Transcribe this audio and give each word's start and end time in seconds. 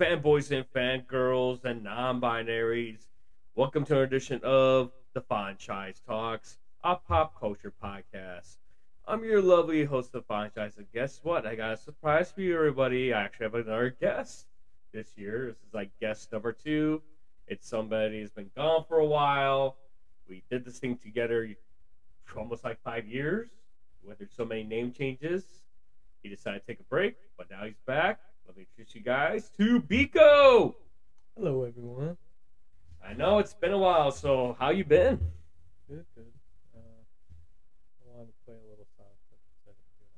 Fanboys 0.00 0.56
and 0.56 0.64
fangirls 0.72 1.64
and 1.64 1.82
non 1.82 2.20
binaries? 2.20 3.06
Welcome 3.56 3.84
to 3.86 3.96
an 3.96 4.02
edition 4.02 4.40
of 4.44 4.92
the 5.12 5.20
Franchise 5.22 6.00
Talks, 6.06 6.58
a 6.84 6.94
pop 6.94 7.36
culture 7.40 7.72
podcast. 7.82 8.58
I'm 9.08 9.24
your 9.24 9.42
lovely 9.42 9.84
host 9.84 10.14
of 10.14 10.24
Franchise, 10.26 10.76
and 10.76 10.86
guess 10.94 11.18
what? 11.24 11.46
I 11.46 11.56
got 11.56 11.72
a 11.72 11.76
surprise 11.76 12.30
for 12.30 12.42
you, 12.42 12.54
everybody. 12.54 13.12
I 13.12 13.22
actually 13.22 13.46
have 13.46 13.54
another 13.56 13.96
guest 14.00 14.46
this 14.92 15.08
year. 15.16 15.46
This 15.48 15.56
is 15.66 15.74
like 15.74 15.90
guest 16.00 16.30
number 16.30 16.52
two. 16.52 17.02
It's 17.48 17.66
somebody 17.68 18.20
who's 18.20 18.30
been 18.30 18.52
gone 18.54 18.84
for 18.86 18.98
a 18.98 19.06
while. 19.06 19.78
We 20.28 20.44
did 20.48 20.64
this 20.64 20.78
thing 20.78 20.96
together 20.96 21.50
for 22.24 22.38
almost 22.38 22.62
like 22.62 22.80
five 22.84 23.04
years. 23.04 23.48
Went 24.04 24.18
through 24.18 24.28
so 24.36 24.44
many 24.44 24.62
name 24.62 24.92
changes. 24.92 25.44
He 26.22 26.28
decided 26.28 26.60
to 26.60 26.66
take 26.68 26.78
a 26.78 26.84
break, 26.84 27.16
but 27.36 27.50
now 27.50 27.64
he's 27.64 27.80
back. 27.84 28.20
Let 28.48 28.56
me 28.56 28.62
introduce 28.62 28.94
you 28.94 29.02
guys 29.02 29.50
to 29.58 29.82
Biko. 29.82 30.72
Hello, 31.36 31.64
everyone. 31.64 32.16
I 33.06 33.12
know 33.12 33.40
it's 33.40 33.52
been 33.52 33.72
a 33.72 33.78
while, 33.78 34.10
so 34.10 34.56
how 34.58 34.70
you 34.70 34.84
been? 34.84 35.18
Good, 35.86 36.06
good. 36.14 36.32
Uh, 36.74 36.78
I 36.80 38.16
wanted 38.16 38.28
to 38.28 38.32
play 38.46 38.54
a 38.54 38.64
little 38.70 38.86
song 38.96 39.04
clip 39.28 39.38
instead 39.52 39.74
of 39.76 39.84
doing 40.00 40.16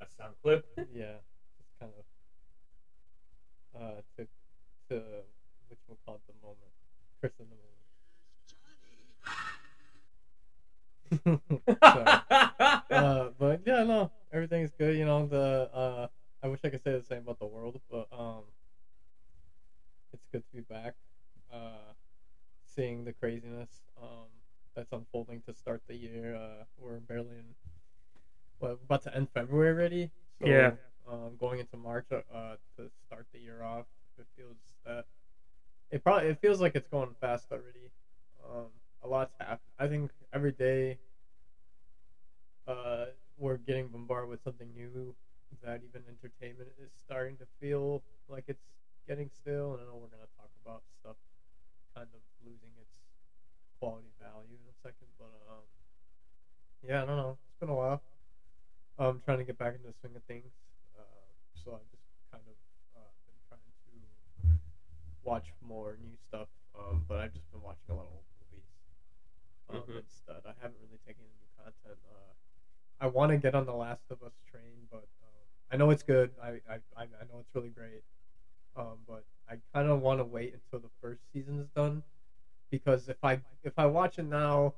A 0.00 0.06
sound 0.16 0.34
clip. 0.40 0.64
Yeah, 0.94 1.18
just 1.58 1.72
kind 1.80 1.92
of 3.74 3.82
uh, 3.82 4.00
to 4.16 4.28
to 4.90 5.02
which 5.70 5.80
we'll 5.88 5.98
call 6.06 6.14
it 6.14 6.20
the 6.28 6.34
moment, 6.40 6.70
Chris 7.20 7.32
in 7.40 7.46
the 7.50 7.56
moment. 11.26 11.58
Uh, 12.90 13.30
but 13.38 13.60
yeah, 13.66 13.82
no, 13.84 14.10
everything's 14.32 14.70
good. 14.78 14.96
You 14.96 15.04
know, 15.04 15.26
the 15.26 15.70
uh, 15.72 16.06
I 16.42 16.48
wish 16.48 16.60
I 16.64 16.70
could 16.70 16.82
say 16.82 16.92
the 16.92 17.02
same 17.02 17.22
about 17.22 17.38
the 17.38 17.46
world, 17.46 17.80
but 17.90 18.06
um, 18.12 18.44
it's 20.12 20.26
good 20.32 20.42
to 20.44 20.52
be 20.52 20.60
back. 20.60 20.94
Uh, 21.52 21.92
seeing 22.64 23.04
the 23.04 23.12
craziness 23.12 23.88
um 24.00 24.28
that's 24.74 24.92
unfolding 24.92 25.40
to 25.42 25.52
start 25.52 25.80
the 25.88 25.94
year. 25.94 26.34
Uh, 26.36 26.64
we're 26.78 27.00
barely 27.00 27.38
in. 27.38 27.54
Well, 28.60 28.78
about 28.82 29.02
to 29.02 29.14
end 29.14 29.28
February 29.34 29.70
already. 29.70 30.10
So, 30.40 30.46
Yeah. 30.48 30.72
Um, 31.06 31.36
going 31.38 31.58
into 31.58 31.76
March 31.76 32.06
uh, 32.12 32.56
to 32.76 32.90
start 33.06 33.26
the 33.32 33.38
year 33.38 33.62
off, 33.62 33.86
it 34.18 34.26
feels 34.36 34.58
that 34.84 35.06
it 35.90 36.02
probably 36.02 36.28
it 36.28 36.38
feels 36.40 36.60
like 36.60 36.72
it's 36.74 36.88
going 36.88 37.14
fast 37.20 37.48
already. 37.52 37.90
Um, 38.44 38.68
a 39.02 39.08
lot's 39.08 39.34
happened. 39.40 39.72
I 39.78 39.88
think 39.88 40.10
every 40.32 40.52
day 40.52 40.98
uh, 42.66 43.06
we're 43.36 43.56
getting 43.56 43.88
bombarded 43.88 44.28
with 44.28 44.42
something 44.42 44.72
new 44.72 45.14
that 45.62 45.82
even 45.84 46.02
entertainment 46.08 46.70
is 46.78 46.92
starting 46.94 47.36
to 47.38 47.46
feel 47.60 48.02
like 48.28 48.44
it's 48.48 48.64
getting 49.06 49.30
stale. 49.30 49.74
And 49.74 49.82
I 49.82 49.86
know 49.86 49.96
we're 49.96 50.08
gonna 50.12 50.30
talk 50.36 50.50
about 50.64 50.82
stuff 51.00 51.16
kind 51.94 52.08
of 52.14 52.20
losing 52.44 52.70
its 52.80 52.96
quality 53.80 54.12
value 54.20 54.56
in 54.60 54.68
a 54.68 54.76
second, 54.82 55.08
but 55.18 55.42
um, 55.48 55.66
yeah, 56.82 57.02
I 57.02 57.06
don't 57.06 57.16
know. 57.16 57.38
It's 57.48 57.58
been 57.60 57.68
a 57.68 57.74
while. 57.74 58.02
I'm 58.98 59.20
trying 59.20 59.38
to 59.38 59.44
get 59.44 59.58
back 59.58 59.74
into 59.74 59.86
the 59.88 59.94
swing 60.00 60.16
of 60.16 60.22
things, 60.24 60.52
uh, 60.98 61.02
so 61.54 61.74
I've 61.74 61.88
just 61.90 62.02
kind 62.32 62.42
of 62.46 62.56
uh, 62.96 63.12
been 63.26 63.38
trying 63.48 63.60
to 63.62 63.92
watch 65.22 65.52
more 65.60 65.96
new 66.02 66.16
stuff. 66.16 66.48
Um, 66.78 67.04
but 67.08 67.18
I've 67.18 67.32
just 67.32 67.50
been 67.50 67.62
watching 67.62 67.90
a 67.90 67.94
lot 67.94 68.06
of 68.06 68.12
old 68.12 68.24
movies 68.50 68.68
um, 69.70 69.88
Mhm. 69.88 69.98
instead. 69.98 70.42
I 70.46 70.54
haven't 70.60 70.78
really 70.80 70.98
taken 71.06 71.24
new 71.24 71.48
content. 71.56 71.98
Uh, 72.10 72.32
I 73.00 73.06
want 73.06 73.30
to 73.30 73.38
get 73.38 73.54
on 73.54 73.66
the 73.66 73.74
Last 73.74 74.10
of 74.10 74.22
Us 74.22 74.34
train, 74.50 74.86
but 74.90 75.08
I 75.70 75.76
know 75.76 75.90
it's 75.90 76.02
good. 76.02 76.30
I 76.42 76.60
I, 76.68 76.78
I 76.96 77.04
know 77.30 77.38
it's 77.40 77.54
really 77.54 77.70
great. 77.70 78.02
Um, 78.76 78.98
but 79.06 79.24
I 79.48 79.58
kind 79.74 79.88
of 79.88 80.00
want 80.00 80.20
to 80.20 80.24
wait 80.24 80.54
until 80.54 80.80
the 80.80 80.92
first 81.02 81.22
season 81.32 81.58
is 81.60 81.68
done 81.70 82.02
because 82.70 83.08
if 83.08 83.18
I 83.22 83.40
if 83.64 83.74
I 83.78 83.86
watch 83.86 84.18
it 84.18 84.24
now, 84.24 84.74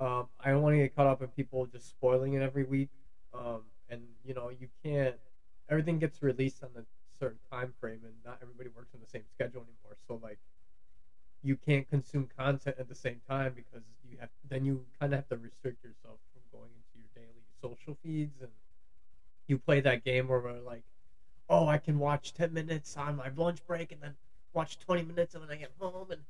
um, 0.00 0.28
I 0.40 0.50
don't 0.50 0.62
want 0.62 0.74
to 0.74 0.78
get 0.78 0.94
caught 0.94 1.06
up 1.06 1.22
in 1.22 1.28
people 1.28 1.66
just 1.66 1.88
spoiling 1.88 2.34
it 2.34 2.42
every 2.42 2.64
week. 2.64 2.90
Um, 3.32 3.64
and 3.88 4.02
you 4.24 4.34
know 4.34 4.50
you 4.50 4.68
can't. 4.84 5.16
Everything 5.68 5.98
gets 5.98 6.22
released 6.22 6.62
on 6.62 6.70
a 6.76 6.84
certain 7.18 7.38
time 7.50 7.74
frame, 7.80 8.00
and 8.04 8.14
not 8.24 8.38
everybody 8.42 8.70
works 8.70 8.94
on 8.94 9.00
the 9.00 9.06
same 9.06 9.24
schedule 9.28 9.62
anymore. 9.62 9.96
So 10.06 10.18
like, 10.22 10.38
you 11.42 11.56
can't 11.56 11.88
consume 11.88 12.28
content 12.36 12.76
at 12.78 12.88
the 12.88 12.94
same 12.94 13.20
time 13.28 13.54
because 13.54 13.82
you 14.02 14.16
have 14.18 14.30
then 14.44 14.64
you 14.64 14.86
kind 15.00 15.12
of 15.12 15.18
have 15.18 15.28
to 15.28 15.36
restrict 15.36 15.82
yourself 15.84 16.18
from 16.32 16.42
going 16.52 16.70
into 16.74 16.98
your 16.98 17.08
daily 17.14 17.44
social 17.62 17.96
feeds 18.02 18.40
and 18.40 18.50
you 19.48 19.58
play 19.58 19.80
that 19.80 20.04
game 20.04 20.28
where 20.28 20.40
we're 20.40 20.60
like, 20.60 20.82
oh, 21.48 21.66
I 21.66 21.78
can 21.78 21.98
watch 21.98 22.34
ten 22.34 22.52
minutes 22.52 22.96
on 22.96 23.16
my 23.16 23.30
lunch 23.36 23.64
break 23.66 23.92
and 23.92 24.00
then 24.00 24.14
watch 24.52 24.78
twenty 24.78 25.02
minutes 25.02 25.34
and 25.34 25.44
then 25.44 25.50
I 25.50 25.56
get 25.56 25.70
home 25.78 26.10
and 26.10 26.20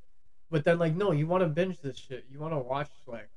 but 0.51 0.63
then 0.63 0.79
like 0.79 0.95
no, 0.95 1.11
you 1.11 1.27
want 1.27 1.41
to 1.41 1.47
binge 1.47 1.79
this 1.79 1.97
shit. 1.97 2.25
You 2.31 2.39
want 2.39 2.53
to 2.53 2.59
watch 2.59 2.89
like 3.05 3.29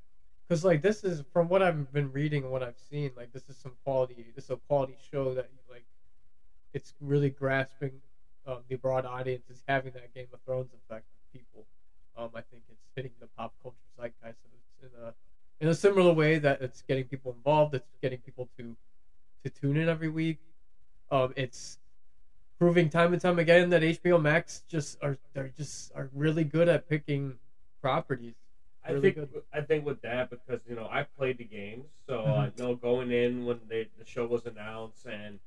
because 0.49 0.65
like 0.65 0.83
this 0.83 1.05
is 1.05 1.23
from 1.33 1.49
what 1.49 1.63
I've 1.63 1.93
been 1.93 2.13
reading 2.13 2.45
and 2.45 2.53
what 2.53 2.63
I've 2.63 2.79
seen 2.91 3.11
like 3.17 3.33
this 3.33 3.49
is 3.49 3.57
some 3.57 3.73
quality. 3.85 4.27
This 4.35 4.45
is 4.45 4.51
a 4.51 4.57
quality 4.69 4.97
show 5.11 5.35
that 5.35 5.49
like 5.71 5.85
it's 6.73 6.95
really 7.01 7.31
grasping 7.31 7.93
um, 8.47 8.59
the 8.69 8.77
broad 8.77 9.05
audience 9.05 9.49
is 9.51 9.63
having 9.69 9.93
that 9.93 10.13
Game 10.15 10.27
of 10.33 10.41
Thrones 10.45 10.71
effect 10.73 11.05
with 11.13 11.41
people. 11.41 11.65
Um, 12.17 12.31
I 12.35 12.41
think 12.41 12.63
it's 12.71 12.87
hitting 12.97 13.13
the 13.21 13.27
pop 13.37 13.53
culture 13.63 13.77
zeitgeist 13.99 14.37
in 14.83 14.89
a 15.03 15.15
in 15.61 15.69
a 15.69 15.75
similar 15.75 16.13
way 16.13 16.39
that 16.39 16.61
it's 16.61 16.83
getting 16.83 17.05
people 17.05 17.33
involved. 17.33 17.75
It's 17.75 17.97
getting 18.03 18.19
people 18.19 18.49
to 18.59 18.77
to 19.45 19.51
tune 19.51 19.77
in 19.77 19.89
every 19.89 20.09
week. 20.09 20.39
Um, 21.11 21.33
it's 21.37 21.79
proving 22.59 22.89
time 22.89 23.13
and 23.13 23.21
time 23.21 23.39
again 23.39 23.71
that 23.71 23.83
HBO 23.83 24.21
Max 24.21 24.63
just 24.69 24.99
are 25.03 25.19
they're 25.35 25.53
just 25.57 25.93
are 25.95 26.09
really 26.15 26.45
good 26.45 26.69
at 26.69 26.89
picking 26.89 27.35
properties. 27.81 28.35
I 28.85 28.99
think 28.99 29.15
good. 29.15 29.29
I 29.53 29.61
think 29.61 29.85
with 29.87 30.01
that 30.03 30.31
because 30.31 30.61
you 30.69 30.75
know 30.75 30.89
I 30.91 31.05
played 31.05 31.39
the 31.39 31.45
games, 31.45 31.87
so 32.09 32.19
Mhm. 32.23 32.39
I 32.39 32.53
know 32.63 32.75
going 32.75 33.11
in 33.13 33.45
when 33.47 33.61
they, 33.69 33.89
the 33.99 34.05
show 34.05 34.27
was 34.27 34.45
announced 34.47 35.07
and 35.07 35.39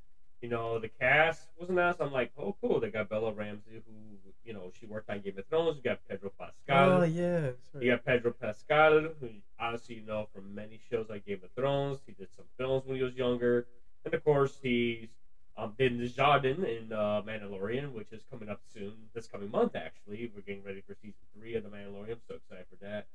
you 0.42 0.50
know 0.50 0.80
the 0.80 0.88
cast 0.88 1.48
was 1.58 1.70
announced, 1.70 2.00
I'm 2.02 2.14
like, 2.14 2.32
oh 2.38 2.56
cool, 2.62 2.80
they 2.80 2.90
got 2.92 3.10
Bella 3.10 3.34
Ramsey 3.34 3.72
who 3.86 3.94
you 4.46 4.54
know 4.54 4.72
she 4.80 4.86
worked 4.86 5.10
on 5.10 5.20
Game 5.22 5.38
of 5.38 5.46
Thrones. 5.48 5.76
You 5.78 5.84
got 5.84 6.00
Pedro 6.08 6.32
Pascal. 6.40 7.02
Oh 7.02 7.04
yeah. 7.04 7.50
You 7.80 7.92
got 7.92 8.06
Pedro 8.06 8.32
Pascal, 8.32 9.02
who 9.20 9.30
obviously 9.60 9.96
you 9.96 10.06
know 10.06 10.28
from 10.34 10.54
many 10.56 10.80
shows 10.90 11.08
like 11.10 11.26
Game 11.26 11.42
of 11.44 11.52
Thrones. 11.52 12.00
He 12.06 12.14
did 12.14 12.32
some 12.34 12.46
films 12.58 12.86
when 12.86 12.96
he 12.98 13.04
was 13.04 13.16
younger, 13.16 13.68
and 14.06 14.14
of 14.14 14.24
course 14.24 14.60
he's 14.62 15.10
um, 15.58 15.74
did 15.78 15.98
the 15.98 16.48
in 16.48 16.92
uh, 16.92 17.22
Mandalorian, 17.22 17.94
which 17.94 18.12
is 18.12 18.22
coming 18.30 18.50
up 18.50 18.60
soon, 18.74 18.94
this 19.14 19.28
coming 19.28 19.50
month 19.52 19.76
actually. 19.76 20.32
We're 20.36 20.42
getting 20.42 20.64
ready 20.64 20.82
for 20.86 20.96
season 20.96 21.16
three 21.38 21.56
of 21.56 21.64
the 21.64 21.70
Mandalorian. 21.70 22.12
I'm 22.12 22.22
so 22.28 22.36
excited 22.36 22.66
for 22.70 22.84
that. 22.86 23.06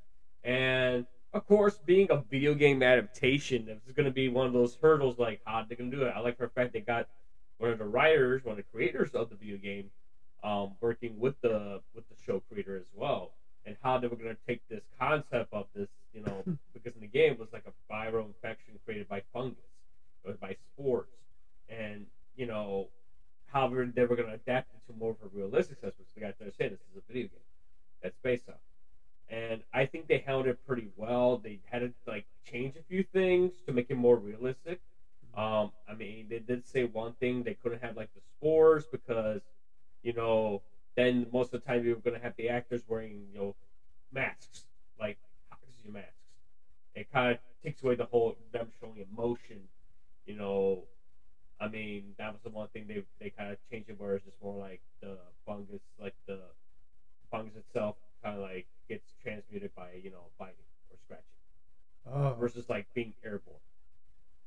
And 0.43 1.06
of 1.33 1.47
course, 1.47 1.78
being 1.78 2.09
a 2.11 2.23
video 2.31 2.55
game 2.55 2.83
adaptation, 2.83 3.67
this 3.67 3.78
is 3.87 3.93
going 3.93 4.06
to 4.06 4.12
be 4.12 4.28
one 4.28 4.47
of 4.47 4.53
those 4.53 4.77
hurdles. 4.81 5.19
Like 5.19 5.41
how 5.45 5.65
they're 5.67 5.77
going 5.77 5.91
to 5.91 5.97
do 5.97 6.03
it. 6.05 6.12
I 6.15 6.21
like 6.21 6.39
the 6.39 6.49
fact 6.49 6.73
they 6.73 6.81
got 6.81 7.09
one 7.59 7.71
of 7.71 7.78
the 7.78 7.84
writers, 7.84 8.45
one 8.45 8.53
of 8.53 8.57
the 8.57 8.71
creators 8.72 9.10
of 9.10 9.28
the 9.31 9.37
video 9.37 9.57
game, 9.57 9.91
um, 10.42 10.72
working 10.81 11.19
with 11.19 11.41
the 11.41 11.81
with 11.95 12.09
the 12.09 12.16
show 12.27 12.42
creator 12.51 12.77
as 12.77 12.87
well, 12.95 13.33
and 13.65 13.77
how 13.83 13.98
they 13.98 14.09
were 14.09 14.16
going 14.16 14.34
to 14.34 14.41
take 14.47 14.66
this 14.69 14.83
concept 14.98 15.53
of 15.53 15.66
this, 15.75 15.89
you 16.13 16.22
know, 16.22 16.42
because 16.75 16.95
in 16.95 17.01
the 17.01 17.07
game 17.07 17.33
it 17.33 17.39
was 17.39 17.53
like 17.53 17.65
a 17.66 17.92
viral 17.92 18.27
infection 18.27 18.75
created 18.84 19.09
by 19.09 19.22
fungus, 19.33 19.59
or 20.25 20.33
by 20.34 20.57
spores, 20.72 21.07
and 21.69 22.07
you 22.37 22.47
know 22.47 22.89
how 23.47 23.69
they 23.69 23.75
were, 23.77 23.87
they 23.87 24.04
were 24.04 24.16
going 24.16 24.28
to 24.28 24.34
adapt 24.34 24.72
it 24.75 24.92
to 24.92 24.99
more 24.99 25.10
of 25.10 25.16
a 25.22 25.37
realistic 25.37 25.78
sense. 25.80 25.95
Because 25.97 26.13
they 26.15 26.21
got 26.21 26.37
to 26.39 26.45
understand 26.45 26.72
this 26.72 26.80
is 26.80 26.97
a 26.97 27.13
video 27.13 27.28
game 27.28 27.47
that's 28.03 28.16
based 28.22 28.49
on 28.49 28.54
and 29.30 29.63
I 29.72 29.87
think 29.87 30.09
they 30.09 30.19
handled 30.19 30.49
it 30.49 30.59
pretty 30.66 30.89
well. 30.97 31.39
They 31.39 31.60
had 31.71 31.80
to 31.80 31.92
like 32.07 32.27
change 32.51 32.75
a 32.77 32.83
few 32.83 33.04
things 33.13 33.53
to 33.66 33.72
make 33.72 33.87
it 33.89 33.95
more 33.95 34.16
realistic. 34.16 34.80
Um, 35.37 35.71
I 35.89 35.95
mean, 35.97 36.27
they 36.28 36.41
did 36.41 36.66
say 36.66 36.84
one 36.84 37.13
thing 37.15 37.45
they 37.45 37.54
couldn't 37.54 37.80
have 37.83 37.97
like 37.97 38.13
the 38.15 38.21
spores 38.21 38.87
because, 38.91 39.41
you 40.03 40.13
know, 40.13 40.63
then 40.97 41.27
most 41.33 41.54
of 41.54 41.63
the 41.63 41.66
time 41.66 41.84
you 41.84 41.95
were 41.95 42.01
gonna 42.01 42.19
have 42.22 42.34
the 42.37 42.49
actors 42.49 42.83
wearing 42.89 43.22
you 43.33 43.39
know 43.39 43.54
masks, 44.13 44.65
like 44.99 45.19
oxygen 45.53 45.92
masks. 45.92 46.15
It 46.97 47.07
kind 47.13 47.33
of 47.33 47.39
takes 47.63 47.83
away 47.83 47.95
the 47.95 48.07
whole 48.07 48.37
them 48.53 48.69
showing 48.80 49.04
emotion. 49.13 49.59
You 50.27 50.34
know, 50.37 50.84
I 51.60 51.69
mean 51.69 52.15
that 52.19 52.33
was 52.33 52.42
the 52.42 52.51
one 52.51 52.66
thing 52.69 52.87
they 52.89 53.04
they 53.21 53.30
kind 53.30 53.53
of 53.53 53.59
changed 53.71 53.89
it 53.91 54.01
where 54.01 54.16
it's 54.16 54.25
just 54.25 54.37
more 54.42 54.59
like 54.59 54.80
the 55.01 55.16
fungus, 55.47 55.83
like 56.01 56.15
the 56.27 56.41
fungus 57.30 57.54
itself, 57.54 57.95
kind 58.25 58.34
of 58.34 58.42
like 58.42 58.66
gets 58.91 59.15
transmuted 59.22 59.71
by 59.77 59.89
you 60.03 60.10
know 60.10 60.25
biting 60.39 60.54
or 60.91 60.97
scratching 61.04 61.25
oh, 62.07 62.34
versus 62.39 62.69
like 62.69 62.87
being 62.92 63.13
airborne. 63.25 63.57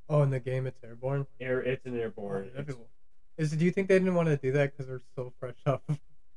oh, 0.10 0.22
in 0.22 0.30
the 0.30 0.40
game 0.40 0.68
it's 0.68 0.84
airborne. 0.84 1.26
Air, 1.40 1.62
it's 1.62 1.86
an 1.86 1.98
airborne. 1.98 2.52
Oh, 2.56 2.60
it's- 2.60 2.76
Is 3.38 3.52
do 3.52 3.63
you 3.63 3.63
think 3.74 3.88
they 3.90 4.00
didn't 4.00 4.16
want 4.16 4.28
to 4.30 4.38
do 4.38 4.52
that 4.54 4.72
because 4.72 4.88
they're 4.88 5.02
so 5.16 5.34
fresh 5.40 5.56
off? 5.66 5.82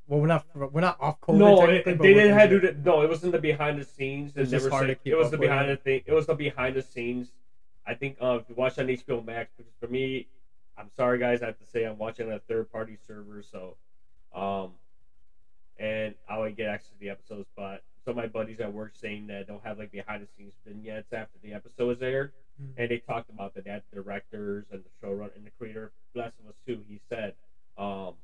Well, 0.08 0.20
we're 0.20 0.26
not 0.28 0.46
we're 0.54 0.80
not 0.80 0.98
off 1.00 1.20
COVID. 1.20 1.38
no, 1.38 1.62
it, 1.68 1.84
they 1.84 1.92
didn't 2.14 2.34
have 2.38 2.48
to. 2.50 2.60
do 2.60 2.66
that- 2.68 2.84
No, 2.84 3.02
it 3.02 3.08
wasn't 3.08 3.32
the 3.32 3.40
behind 3.40 3.80
the 3.80 3.84
scenes. 3.84 4.32
It's 4.36 4.50
just 4.50 4.68
hard 4.70 4.86
to 4.88 4.94
keep 4.94 5.12
it 5.12 5.16
was 5.16 5.30
the 5.30 5.38
behind 5.38 5.68
the 5.68 5.76
thing. 5.76 6.02
It 6.06 6.12
was 6.12 6.26
the 6.26 6.34
behind 6.34 6.76
the 6.76 6.82
scenes. 6.82 7.32
I 7.86 7.94
think 7.94 8.16
uh, 8.20 8.38
if 8.40 8.48
you 8.48 8.54
watch 8.54 8.78
on 8.78 8.86
HBO 8.86 9.24
Max, 9.24 9.50
because 9.56 9.72
for 9.80 9.88
me, 9.88 10.28
I'm 10.78 10.90
sorry, 10.96 11.18
guys. 11.18 11.42
I 11.42 11.46
have 11.46 11.58
to 11.58 11.66
say 11.66 11.84
I'm 11.84 11.98
watching 11.98 12.26
on 12.28 12.32
a 12.34 12.38
third 12.38 12.70
party 12.70 12.96
server, 13.06 13.42
so 13.42 13.76
um, 14.34 14.72
and 15.78 16.14
I 16.28 16.38
would 16.38 16.56
get 16.56 16.68
access 16.68 16.90
to 16.90 16.98
the 17.00 17.10
episodes. 17.10 17.48
But 17.56 17.82
some 18.04 18.12
of 18.12 18.16
my 18.16 18.26
buddies 18.26 18.60
at 18.60 18.72
work 18.72 18.92
saying 18.94 19.26
that 19.28 19.46
don't 19.48 19.62
have 19.64 19.78
like 19.78 19.90
behind 19.90 20.22
the 20.22 20.28
scenes 20.36 20.54
vignettes 20.64 21.12
after 21.12 21.38
the 21.42 21.52
episode 21.52 21.96
is 21.96 22.02
aired, 22.02 22.32
Mhm. 22.60 22.72
and 22.76 22.90
they 22.90 22.98
talked 22.98 23.28
about 23.30 23.54
the 23.54 23.62
that 23.62 23.82
directors 23.92 24.66
and 24.70 24.82
the 24.84 24.90
showrunner 25.02 25.34
and 25.36 25.44
the 25.46 25.50
creator, 25.58 25.90
Last 26.14 26.34
of 26.40 26.46
Us 26.48 26.54
Two. 26.66 26.84
He 26.88 27.00
said 27.10 27.34
um, 27.76 28.14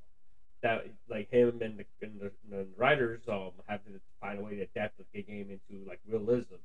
that 0.62 0.86
like 1.08 1.28
him 1.30 1.62
and 1.62 1.78
the, 1.78 1.84
and 2.02 2.20
the, 2.20 2.26
and 2.42 2.52
the 2.52 2.66
writers 2.76 3.20
um 3.28 3.52
have 3.66 3.82
to 3.84 4.00
find 4.20 4.38
a 4.38 4.42
way 4.42 4.54
to 4.56 4.62
adapt 4.62 4.94
the 5.12 5.22
game 5.22 5.50
into 5.50 5.84
like 5.86 5.98
realism. 6.06 6.56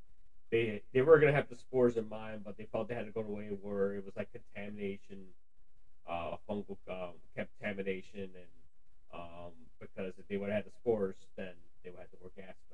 They 0.50 0.80
they 0.92 1.02
were 1.02 1.18
gonna 1.18 1.32
have 1.32 1.48
the 1.48 1.56
spores 1.56 1.96
in 1.96 2.08
mind, 2.08 2.42
but 2.44 2.56
they 2.56 2.66
felt 2.72 2.88
they 2.88 2.94
had 2.94 3.06
to 3.06 3.12
go 3.12 3.22
to 3.22 3.28
a 3.28 3.32
way 3.32 3.48
where 3.48 3.94
it 3.94 4.04
was 4.04 4.16
like 4.16 4.28
contamination, 4.32 5.18
uh, 6.06 6.36
fungal 6.48 6.76
um, 6.88 7.14
contamination, 7.36 8.30
and 8.34 8.50
um, 9.12 9.52
because 9.80 10.12
if 10.18 10.26
they 10.28 10.36
would 10.36 10.48
have 10.50 10.64
had 10.64 10.64
the 10.66 10.70
spores, 10.70 11.16
then 11.36 11.54
they 11.84 11.90
would 11.90 12.00
have 12.00 12.10
to 12.10 12.16
work 12.22 12.32
masks. 12.36 12.67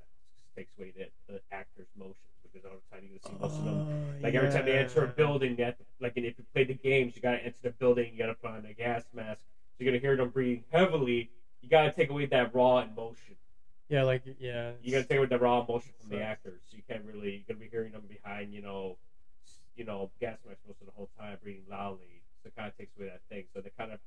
Takes 0.57 0.71
away 0.79 0.93
the, 0.95 1.07
the 1.29 1.41
actors' 1.51 1.89
motions 1.97 2.33
because 2.43 2.65
all 2.65 2.77
the 2.77 2.97
time 2.97 3.05
you 3.11 3.19
see 3.19 3.35
most 3.41 3.59
of 3.59 3.65
them 3.65 3.83
Oh, 3.83 4.19
like 4.23 4.35
every 4.35 4.49
time 4.49 4.65
they 4.65 4.77
enter 4.77 5.03
a 5.03 5.09
building, 5.09 5.57
they 5.57 5.63
have 5.65 5.77
to, 5.77 5.85
like 6.01 6.13
and 6.17 6.25
if 6.25 6.35
you 6.39 6.45
play 6.55 6.65
the 6.65 6.75
games, 6.75 7.17
you 7.17 7.23
gotta 7.23 7.43
enter 7.45 7.57
the 7.63 7.71
building, 7.71 8.13
you 8.13 8.19
gotta 8.19 8.35
put 8.35 8.51
on 8.51 8.65
a 8.65 8.73
gas 8.73 9.05
mask. 9.13 9.41
So 9.41 9.85
you're 9.85 9.91
gonna 9.91 10.01
hear 10.01 10.17
them 10.17 10.31
breathing 10.31 10.65
heavily. 10.71 11.29
You 11.61 11.69
gotta 11.69 11.91
take 11.91 12.11
away 12.11 12.27
that 12.27 12.55
raw 12.55 12.81
emotion. 12.81 13.35
Yeah, 13.89 14.03
like 14.03 14.23
yeah. 14.39 14.73
You 14.83 14.91
gotta 14.93 15.05
take 15.05 15.19
away 15.19 15.27
the 15.27 15.39
raw 15.39 15.65
emotion 15.65 15.93
from 16.01 16.09
the 16.11 16.21
actors. 16.21 16.61
So 16.71 16.77
you 16.77 16.83
can't 16.89 17.03
really 17.05 17.31
you're 17.37 17.45
gonna 17.49 17.59
be 17.59 17.69
hearing 17.69 17.93
them 17.93 18.03
behind, 18.09 18.53
you 18.53 18.61
know, 18.61 18.97
you 19.77 19.85
know, 19.85 20.11
gas 20.21 20.39
masks 20.47 20.63
most 20.67 20.81
of 20.81 20.87
the 20.87 20.93
whole 20.93 21.09
time, 21.19 21.39
breathing 21.43 21.65
loudly. 21.69 22.23
So 22.43 22.49
it 22.49 22.55
kind 22.57 22.69
of 22.69 22.77
takes 22.77 22.97
away 22.97 23.07
that 23.07 23.21
thing. 23.31 23.45
So 23.55 23.61
they 23.61 23.71
kind 23.79 23.91
of 23.93 23.99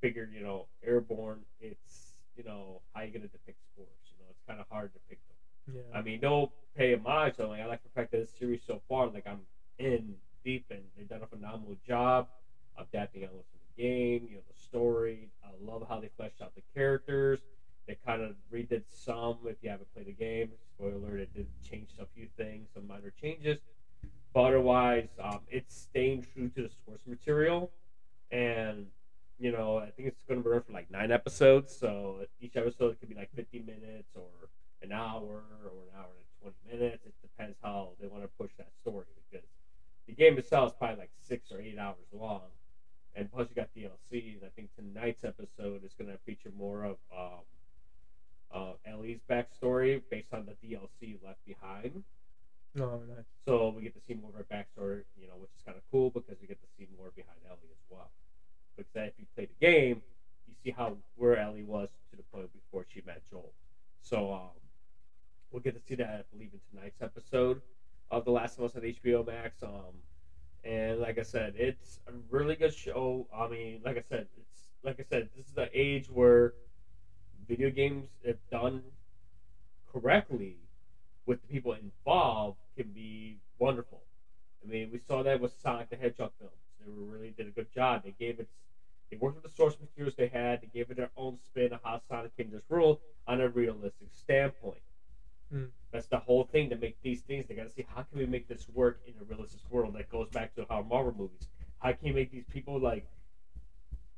figured, 0.00 0.32
you 0.32 0.42
know, 0.42 0.66
airborne. 0.82 1.44
It's 1.60 2.20
you 2.36 2.42
know 2.44 2.80
how 2.94 3.02
you 3.02 3.12
gonna 3.12 3.28
depict 3.28 3.58
spores. 3.72 4.12
You 4.12 4.18
know, 4.24 4.28
it's 4.30 4.40
kind 4.46 4.60
of 4.60 4.66
hard 4.70 4.92
to 4.94 5.00
pick 5.08 5.18
them. 5.28 5.36
Yeah. 5.74 5.98
I 5.98 6.02
mean, 6.02 6.20
no 6.22 6.52
pay 6.76 6.94
homage. 6.94 7.36
So 7.36 7.48
like, 7.48 7.60
I 7.60 7.66
like 7.66 7.82
the 7.82 7.88
fact 7.90 8.12
that 8.12 8.18
this 8.18 8.30
series 8.38 8.60
so 8.66 8.80
far, 8.88 9.08
like 9.08 9.26
I'm 9.26 9.40
in 9.78 10.14
deep, 10.44 10.66
and 10.70 10.80
they've 10.96 11.08
done 11.08 11.22
a 11.22 11.26
phenomenal 11.26 11.76
job 11.86 12.28
of 12.76 12.86
adapting 12.92 13.24
elements 13.24 13.48
from 13.50 13.60
the 13.76 13.82
game. 13.82 14.26
You 14.28 14.36
know, 14.36 14.42
the 14.52 14.60
story. 14.60 15.28
I 15.44 15.48
love 15.60 15.84
how 15.88 16.00
they 16.00 16.10
fleshed 16.16 16.40
out 16.42 16.54
the 16.54 16.62
characters. 16.74 17.40
They 17.86 17.96
kind 18.06 18.22
of 18.22 18.34
redid 18.52 18.82
some. 18.88 19.38
If 19.46 19.56
you 19.62 19.70
haven't 19.70 19.92
played 19.94 20.06
the 20.06 20.12
game, 20.12 20.50
spoiler 20.74 20.94
alert, 20.94 21.20
it 21.20 21.34
did 21.34 21.46
change 21.68 21.90
a 22.00 22.06
few 22.14 22.28
things, 22.36 22.68
some 22.74 22.86
minor 22.86 23.12
changes. 23.20 23.58
But 24.32 24.40
otherwise, 24.42 25.08
um, 25.22 25.40
it's 25.50 25.74
staying 25.74 26.26
true 26.32 26.48
to 26.50 26.62
the 26.62 26.70
source 26.84 27.00
material, 27.06 27.72
and 28.30 28.86
you 29.40 29.50
know, 29.50 29.78
I 29.78 29.90
think 29.90 30.08
it's 30.08 30.20
going 30.28 30.42
to 30.42 30.48
run 30.48 30.62
for 30.62 30.72
like 30.72 30.90
nine 30.90 31.10
episodes. 31.10 31.74
So 31.74 32.26
each 32.40 32.56
episode 32.56 33.00
could 33.00 33.08
be 33.08 33.14
like 33.14 33.30
50 33.34 33.60
minutes 33.60 34.10
or 34.14 34.48
an 34.82 34.92
hour 34.92 35.44
or 35.64 35.82
an 35.88 35.96
hour 35.96 36.10
and 36.16 36.52
20 36.66 36.78
minutes. 36.78 37.06
It 37.06 37.14
depends 37.22 37.56
how 37.62 37.90
they 38.00 38.08
want 38.08 38.22
to 38.22 38.28
push 38.38 38.50
that 38.58 38.70
story 38.80 39.06
because 39.30 39.46
the 40.06 40.12
game 40.12 40.38
itself 40.38 40.72
is 40.72 40.76
probably 40.78 40.96
like 40.96 41.10
six 41.20 41.52
or 41.52 41.60
eight 41.60 41.78
hours 41.78 42.06
long. 42.12 42.42
And 43.14 43.30
plus, 43.30 43.48
you 43.48 43.56
got 43.56 43.68
DLC. 43.76 44.34
And 44.34 44.44
I 44.44 44.48
think 44.54 44.70
tonight's 44.76 45.24
episode 45.24 45.84
is 45.84 45.92
going 45.94 46.10
to 46.10 46.18
feature 46.24 46.50
more 46.56 46.84
of 46.84 46.96
um, 47.16 47.44
uh, 48.52 48.72
Ellie's 48.86 49.20
backstory 49.28 50.00
based 50.10 50.32
on 50.32 50.46
the 50.46 50.52
DLC 50.66 51.16
left 51.24 51.44
behind. 51.44 52.02
No, 52.74 53.02
nice. 53.08 53.26
So 53.46 53.74
we 53.76 53.82
get 53.82 53.94
to 53.94 54.00
see 54.06 54.14
more 54.14 54.30
of 54.30 54.36
her 54.36 54.46
backstory, 54.50 55.02
you 55.20 55.26
know, 55.26 55.34
which 55.38 55.50
is 55.56 55.62
kind 55.64 55.76
of 55.76 55.82
cool 55.90 56.10
because 56.10 56.36
we 56.40 56.46
get 56.46 56.60
to 56.60 56.68
see 56.78 56.86
more 56.96 57.10
behind 57.16 57.38
Ellie 57.48 57.70
as 57.72 57.84
well. 57.90 58.10
Because 58.76 59.08
if 59.08 59.14
you 59.18 59.26
play 59.34 59.46
the 59.46 59.66
game, 59.66 60.02
you 60.46 60.54
see 60.62 60.70
how 60.70 60.96
where 61.16 61.36
Ellie 61.36 61.64
was 61.64 61.88
to 62.10 62.16
the 62.16 62.22
point 62.32 62.48
before 62.52 62.86
she 62.88 63.02
met 63.04 63.22
Joel. 63.28 63.52
So 64.02 64.32
um, 64.32 64.59
we'll 65.50 65.62
get 65.62 65.74
to 65.74 65.80
see 65.80 65.94
that, 65.96 66.08
I 66.08 66.22
believe, 66.32 66.50
in 66.52 66.60
tonight's 66.70 67.02
episode 67.02 67.60
of 68.10 68.24
The 68.24 68.30
Last 68.30 68.58
of 68.58 68.64
Us 68.64 68.76
on 68.76 68.82
HBO 68.82 69.26
Max. 69.26 69.62
Um, 69.62 69.94
and 70.64 71.00
like 71.00 71.18
I 71.18 71.22
said, 71.22 71.54
it's 71.56 72.00
a 72.06 72.12
really 72.30 72.54
good 72.54 72.74
show. 72.74 73.26
I 73.34 73.48
mean, 73.48 73.80
like 73.84 73.96
I 73.96 74.02
said, 74.08 74.26
it's 74.36 74.72
like 74.82 75.00
I 75.00 75.02
said, 75.02 75.28
this 75.36 75.46
is 75.46 75.52
the 75.52 75.68
age 75.72 76.08
where 76.10 76.54
video 77.48 77.70
games, 77.70 78.08
if 78.22 78.36
done 78.50 78.82
correctly, 79.92 80.56
with 81.26 81.40
the 81.40 81.46
people 81.48 81.72
involved, 81.72 82.58
can 82.76 82.88
be 82.92 83.38
wonderful. 83.58 84.02
I 84.64 84.70
mean, 84.70 84.90
we 84.92 84.98
saw 84.98 85.22
that 85.22 85.40
with 85.40 85.52
Sonic 85.60 85.90
the 85.90 85.96
Hedgehog 85.96 86.32
films. 86.38 86.52
They 86.78 86.86
really 86.86 87.32
did 87.36 87.46
a 87.46 87.50
good 87.50 87.72
job. 87.72 88.02
They 88.04 88.14
gave 88.18 88.40
it, 88.40 88.48
they 89.10 89.16
worked 89.16 89.36
with 89.36 89.44
the 89.44 89.50
source 89.50 89.76
materials 89.80 90.14
they 90.16 90.28
had. 90.28 90.60
They 90.60 90.68
gave 90.72 90.90
it 90.90 90.96
their 90.96 91.10
own 91.16 91.38
spin 91.38 91.72
of 91.72 91.80
how 91.82 92.00
Sonic 92.08 92.36
came 92.36 92.50
to 92.50 92.62
rule 92.68 93.00
on 93.26 93.40
a 93.40 93.48
realistic 93.48 94.08
standpoint. 94.12 94.80
Hmm. 95.50 95.64
That's 95.92 96.06
the 96.06 96.18
whole 96.18 96.44
thing 96.44 96.70
to 96.70 96.76
make 96.76 97.00
these 97.02 97.22
things. 97.22 97.46
They 97.48 97.54
got 97.54 97.64
to 97.64 97.70
see 97.70 97.84
how 97.94 98.02
can 98.02 98.18
we 98.18 98.26
make 98.26 98.46
this 98.46 98.68
work 98.68 99.00
in 99.06 99.14
a 99.20 99.24
realistic 99.24 99.60
world. 99.70 99.94
That 99.94 100.08
goes 100.08 100.28
back 100.28 100.54
to 100.54 100.66
how 100.68 100.82
Marvel 100.82 101.14
movies. 101.16 101.48
How 101.78 101.92
can 101.92 102.06
you 102.06 102.14
make 102.14 102.30
these 102.30 102.44
people 102.44 102.78
like? 102.78 103.06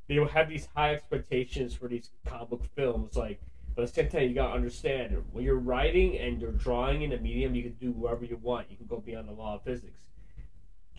They 0.08 0.19
will 0.19 0.29
have 0.29 0.49
these 0.49 0.69
high 0.75 0.94
expectations 0.94 1.73
for 1.75 1.88
these 1.88 2.11
comic 2.26 2.50
book 2.50 2.64
films, 2.75 3.17
like 3.17 3.40
but 3.75 3.82
at 3.82 3.88
the 3.88 3.94
same 3.94 4.11
time, 4.11 4.29
you 4.29 4.34
gotta 4.34 4.52
understand 4.52 5.17
when 5.32 5.44
you're 5.44 5.58
writing 5.58 6.19
and 6.19 6.40
you're 6.40 6.52
drawing 6.52 7.02
in 7.02 7.12
a 7.12 7.19
medium, 7.19 7.55
you 7.55 7.62
can 7.62 7.73
do 7.73 7.93
whatever 7.93 8.26
you 8.26 8.37
want. 8.37 8.70
You 8.70 8.76
can 8.76 8.87
go 8.87 8.99
beyond 8.99 9.29
the 9.29 9.32
law 9.32 9.55
of 9.55 9.62
physics. 9.62 10.11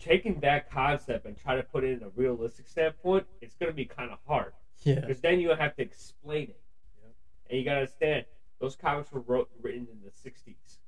Taking 0.00 0.40
that 0.40 0.68
concept 0.70 1.24
and 1.24 1.36
try 1.38 1.54
to 1.54 1.62
put 1.62 1.84
it 1.84 1.98
in 1.98 2.02
a 2.02 2.08
realistic 2.16 2.66
standpoint, 2.66 3.26
it's 3.40 3.54
gonna 3.54 3.72
be 3.72 3.84
kind 3.84 4.10
of 4.10 4.18
hard 4.26 4.54
Yeah. 4.82 4.96
because 5.00 5.20
then 5.20 5.38
you 5.38 5.50
have 5.50 5.76
to 5.76 5.82
explain 5.82 6.48
it, 6.48 6.60
Yep. 7.00 7.14
and 7.50 7.58
you 7.58 7.64
gotta 7.64 7.80
understand 7.80 8.26
those 8.60 8.76
comics 8.76 9.12
were 9.12 9.20
wrote, 9.20 9.48
written 9.60 9.86
in 9.90 9.98
the 10.04 10.10
'60s. 10.10 10.78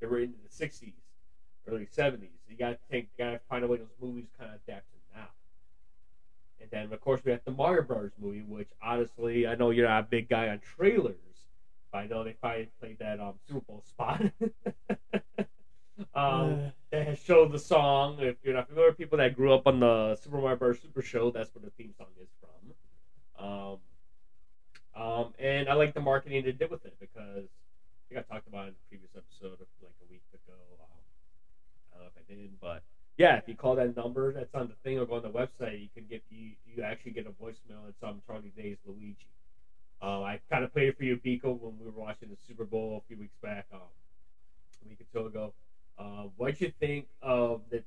They 0.00 0.06
were 0.06 0.16
written 0.16 0.34
in 0.34 0.40
the 0.42 0.66
'60s, 0.66 0.92
early 1.66 1.86
'70s. 1.86 2.30
You 2.48 2.56
gotta 2.56 2.78
think, 2.90 3.08
you 3.16 3.24
gotta 3.24 3.40
find 3.48 3.64
a 3.64 3.68
way 3.68 3.78
those 3.78 3.88
movies 4.00 4.28
kind 4.38 4.50
of 4.50 4.60
adapt 4.66 4.90
to 4.90 4.96
now. 5.16 5.28
And 6.60 6.70
then, 6.70 6.92
of 6.92 7.00
course, 7.00 7.20
we 7.24 7.32
have 7.32 7.40
the 7.44 7.50
Mario 7.50 7.82
Brothers 7.82 8.12
movie, 8.20 8.42
which 8.42 8.68
honestly, 8.82 9.46
I 9.46 9.54
know 9.54 9.70
you're 9.70 9.86
not 9.86 10.04
a 10.04 10.06
big 10.08 10.28
guy 10.28 10.48
on 10.48 10.60
trailers, 10.60 11.16
but 11.92 11.98
I 11.98 12.06
know 12.06 12.24
they 12.24 12.34
finally 12.40 12.68
played 12.80 12.98
that 12.98 13.20
um, 13.20 13.34
Super 13.46 13.60
Bowl 13.60 13.82
spot. 13.86 14.22
um, 16.14 16.72
that 16.90 17.06
has 17.06 17.18
showed 17.18 17.52
the 17.52 17.58
song. 17.58 18.18
If 18.20 18.36
you're 18.42 18.54
not 18.54 18.68
familiar 18.68 18.90
with 18.90 18.98
people 18.98 19.18
that 19.18 19.36
grew 19.36 19.52
up 19.52 19.66
on 19.66 19.80
the 19.80 20.16
Super 20.16 20.38
Mario 20.38 20.56
Bros. 20.56 20.80
Super 20.80 21.02
Show, 21.02 21.30
that's 21.30 21.54
where 21.54 21.62
the 21.62 21.70
theme 21.70 21.92
song 21.96 22.08
is 22.20 22.28
from. 22.40 23.46
Um, 23.46 23.78
um, 24.96 25.34
and 25.38 25.68
I 25.68 25.74
like 25.74 25.94
the 25.94 26.00
marketing 26.00 26.44
they 26.44 26.52
did 26.52 26.70
with 26.70 26.84
it 26.86 26.96
because 26.98 27.44
I 27.46 28.02
think 28.08 28.18
I 28.18 28.32
talked 28.32 28.48
about 28.48 28.66
it 28.66 28.68
in 28.68 28.74
the 28.74 28.88
previous 28.88 29.10
episode 29.14 29.60
of 29.60 29.68
like 29.82 29.94
a 30.00 30.10
week 30.10 30.22
ago. 30.32 30.56
Um, 30.80 31.02
I 31.92 31.96
don't 31.96 32.04
know 32.04 32.10
if 32.16 32.22
I 32.22 32.32
did, 32.32 32.50
but 32.60 32.82
yeah, 33.18 33.36
if 33.36 33.44
you 33.46 33.54
call 33.54 33.76
that 33.76 33.96
number 33.96 34.32
that's 34.32 34.54
on 34.54 34.68
the 34.68 34.74
thing 34.82 34.98
or 34.98 35.06
go 35.06 35.14
on 35.14 35.22
the 35.22 35.30
website, 35.30 35.80
you 35.80 35.88
can 35.94 36.04
get 36.08 36.22
you 36.30 36.52
you 36.64 36.82
actually 36.82 37.12
get 37.12 37.26
a 37.26 37.30
voicemail. 37.30 37.88
It's 37.88 38.02
um 38.02 38.20
Charlie 38.26 38.52
Day's 38.56 38.78
Luigi. 38.86 39.28
Um, 40.02 40.22
I 40.22 40.40
kind 40.50 40.64
of 40.64 40.72
played 40.72 40.88
it 40.88 40.96
for 40.96 41.04
you, 41.04 41.16
Biko, 41.16 41.58
when 41.58 41.78
we 41.78 41.86
were 41.86 41.98
watching 41.98 42.28
the 42.28 42.36
Super 42.46 42.64
Bowl 42.64 43.02
a 43.02 43.06
few 43.08 43.16
weeks 43.18 43.36
back, 43.42 43.66
um, 43.72 43.80
a 44.84 44.88
week 44.88 45.00
or 45.00 45.06
so 45.12 45.26
ago. 45.26 45.52
Uh, 45.98 46.24
what'd 46.36 46.60
you 46.60 46.70
think 46.78 47.06
of 47.22 47.62
the 47.70 47.82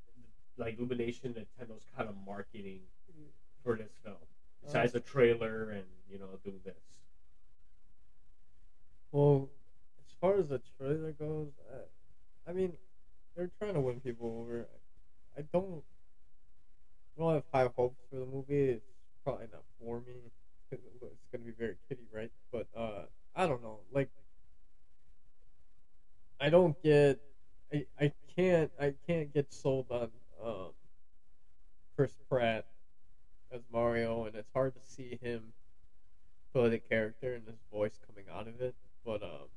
like 0.56 0.76
Illumination 0.78 1.32
Nintendo's 1.32 1.86
kind 1.96 2.08
of 2.08 2.14
marketing 2.26 2.80
for 3.62 3.76
this 3.76 3.92
film, 4.02 4.16
besides 4.62 4.92
the 4.92 5.00
trailer 5.00 5.70
and 5.70 5.84
you 6.10 6.18
know 6.18 6.38
doing 6.44 6.60
this? 6.64 6.74
Well, 9.12 9.48
as 9.98 10.12
far 10.20 10.36
as 10.38 10.48
the 10.48 10.60
trailer 10.78 11.12
goes, 11.12 11.48
I, 11.72 12.50
I 12.50 12.52
mean, 12.52 12.72
they're 13.36 13.50
trying 13.58 13.74
to 13.74 13.80
win 13.80 14.00
people 14.00 14.38
over. 14.40 14.66
I 15.36 15.42
don't, 15.52 15.82
I 17.16 17.20
don't 17.20 17.34
have 17.34 17.44
high 17.52 17.68
hopes 17.76 18.00
for 18.10 18.16
the 18.18 18.26
movie. 18.26 18.70
It's 18.70 18.84
probably 19.24 19.46
not 19.52 19.64
for 19.78 20.00
me. 20.00 20.14
It's 20.72 20.80
gonna 21.32 21.44
be 21.44 21.52
very 21.52 21.76
kiddie, 21.88 22.06
right? 22.12 22.30
But 22.52 22.66
uh, 22.76 23.02
I 23.34 23.46
don't 23.46 23.62
know. 23.62 23.80
Like, 23.92 24.08
I 26.40 26.50
don't 26.50 26.76
get. 26.82 27.18
I, 27.72 27.86
I 28.00 28.12
can't. 28.36 28.70
I 28.78 28.94
can't 29.06 29.32
get 29.32 29.52
sold 29.52 29.86
on 29.90 30.10
um, 30.42 30.72
Chris 31.94 32.14
Pratt 32.28 32.64
as 33.52 33.62
Mario, 33.72 34.24
and 34.24 34.34
it's 34.36 34.50
hard 34.54 34.74
to 34.74 34.80
see 34.82 35.18
him 35.22 35.52
play 36.52 36.68
the 36.68 36.78
character 36.78 37.34
and 37.34 37.46
his 37.46 37.58
voice 37.72 37.98
coming 38.06 38.26
out 38.30 38.48
of 38.48 38.60
it. 38.60 38.74
But 39.04 39.22
um, 39.22 39.48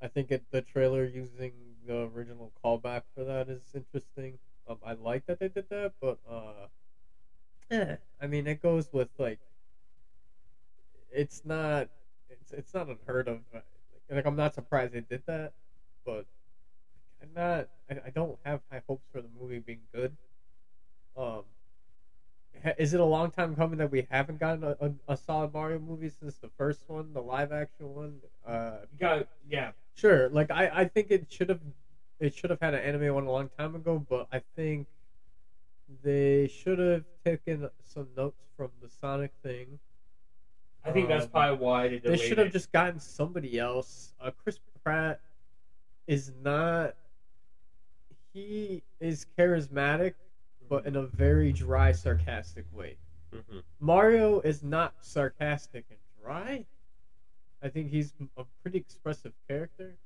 I 0.00 0.08
think 0.08 0.30
it, 0.32 0.42
the 0.50 0.62
trailer 0.62 1.04
using 1.04 1.76
the 1.84 2.02
original 2.08 2.52
callback 2.64 3.02
for 3.14 3.24
that 3.24 3.48
is 3.48 3.72
interesting. 3.74 4.38
Um, 4.66 4.78
I 4.82 4.92
like 4.94 5.26
that 5.26 5.38
they 5.38 5.48
did 5.48 5.66
that, 5.70 5.92
but 6.00 6.18
uh, 6.26 6.68
eh, 7.70 7.96
I 8.18 8.26
mean, 8.26 8.46
it 8.46 8.60
goes 8.60 8.92
with 8.92 9.08
like, 9.18 9.40
it's 11.10 11.44
not, 11.44 11.88
it's 12.28 12.52
it's 12.52 12.74
not 12.74 12.88
unheard 12.88 13.28
of. 13.28 13.42
uh, 13.52 13.60
Like, 14.08 14.26
I'm 14.26 14.36
not 14.36 14.54
surprised 14.54 14.92
they 14.92 15.00
did 15.02 15.22
that, 15.26 15.52
but 16.04 16.26
I'm 17.22 17.32
not. 17.34 17.68
I, 17.90 18.00
I 18.06 18.10
don't 18.10 18.38
have 18.44 18.62
high 18.70 18.82
hopes 18.88 19.08
for 19.12 19.20
the 19.22 19.28
movie 19.28 19.60
being 19.60 19.88
good. 19.92 20.16
Um, 21.16 21.44
is 22.78 22.94
it 22.94 23.00
a 23.00 23.04
long 23.04 23.30
time 23.30 23.54
coming 23.56 23.78
that 23.78 23.90
we 23.90 24.06
haven't 24.10 24.38
gotten 24.38 24.64
a, 24.64 24.76
a, 24.80 24.92
a 25.12 25.16
solid 25.16 25.52
Mario 25.52 25.78
movie 25.78 26.08
since 26.10 26.36
the 26.36 26.48
first 26.58 26.84
one, 26.88 27.12
the 27.12 27.20
live 27.22 27.52
action 27.52 27.94
one? 27.94 28.16
Uh, 28.46 28.78
got 28.98 29.28
yeah. 29.48 29.72
sure. 29.94 30.28
Like 30.30 30.50
I, 30.50 30.70
I 30.72 30.84
think 30.86 31.10
it 31.10 31.26
should 31.30 31.48
have 31.48 31.60
it 32.18 32.34
should 32.34 32.50
have 32.50 32.60
had 32.60 32.74
an 32.74 32.80
anime 32.80 33.14
one 33.14 33.24
a 33.26 33.30
long 33.30 33.48
time 33.58 33.74
ago, 33.74 34.04
but 34.08 34.28
I 34.32 34.42
think 34.56 34.86
they 36.02 36.48
should 36.48 36.78
have 36.78 37.04
taken 37.24 37.68
some 37.84 38.08
notes 38.16 38.42
from 38.56 38.70
the 38.82 38.88
Sonic 38.88 39.32
thing. 39.42 39.78
I 40.84 40.92
think 40.92 41.08
that's 41.08 41.24
Um, 41.26 41.30
probably 41.30 41.58
why 41.64 41.88
they 41.88 41.98
They 41.98 42.16
should 42.16 42.38
have 42.38 42.48
it. 42.48 42.52
just 42.52 42.72
gotten 42.72 43.00
somebody 43.00 43.58
else. 43.58 44.14
Uh, 44.20 44.30
Chris 44.30 44.58
Pratt 44.84 45.20
is 46.06 46.32
not. 46.42 46.94
He 48.32 48.82
is 49.00 49.26
charismatic, 49.38 50.14
but 50.70 50.86
in 50.86 50.94
a 50.96 51.02
very 51.02 51.52
dry, 51.52 51.90
sarcastic 51.92 52.64
way. 52.72 52.96
Mhm. 53.32 53.64
Mario 53.80 54.40
is 54.40 54.62
not 54.62 54.94
sarcastic 55.04 55.84
and 55.90 55.98
dry. 56.22 56.64
I 57.60 57.68
think 57.68 57.90
he's 57.90 58.14
a 58.36 58.44
pretty 58.62 58.78
expressive 58.78 59.34
character, 59.48 59.98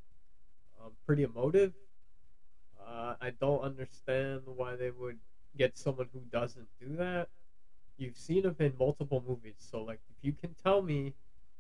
um, 0.81 0.97
pretty 1.07 1.23
emotive. 1.23 1.75
Uh, 2.81 3.15
I 3.21 3.31
don't 3.31 3.61
understand 3.61 4.47
why 4.47 4.75
they 4.75 4.91
would 4.91 5.21
get 5.57 5.77
someone 5.77 6.09
who 6.13 6.21
doesn't 6.21 6.69
do 6.81 6.97
that. 6.97 7.29
You've 7.99 8.17
seen 8.17 8.45
him 8.45 8.57
in 8.59 8.77
multiple 8.79 9.23
movies, 9.27 9.57
so 9.59 9.83
like 9.83 10.01
if 10.09 10.17
you 10.23 10.33
can 10.33 10.55
tell 10.55 10.83
me, 10.83 11.15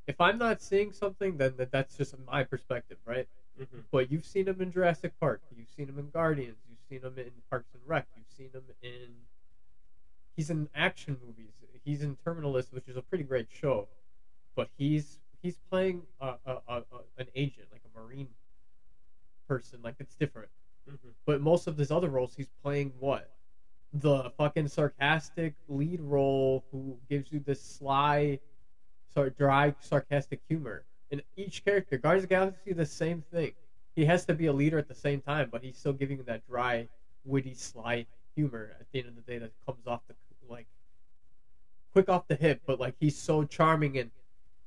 if 0.06 0.20
I'm 0.20 0.38
not 0.38 0.62
seeing 0.62 0.92
something, 0.92 1.36
then 1.36 1.56
that- 1.56 1.70
that's 1.70 1.96
just 1.96 2.18
my 2.18 2.42
perspective, 2.42 2.98
right? 3.04 3.28
Mhm. 3.58 3.84
But 3.90 4.10
you've 4.10 4.24
seen 4.24 4.48
him 4.48 4.60
in 4.60 4.70
Jurassic 4.70 5.18
Park. 5.20 5.42
You've 5.50 5.68
seen 5.68 5.88
him 5.88 5.98
in 5.98 6.10
Guardians. 6.10 6.58
You've 6.90 7.02
seen 7.02 7.10
him 7.10 7.18
in 7.18 7.32
Parks 7.50 7.68
and 7.74 7.82
Rec. 7.86 8.06
You've 8.16 8.26
seen 8.36 8.50
him 8.52 8.64
in. 8.82 9.10
He's 10.36 10.50
in 10.50 10.68
action 10.74 11.16
movies. 11.24 11.52
He's 11.84 12.02
in 12.02 12.16
Terminal 12.24 12.52
List, 12.52 12.72
which 12.72 12.88
is 12.88 12.96
a 12.96 13.02
pretty 13.02 13.24
great 13.24 13.48
show. 13.50 13.88
But 14.56 14.68
he's 14.76 15.18
he's 15.42 15.56
playing 15.70 16.02
a, 16.20 16.34
a, 16.46 16.58
a, 16.68 16.82
an 17.18 17.26
agent, 17.34 17.68
like 17.72 17.82
a 17.84 17.98
marine 17.98 18.28
person. 19.48 19.80
Like 19.82 19.96
it's 19.98 20.14
different. 20.14 20.48
Mhm. 20.90 21.12
But 21.26 21.40
most 21.40 21.66
of 21.66 21.76
his 21.76 21.90
other 21.90 22.08
roles, 22.08 22.34
he's 22.34 22.50
playing 22.62 22.92
what? 22.98 23.30
The 23.92 24.30
fucking 24.36 24.68
sarcastic 24.68 25.54
lead 25.68 26.00
role 26.00 26.64
who 26.72 26.98
gives 27.08 27.30
you 27.32 27.40
this 27.40 27.62
sly, 27.62 28.40
sort 29.12 29.38
dry, 29.38 29.74
sarcastic 29.80 30.40
humor. 30.48 30.84
In 31.10 31.22
each 31.36 31.64
character, 31.64 31.96
Guardians 31.96 32.24
of 32.24 32.28
the 32.28 32.34
Galaxy, 32.34 32.72
the 32.72 32.86
same 32.86 33.22
thing. 33.30 33.52
He 33.94 34.04
has 34.06 34.24
to 34.26 34.34
be 34.34 34.46
a 34.46 34.52
leader 34.52 34.78
at 34.78 34.88
the 34.88 34.94
same 34.94 35.20
time, 35.20 35.48
but 35.50 35.62
he's 35.62 35.76
still 35.76 35.92
giving 35.92 36.22
that 36.24 36.46
dry, 36.48 36.88
witty, 37.24 37.54
sly 37.54 38.06
humor 38.34 38.72
at 38.80 38.86
the 38.92 38.98
end 39.00 39.08
of 39.08 39.14
the 39.14 39.22
day 39.22 39.38
that 39.38 39.52
comes 39.66 39.86
off 39.86 40.00
the 40.08 40.14
like 40.48 40.66
quick 41.92 42.08
off 42.08 42.26
the 42.28 42.34
hip, 42.34 42.60
but 42.66 42.80
like 42.80 42.94
he's 42.98 43.16
so 43.16 43.44
charming 43.44 43.96
and 43.98 44.10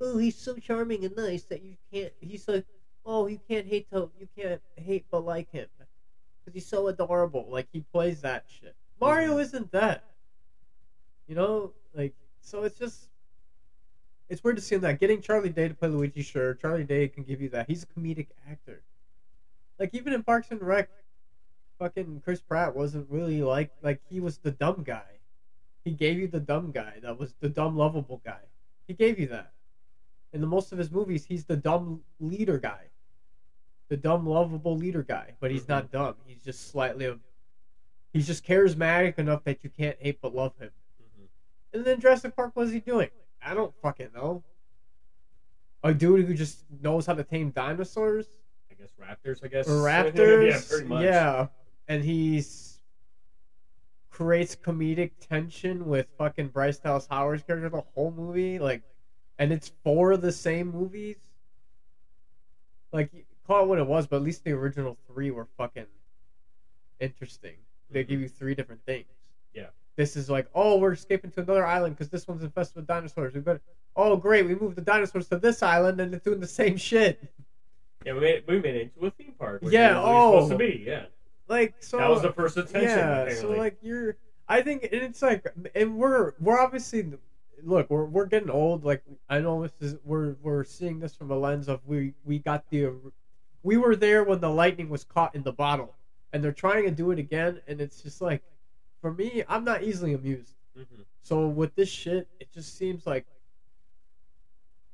oh, 0.02 0.18
he's 0.18 0.36
so 0.38 0.56
charming 0.56 1.04
and 1.06 1.16
nice 1.16 1.44
that 1.44 1.62
you 1.62 1.76
can't. 1.92 2.14
He's 2.20 2.48
like, 2.48 2.66
oh, 3.06 3.28
you 3.28 3.40
can't 3.50 3.68
hate 3.68 3.90
to, 3.92 4.10
you 4.20 4.28
can't 4.38 4.62
hate 4.76 5.06
but 5.12 5.26
like 5.26 5.52
him 5.52 5.68
because 5.78 6.54
he's 6.54 6.66
so 6.66 6.88
adorable. 6.88 7.46
Like 7.50 7.68
he 7.74 7.82
plays 7.92 8.22
that 8.22 8.46
shit. 8.48 8.76
Mario 9.00 9.38
Mhm. 9.38 9.42
isn't 9.42 9.72
that. 9.74 10.04
You 11.28 11.36
know, 11.36 11.74
like 11.94 12.14
so 12.40 12.64
it's 12.64 12.80
just 12.80 13.10
it's 14.30 14.44
weird 14.44 14.58
to 14.58 14.62
see 14.62 14.76
him 14.76 14.82
that. 14.82 15.00
Getting 15.00 15.22
Charlie 15.22 15.50
Day 15.50 15.68
to 15.68 15.74
play 15.74 15.90
Luigi, 15.90 16.22
sure, 16.22 16.54
Charlie 16.56 16.84
Day 16.84 17.08
can 17.08 17.24
give 17.24 17.42
you 17.42 17.50
that. 17.50 17.68
He's 17.68 17.84
a 17.84 17.88
comedic 17.88 18.28
actor. 18.50 18.82
Like 19.80 19.94
even 19.94 20.14
in 20.14 20.24
Parks 20.24 20.52
and 20.52 20.62
Rec, 20.62 20.90
fucking 21.80 22.22
Chris 22.24 22.42
Pratt 22.42 22.76
wasn't 22.76 23.10
really 23.10 23.42
like 23.42 23.72
like 23.82 24.02
he 24.10 24.20
was 24.20 24.40
the 24.40 24.52
dumb 24.52 24.84
guy. 24.84 25.20
He 25.84 25.92
gave 25.92 26.18
you 26.18 26.28
the 26.28 26.40
dumb 26.40 26.72
guy 26.72 26.96
that 27.02 27.18
was 27.18 27.36
the 27.40 27.50
dumb 27.50 27.78
lovable 27.78 28.22
guy. 28.26 28.42
He 28.88 28.94
gave 28.94 29.20
you 29.20 29.28
that. 29.28 29.54
In 30.34 30.42
the 30.42 30.48
most 30.48 30.72
of 30.72 30.78
his 30.78 30.92
movies, 30.92 31.26
he's 31.26 31.46
the 31.46 31.56
dumb 31.56 32.02
leader 32.20 32.58
guy, 32.58 32.88
the 33.88 33.98
dumb 33.98 34.26
lovable 34.28 34.76
leader 34.76 35.04
guy. 35.04 35.36
But 35.40 35.52
he's 35.52 35.68
not 35.68 35.92
dumb. 35.92 36.16
He's 36.26 36.44
just 36.44 36.70
slightly 36.70 37.06
a. 37.06 37.18
He's 38.12 38.28
just 38.28 38.46
charismatic 38.46 39.20
enough 39.20 39.44
that 39.44 39.64
you 39.64 39.70
can't 39.70 39.98
hate 40.00 40.20
but 40.22 40.34
love 40.34 40.58
him. 40.58 40.72
Mhm. 41.02 41.28
And 41.74 41.86
then 41.86 42.00
Jurassic 42.00 42.36
Park, 42.36 42.52
what 42.56 42.68
is 42.68 42.74
he 42.74 42.80
doing? 42.80 43.10
I 43.42 43.54
don't 43.54 43.74
fucking 43.82 44.10
know. 44.14 44.44
A 45.84 45.94
dude 45.94 46.26
who 46.26 46.34
just 46.34 46.66
knows 46.82 47.06
how 47.06 47.14
to 47.14 47.24
tame 47.24 47.52
dinosaurs 47.52 48.28
guess 48.80 48.92
Raptors. 49.00 49.44
I 49.44 49.48
guess 49.48 49.68
raptors. 49.68 50.50
yeah, 50.52 50.62
pretty 50.70 50.88
much. 50.88 51.04
Yeah, 51.04 51.48
and 51.88 52.04
he's 52.04 52.78
creates 54.18 54.56
comedic 54.56 55.12
tension 55.20 55.86
with 55.86 56.08
fucking 56.18 56.48
Bryce 56.48 56.80
Dallas 56.80 57.06
Howard's 57.08 57.44
character 57.44 57.70
the 57.70 57.84
whole 57.94 58.12
movie, 58.12 58.58
like, 58.58 58.82
and 59.38 59.54
it's 59.54 59.72
for 59.84 60.18
the 60.18 60.32
same 60.32 60.72
movies. 60.72 61.18
Like, 62.92 63.12
call 63.46 63.64
it 63.64 63.68
what 63.68 63.78
it 63.78 63.86
was, 63.86 64.08
but 64.08 64.16
at 64.16 64.24
least 64.24 64.44
the 64.44 64.54
original 64.54 64.98
three 65.08 65.30
were 65.30 65.48
fucking 65.56 65.86
interesting. 67.00 67.58
They 67.92 68.04
give 68.04 68.16
mm-hmm. 68.16 68.24
you 68.24 68.30
three 68.30 68.56
different 68.56 68.84
things. 68.88 69.06
Yeah. 69.54 69.68
This 69.98 70.16
is 70.16 70.32
like, 70.32 70.48
oh, 70.56 70.78
we're 70.78 70.94
escaping 70.94 71.30
to 71.32 71.42
another 71.42 71.68
island 71.68 71.96
because 71.96 72.10
this 72.10 72.28
one's 72.28 72.42
infested 72.42 72.78
with 72.78 72.88
dinosaurs. 72.88 73.36
We 73.36 73.42
better. 73.42 73.62
Oh, 73.96 74.16
great! 74.16 74.46
We 74.46 74.56
moved 74.56 74.78
the 74.78 74.82
dinosaurs 74.82 75.28
to 75.30 75.38
this 75.38 75.64
island, 75.64 76.00
and 76.00 76.12
they're 76.12 76.20
doing 76.20 76.40
the 76.40 76.48
same 76.48 76.78
shit. 76.78 77.34
Yeah, 78.08 78.14
we 78.14 78.20
made 78.22 78.44
we 78.48 78.60
made 78.60 78.76
it 78.76 78.82
into 78.96 79.06
a 79.08 79.12
theme 79.12 79.34
park. 79.38 79.62
Yeah, 79.64 79.96
what 80.00 80.06
supposed 80.06 80.46
oh. 80.46 80.50
to 80.50 80.58
be. 80.58 80.84
Yeah, 80.88 81.06
Like, 81.50 81.76
so 81.82 81.98
that 81.98 82.10
was 82.10 82.22
the 82.22 82.32
first 82.32 82.56
attention. 82.58 82.82
yeah 82.84 82.98
apparently. 83.24 83.36
so 83.36 83.50
like 83.52 83.78
you're 83.82 84.16
i 84.48 84.62
think 84.62 84.84
and 84.84 85.02
it's 85.02 85.22
like 85.22 85.46
and 85.76 85.98
we're 85.98 86.34
we're 86.40 86.58
obviously 86.58 87.12
look 87.64 87.90
we're, 87.90 88.06
we're 88.06 88.26
getting 88.26 88.50
old 88.50 88.86
like 88.86 89.04
i 89.30 89.40
know 89.42 89.62
this 89.62 89.74
is 89.82 89.98
we're 90.06 90.36
we're 90.42 90.64
seeing 90.64 91.00
this 91.00 91.14
from 91.16 91.32
a 91.32 91.38
lens 91.38 91.68
of 91.68 91.82
we 91.86 92.14
we 92.24 92.40
got 92.40 92.64
the 92.70 92.94
we 93.64 93.76
were 93.76 93.94
there 93.96 94.24
when 94.24 94.40
the 94.40 94.50
lightning 94.50 94.88
was 94.88 95.04
caught 95.04 95.36
in 95.36 95.44
the 95.44 95.52
bottle 95.52 95.94
and 96.32 96.42
they're 96.42 96.54
trying 96.54 96.86
to 96.86 96.92
do 96.92 97.12
it 97.12 97.20
again 97.20 97.60
and 97.68 97.82
it's 97.82 98.02
just 98.02 98.22
like 98.22 98.42
for 99.02 99.12
me 99.14 99.44
i'm 99.50 99.66
not 99.66 99.84
easily 99.84 100.14
amused 100.14 100.54
Mhm. 100.78 101.04
so 101.22 101.48
with 101.48 101.76
this 101.76 101.90
shit 101.90 102.30
it 102.40 102.50
just 102.54 102.78
seems 102.78 103.06
like 103.06 103.26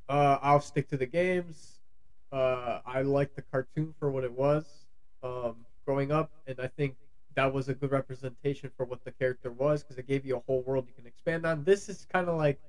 uh 0.10 0.40
i'll 0.42 0.62
stick 0.62 0.88
to 0.90 0.98
the 0.98 1.06
games 1.06 1.73
uh 2.34 2.82
i 2.86 3.02
liked 3.02 3.36
the 3.36 3.44
cartoon 3.52 3.94
for 4.00 4.12
what 4.12 4.24
it 4.26 4.34
was 4.34 4.88
um 5.24 5.66
growing 5.86 6.12
up 6.12 6.32
and 6.48 6.60
i 6.60 6.68
think 6.68 6.96
that 7.36 7.52
was 7.54 7.70
a 7.70 7.76
good 7.76 7.92
representation 7.92 8.72
for 8.78 8.86
what 8.86 9.00
the 9.06 9.12
character 9.12 9.52
was 9.52 9.84
because 9.84 9.98
it 9.98 10.08
gave 10.08 10.26
you 10.26 10.38
a 10.38 10.42
whole 10.48 10.62
world 10.64 10.86
you 10.88 10.94
can 10.94 11.08
expand 11.08 11.46
on. 11.48 11.64
This 11.64 11.90
is 11.90 12.06
kind 12.14 12.30
of 12.30 12.38
like 12.38 12.60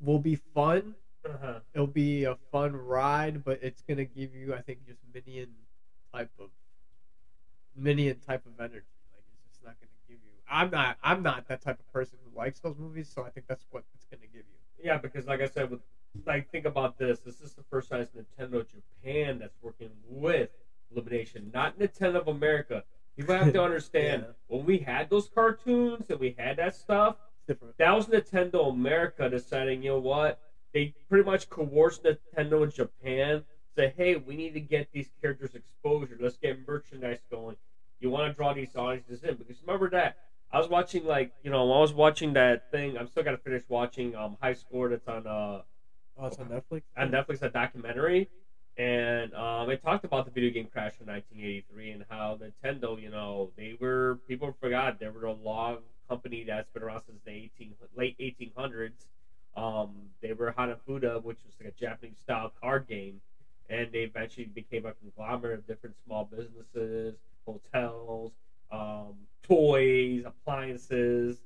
will 0.00 0.18
be 0.18 0.36
fun. 0.54 0.96
Uh-huh. 1.24 1.60
it'll 1.72 1.86
be 1.86 2.24
a 2.24 2.36
fun 2.50 2.74
ride 2.74 3.44
but 3.44 3.58
it's 3.62 3.82
gonna 3.88 4.04
give 4.04 4.34
you 4.34 4.52
i 4.52 4.60
think 4.60 4.84
just 4.84 4.98
minion 5.14 5.48
type 6.12 6.30
of 6.40 6.50
minion 7.76 8.18
type 8.26 8.44
of 8.46 8.58
energy. 8.58 8.84
Like 9.12 9.22
it's 9.32 9.42
just 9.44 9.62
not 9.64 9.76
gonna 9.80 9.92
give 10.08 10.18
you 10.24 10.30
i'm 10.48 10.70
not 10.70 10.96
i'm 11.02 11.22
not 11.22 11.46
that 11.46 11.60
type 11.60 11.78
of 11.78 11.92
person 11.92 12.18
who 12.24 12.36
likes 12.36 12.58
those 12.60 12.76
movies 12.76 13.08
so 13.08 13.22
i 13.22 13.30
think 13.30 13.46
that's 13.46 13.64
what 13.70 13.84
it's 13.94 14.04
gonna 14.10 14.26
give 14.26 14.42
you. 14.50 14.58
Yeah, 14.84 14.98
because 14.98 15.26
like 15.26 15.40
I 15.40 15.46
said, 15.46 15.70
with 15.70 15.80
like 16.26 16.50
think 16.50 16.64
about 16.64 16.98
this. 16.98 17.20
This 17.20 17.40
is 17.40 17.54
the 17.54 17.62
first 17.70 17.88
time 17.88 18.00
it's 18.00 18.12
Nintendo 18.12 18.64
Japan 18.66 19.38
that's 19.38 19.56
working 19.62 19.90
with 20.08 20.50
Illumination, 20.90 21.50
not 21.52 21.78
Nintendo 21.78 22.16
of 22.16 22.28
America. 22.28 22.84
People 23.16 23.34
have 23.34 23.52
to 23.52 23.62
understand 23.62 24.22
Yeah. 24.22 24.32
when 24.48 24.64
we 24.64 24.78
had 24.78 25.08
those 25.10 25.28
cartoons 25.28 26.04
and 26.10 26.18
we 26.20 26.34
had 26.38 26.56
that 26.56 26.74
stuff, 26.74 27.16
different 27.46 27.76
that 27.78 27.90
was 27.92 28.06
Nintendo 28.06 28.70
America 28.70 29.28
deciding, 29.28 29.82
you 29.82 29.90
know 29.90 29.98
what? 29.98 30.38
They 30.74 30.94
pretty 31.08 31.24
much 31.24 31.48
coerced 31.48 32.04
Nintendo 32.04 32.72
Japan. 32.72 33.44
Say, 33.76 33.92
hey, 33.96 34.16
we 34.16 34.36
need 34.36 34.52
to 34.54 34.60
get 34.60 34.88
these 34.92 35.10
characters 35.20 35.54
exposure. 35.54 36.16
Let's 36.20 36.36
get 36.36 36.66
merchandise 36.68 37.20
going. 37.30 37.56
You 38.00 38.10
want 38.10 38.30
to 38.30 38.36
draw 38.36 38.52
these 38.52 38.74
audiences 38.76 39.22
in 39.24 39.36
because 39.36 39.60
remember 39.62 39.88
that 39.90 40.16
I 40.50 40.58
was 40.58 40.68
watching 40.68 41.04
like 41.06 41.32
you 41.42 41.50
know 41.50 41.72
I 41.72 41.80
was 41.80 41.94
watching 41.94 42.34
that 42.34 42.64
thing. 42.70 42.98
I'm 42.98 43.06
still 43.06 43.22
gotta 43.22 43.38
finish 43.38 43.62
watching 43.68 44.14
um 44.14 44.36
High 44.42 44.52
Score 44.54 44.88
that's 44.90 45.08
on 45.08 45.26
uh 45.26 45.62
oh 46.16 46.26
it's 46.26 46.38
on 46.38 46.48
netflix 46.48 46.82
on 46.96 47.10
Netflix 47.10 47.42
a 47.42 47.48
documentary, 47.48 48.28
and 48.76 49.34
um, 49.34 49.70
it 49.70 49.82
talked 49.82 50.04
about 50.04 50.24
the 50.24 50.30
video 50.30 50.50
game 50.50 50.68
crash 50.72 50.94
in 51.00 51.06
1983 51.06 51.90
and 51.92 52.04
how 52.08 52.38
Nintendo, 52.40 53.00
you 53.00 53.10
know, 53.10 53.50
they 53.56 53.74
were 53.80 54.18
people 54.28 54.54
forgot 54.60 54.98
they 55.00 55.08
were 55.08 55.24
a 55.26 55.32
long 55.32 55.78
company 56.08 56.44
that's 56.44 56.70
been 56.70 56.82
around 56.82 57.02
since 57.06 57.20
the 57.24 57.30
18 57.32 57.74
late 57.96 58.16
1800s. 58.18 59.06
Um, 59.56 59.90
they 60.22 60.32
were 60.32 60.52
Hanafuda, 60.52 61.22
which 61.22 61.38
was 61.44 61.54
like 61.60 61.68
a 61.68 61.78
Japanese 61.78 62.18
style 62.18 62.52
card 62.60 62.86
game, 62.88 63.20
and 63.68 63.92
they 63.92 64.00
eventually 64.00 64.46
became 64.46 64.86
a 64.86 64.92
conglomerate 64.94 65.58
of 65.58 65.66
different 65.66 65.96
small 66.04 66.24
businesses, 66.24 67.16
hotels, 67.46 68.32
um, 68.70 69.14
toys, 69.42 70.22
appliances. 70.24 71.36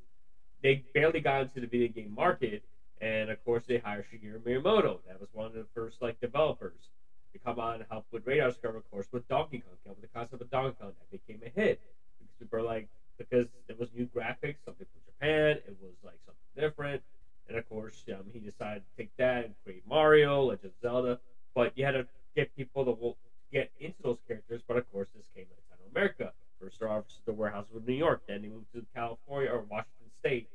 They 0.63 0.85
barely 0.95 1.21
got 1.21 1.43
into 1.43 1.61
the 1.61 1.67
video 1.67 1.89
game 1.89 2.13
market, 2.15 2.63
and 3.01 3.31
of 3.31 3.45
course 3.45 3.65
they 3.67 3.79
hired 3.79 4.05
Shigeru 4.11 4.41
Miyamoto. 4.41 4.99
That 5.07 5.21
was 5.21 5.29
one 5.33 5.47
of 5.47 5.53
the 5.53 5.67
first 5.75 6.03
like 6.03 6.21
developers 6.21 6.91
to 7.33 7.39
come 7.39 7.59
on 7.59 7.77
and 7.77 7.85
help 7.91 8.07
with 8.11 8.27
Radar 8.27 8.49
Discover, 8.49 8.79
of 8.79 8.91
course, 8.91 9.07
with 9.13 9.27
Donkey 9.29 9.59
Kong. 9.59 9.77
Came 9.85 9.95
with 10.01 10.03
the 10.03 10.19
concept 10.19 10.43
of 10.43 10.51
Donkey 10.51 10.77
Kong 10.81 10.93
that 10.99 11.11
became 11.11 11.41
a 11.45 11.51
hit 11.61 11.81
because 12.19 12.35
people 12.39 12.65
like, 12.65 12.89
because 13.19 13.47
it 13.69 13.79
was 13.79 13.89
new 13.95 14.07
graphics, 14.07 14.57
something 14.65 14.87
from 14.87 15.03
Japan. 15.07 15.59
It 15.67 15.77
was 15.81 15.93
like 16.05 16.19
something 16.25 16.43
different, 16.57 17.03
and 17.49 17.57
of 17.57 17.69
course, 17.69 18.05
um, 18.13 18.25
he 18.33 18.39
decided 18.39 18.83
to 18.83 19.03
take 19.03 19.11
that 19.19 19.45
and 19.45 19.55
create 19.65 19.83
Mario, 19.89 20.45
Legend 20.45 20.67
of 20.67 20.81
Zelda. 20.81 21.19
But 21.55 21.73
you 21.77 21.85
had 21.85 21.93
to 21.93 22.07
get 22.35 22.55
people 22.57 22.85
to 22.85 23.17
get 23.53 23.71
into 23.81 23.97
those 24.03 24.19
characters. 24.27 24.63
But 24.67 24.77
of 24.77 24.91
course, 24.93 25.09
this 25.15 25.27
came 25.35 25.45
to 25.45 25.51
Nintendo 25.51 25.91
America. 25.91 26.33
First 26.61 26.83
off, 26.83 27.05
the 27.25 27.33
warehouse 27.33 27.67
was 27.73 27.83
New 27.87 27.95
York. 27.95 28.23
Then 28.27 28.43
he 28.43 28.49
moved 28.49 28.73
to 28.75 28.85
California 28.95 29.51
or 29.51 29.61
Washington 29.71 30.11
State 30.19 30.49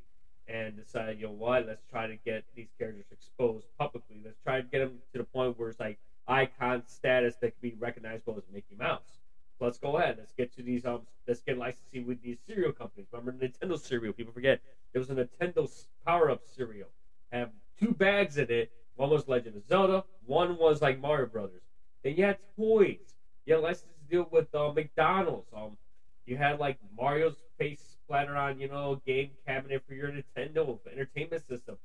and 0.52 0.76
decided, 0.76 1.20
you 1.20 1.28
know 1.28 1.34
what, 1.34 1.66
let's 1.68 1.84
try 1.90 2.08
to 2.08 2.18
get 2.26 2.44
these 2.56 2.70
characters 2.78 3.06
exposed 3.12 3.68
publicly. 3.78 4.18
Let's 4.24 4.40
try 4.44 4.62
to 4.62 4.68
get 4.68 4.80
them 4.80 5.00
to 5.14 5.20
the 5.20 5.24
point 5.24 5.58
where 5.58 5.70
it's 5.70 5.80
like 5.80 5.98
icon 6.28 6.84
status 6.88 7.36
that 7.42 7.52
can 7.52 7.70
be 7.70 7.76
recognizable 7.80 8.36
as 8.38 8.44
Mickey 8.54 8.76
Mouse. 8.78 9.20
Let's 9.60 9.78
go 9.78 9.98
ahead. 9.98 10.16
Let's 10.18 10.34
get 10.34 10.54
to 10.56 10.64
these. 10.64 10.86
Um, 10.86 11.02
let's 11.28 11.42
get 11.42 11.58
licensing 11.58 12.08
with 12.08 12.22
these 12.24 12.40
cereal 12.48 12.72
companies. 12.72 13.08
Remember 13.12 13.46
Nintendo 13.46 13.80
cereal? 13.80 14.12
People 14.12 14.34
forget 14.34 14.60
there 14.92 15.00
was 15.00 15.12
a 15.12 15.16
Nintendo 15.16 15.70
Power 16.06 16.32
Up 16.32 16.42
cereal. 16.44 16.88
Have 17.32 17.52
two 17.80 17.94
bags 17.94 18.38
in 18.40 18.50
it. 18.50 18.72
One 18.96 19.12
was 19.12 19.28
Legend 19.28 19.56
of 19.56 19.66
Zelda. 19.68 20.04
One 20.26 20.58
was 20.58 20.82
like 20.82 21.00
Mario 21.00 21.28
Brothers. 21.28 21.62
Then 22.04 22.16
you 22.16 22.24
had 22.26 22.38
toys. 22.58 23.16
You 23.46 23.54
had 23.54 23.64
license 23.64 23.92
deal 24.10 24.28
with 24.32 24.54
uh, 24.54 24.74
McDonald's. 24.74 25.48
Um, 25.56 25.78
you 26.26 26.38
had 26.38 26.60
like 26.60 26.78
Mario's 26.98 27.38
face 27.58 27.91
splattered 28.12 28.36
on, 28.36 28.60
you 28.60 28.68
know, 28.68 29.02
game 29.06 29.30
cabinet 29.48 29.82
for 29.88 29.94
your 29.94 30.12
Nintendo 30.12 30.78
entertainment 30.92 31.48
system. 31.48 31.78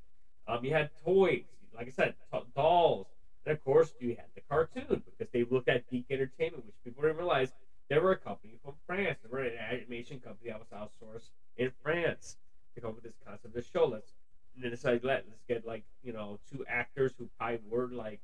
Um, 0.49 0.65
you 0.65 0.73
had 0.73 0.91
toys, 1.05 1.45
like 1.75 1.87
I 1.87 1.91
said, 1.91 2.15
t- 2.33 2.39
dolls, 2.57 3.07
and 3.45 3.57
of 3.57 3.65
course 3.65 3.95
you 4.01 4.09
had 4.11 4.27
the 4.35 4.41
cartoon 4.51 5.03
because 5.05 5.33
they 5.33 5.45
looked 5.49 5.69
at 5.69 5.89
DIC 5.89 6.05
Entertainment, 6.11 6.67
which 6.67 6.75
people 6.85 7.03
didn't 7.03 7.19
realize 7.19 7.53
they 7.89 7.99
were 7.99 8.11
a 8.11 8.17
company 8.17 8.59
from 8.65 8.75
France. 8.89 9.19
They 9.23 9.29
were 9.31 9.45
an 9.45 9.53
animation 9.57 10.19
company 10.19 10.51
that 10.51 10.59
was 10.59 10.69
outsourced 10.75 11.29
in 11.57 11.71
France 11.81 12.37
to 12.75 12.81
come 12.81 12.91
up 12.91 12.97
with 12.97 13.05
this 13.05 13.15
concept 13.25 13.45
of 13.45 13.53
the 13.53 13.63
show. 13.63 13.87
Let's 13.87 14.13
and 14.57 14.65
then 14.65 14.73
decided 14.73 15.05
let 15.05 15.25
let's 15.29 15.45
get 15.47 15.65
like 15.65 15.85
you 16.03 16.13
know 16.13 16.41
two 16.51 16.65
actors 16.69 17.13
who 17.19 17.29
probably 17.39 17.61
were 17.69 17.89
like 17.89 18.21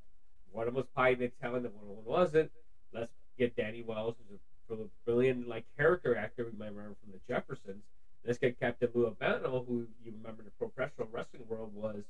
one 0.51 0.67
of 0.67 0.75
them 0.75 0.83
was 0.83 0.87
probably 0.95 1.27
Italian 1.27 1.67
and 1.67 1.67
the 1.67 1.69
one 1.79 1.99
of 1.99 2.05
them 2.05 2.05
wasn't. 2.05 2.51
Let's 2.93 3.13
get 3.39 3.55
Danny 3.55 3.83
Wells, 3.83 4.17
who's 4.29 4.39
a 4.39 4.52
brilliant 5.05 5.49
like 5.49 5.65
character 5.77 6.17
actor 6.17 6.45
we 6.45 6.59
might 6.59 6.75
remember 6.75 6.97
from 7.03 7.13
the 7.13 7.21
Jeffersons. 7.33 7.83
Let's 8.25 8.39
get 8.39 8.59
Captain 8.61 8.89
Lou 8.95 9.07
Albano, 9.07 9.65
who 9.67 9.87
you 10.05 10.13
remember 10.17 10.43
in 10.43 10.47
the 10.47 10.67
professional 10.67 11.09
wrestling 11.11 11.43
world 11.49 11.75
was 11.75 12.05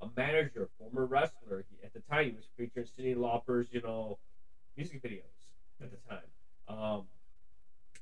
a 0.00 0.08
manager, 0.16 0.68
former 0.78 1.04
wrestler. 1.04 1.64
He, 1.68 1.84
at 1.84 1.92
the 1.92 2.00
time, 2.10 2.26
he 2.26 2.30
was 2.32 2.46
featured 2.56 2.88
in 2.96 3.04
Cyndi 3.04 3.16
Lauper's, 3.16 3.66
you 3.70 3.80
know, 3.82 4.18
music 4.76 5.02
videos 5.02 5.22
at 5.82 5.90
the 5.90 5.98
time. 6.08 6.22
Um, 6.68 7.04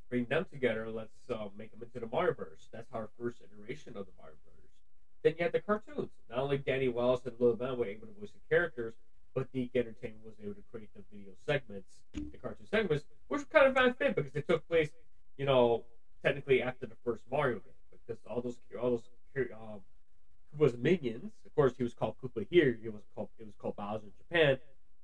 bring 0.09 0.27
them 0.27 0.47
together. 0.51 0.89
Let's 0.91 1.29
uh, 1.31 1.49
make 1.59 1.73
them 1.73 1.81
into 1.83 1.99
the 1.99 2.07
Brothers. 2.07 2.69
That's 2.73 2.93
our 2.93 3.09
first 3.19 3.39
iteration 3.41 3.97
of 3.97 4.07
the 4.07 4.13
Brothers. 4.13 4.39
Then 5.23 5.35
you 5.39 5.43
had 5.43 5.53
the 5.53 5.59
cartoons. 5.59 6.11
Not 6.31 6.39
only 6.39 6.59
Danny 6.59 6.87
Wells 6.87 7.27
and 7.27 7.35
Lou 7.41 7.51
Albano 7.51 7.75
were 7.75 7.87
able 7.87 8.07
to 8.07 8.13
voice 8.21 8.31
the 8.31 8.55
characters, 8.55 8.95
but 9.37 9.53
DIC 9.53 9.77
Entertainment 9.77 10.25
was 10.25 10.35
able 10.43 10.55
to 10.55 10.63
create 10.73 10.89
the 10.97 11.03
video 11.13 11.33
segments, 11.45 12.01
the 12.15 12.39
cartoon 12.39 12.67
segments, 12.67 13.05
which 13.29 13.43
were 13.43 13.47
kind 13.53 13.67
of 13.67 13.77
unfit 13.77 14.17
because 14.17 14.33
they 14.33 14.41
took 14.41 14.67
place, 14.67 14.89
you 15.37 15.45
know, 15.45 15.85
technically 16.25 16.63
after 16.63 16.87
the 16.87 16.95
first 17.05 17.21
Mario 17.31 17.57
game, 17.57 18.01
because 18.07 18.19
all 18.27 18.41
those 18.41 18.57
all 18.81 18.91
those 18.91 19.03
um, 19.53 19.81
Koopa's 20.57 20.75
minions. 20.79 21.33
Of 21.45 21.55
course, 21.55 21.75
he 21.77 21.83
was 21.83 21.93
called 21.93 22.15
Koopa 22.23 22.47
here. 22.51 22.79
It 22.83 22.91
was 22.91 23.03
called 23.15 23.29
it 23.39 23.45
was 23.45 23.55
called 23.61 23.77
Bowser 23.77 24.07
in 24.07 24.13
Japan, 24.17 24.57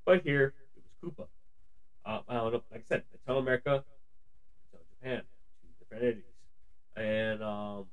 but 0.06 0.22
here 0.22 0.54
it 0.76 0.82
was 0.82 1.12
Koopa. 1.14 1.26
Uh, 2.06 2.20
I 2.26 2.34
don't 2.34 2.52
know. 2.54 2.62
Like 2.70 2.80
I 2.80 2.84
said, 2.88 3.02
Nintendo 3.12 3.38
America, 3.38 3.84
Nintendo 4.72 4.80
Japan, 4.98 5.22
two 5.60 5.68
different 5.78 6.04
entities, 6.04 6.24
and 6.96 7.42
um, 7.42 7.84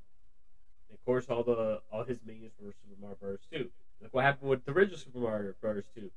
of 0.89 1.03
course, 1.03 1.25
all 1.27 1.43
the 1.43 1.81
all 1.91 2.05
his 2.05 2.19
minions 2.25 2.53
were 2.61 2.71
Super 2.71 2.95
Mario 3.01 3.17
Bros. 3.19 3.39
2. 3.51 3.69
Look 4.01 4.13
what 4.13 4.23
happened 4.23 4.49
with 4.49 4.63
the 4.63 4.71
original 4.71 4.97
Super 4.97 5.19
Mario 5.19 5.53
Bros. 5.59 5.83
2. 5.93 6.09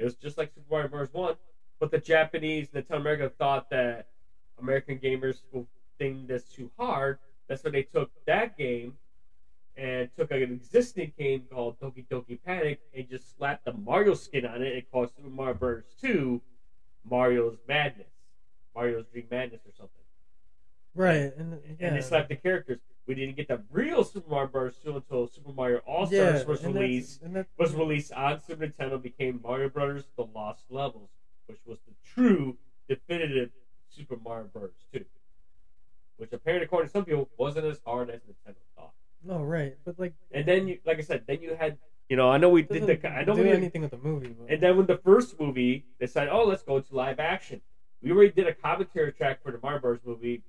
It 0.00 0.04
was 0.04 0.14
just 0.14 0.38
like 0.38 0.50
Super 0.54 0.66
Mario 0.70 0.88
Bros. 0.88 1.08
1, 1.12 1.34
but 1.78 1.90
the 1.90 1.98
Japanese 1.98 2.68
Nintendo 2.68 2.96
America 2.96 3.30
thought 3.38 3.68
that 3.68 4.06
American 4.58 4.98
gamers 4.98 5.40
will 5.52 5.66
think 5.98 6.26
that's 6.26 6.44
too 6.44 6.70
hard. 6.78 7.18
That's 7.48 7.62
why 7.62 7.70
they 7.70 7.82
took 7.82 8.10
that 8.26 8.56
game 8.56 8.94
and 9.76 10.08
took 10.16 10.30
an 10.30 10.42
existing 10.42 11.12
game 11.18 11.42
called 11.52 11.78
Doki 11.80 12.06
Doki 12.10 12.38
Panic 12.44 12.80
and 12.96 13.08
just 13.10 13.36
slapped 13.36 13.66
the 13.66 13.74
Mario 13.74 14.14
skin 14.14 14.46
on 14.46 14.62
it 14.62 14.72
and 14.72 14.90
called 14.90 15.10
Super 15.14 15.28
Mario 15.28 15.54
Bros. 15.54 15.82
2 16.00 16.40
Mario's 17.08 17.58
Madness. 17.68 18.06
Mario's 18.74 19.04
Dream 19.12 19.26
Madness 19.30 19.60
or 19.66 19.72
something. 19.76 19.96
Right, 20.94 21.32
and 21.36 21.60
yeah. 21.78 21.88
And 21.88 21.96
they 21.96 22.00
slapped 22.00 22.30
the 22.30 22.36
characters. 22.36 22.78
We 23.10 23.16
didn't 23.16 23.34
get 23.34 23.48
the 23.48 23.60
real 23.72 24.04
Super 24.04 24.30
Mario 24.30 24.46
Bros. 24.46 24.76
2 24.84 24.94
until 24.94 25.26
Super 25.26 25.50
Mario 25.50 25.78
All 25.78 26.06
Stars 26.06 26.42
yeah, 26.42 26.44
was 26.44 26.64
released. 26.64 27.18
That's, 27.18 27.26
and 27.26 27.34
that's, 27.34 27.48
Was 27.58 27.74
released 27.74 28.12
on 28.12 28.40
Super 28.40 28.64
Nintendo, 28.64 29.02
became 29.02 29.40
Mario 29.42 29.68
Brothers: 29.68 30.04
The 30.16 30.26
Lost 30.32 30.62
Levels, 30.70 31.10
which 31.46 31.58
was 31.66 31.80
the 31.88 31.94
true, 32.06 32.56
definitive 32.88 33.50
Super 33.88 34.16
Mario 34.24 34.46
Bros. 34.54 34.70
2. 34.94 35.04
Which 36.18 36.32
apparently, 36.32 36.66
according 36.66 36.86
to 36.86 36.92
some 36.92 37.04
people, 37.04 37.28
wasn't 37.36 37.66
as 37.66 37.80
hard 37.84 38.10
as 38.10 38.20
Nintendo 38.20 38.54
thought. 38.76 38.92
no, 39.24 39.42
right, 39.42 39.76
but 39.84 39.98
like, 39.98 40.14
And 40.30 40.46
then 40.46 40.68
you, 40.68 40.78
like 40.86 40.98
I 40.98 41.02
said, 41.02 41.24
then 41.26 41.42
you 41.42 41.56
had, 41.58 41.78
you 42.08 42.16
know, 42.16 42.30
I 42.30 42.38
know 42.38 42.50
we 42.50 42.62
did 42.62 42.86
the, 42.86 43.08
I 43.10 43.24
know 43.24 43.34
do 43.34 43.42
we, 43.42 43.50
anything 43.50 43.82
with 43.82 43.90
the 43.90 43.98
movie, 43.98 44.36
but 44.38 44.52
and 44.52 44.62
then 44.62 44.76
when 44.76 44.86
the 44.86 44.98
first 44.98 45.40
movie, 45.40 45.84
they 45.98 46.06
said, 46.06 46.28
oh, 46.28 46.44
let's 46.44 46.62
go 46.62 46.78
to 46.78 46.94
live 46.94 47.18
action. 47.18 47.60
We 48.04 48.12
already 48.12 48.30
did 48.30 48.46
a 48.46 48.54
commentary 48.54 49.10
track 49.10 49.42
for 49.42 49.50
the 49.50 49.58
Mario 49.60 49.80
Bros. 49.80 49.98
movie 50.04 50.44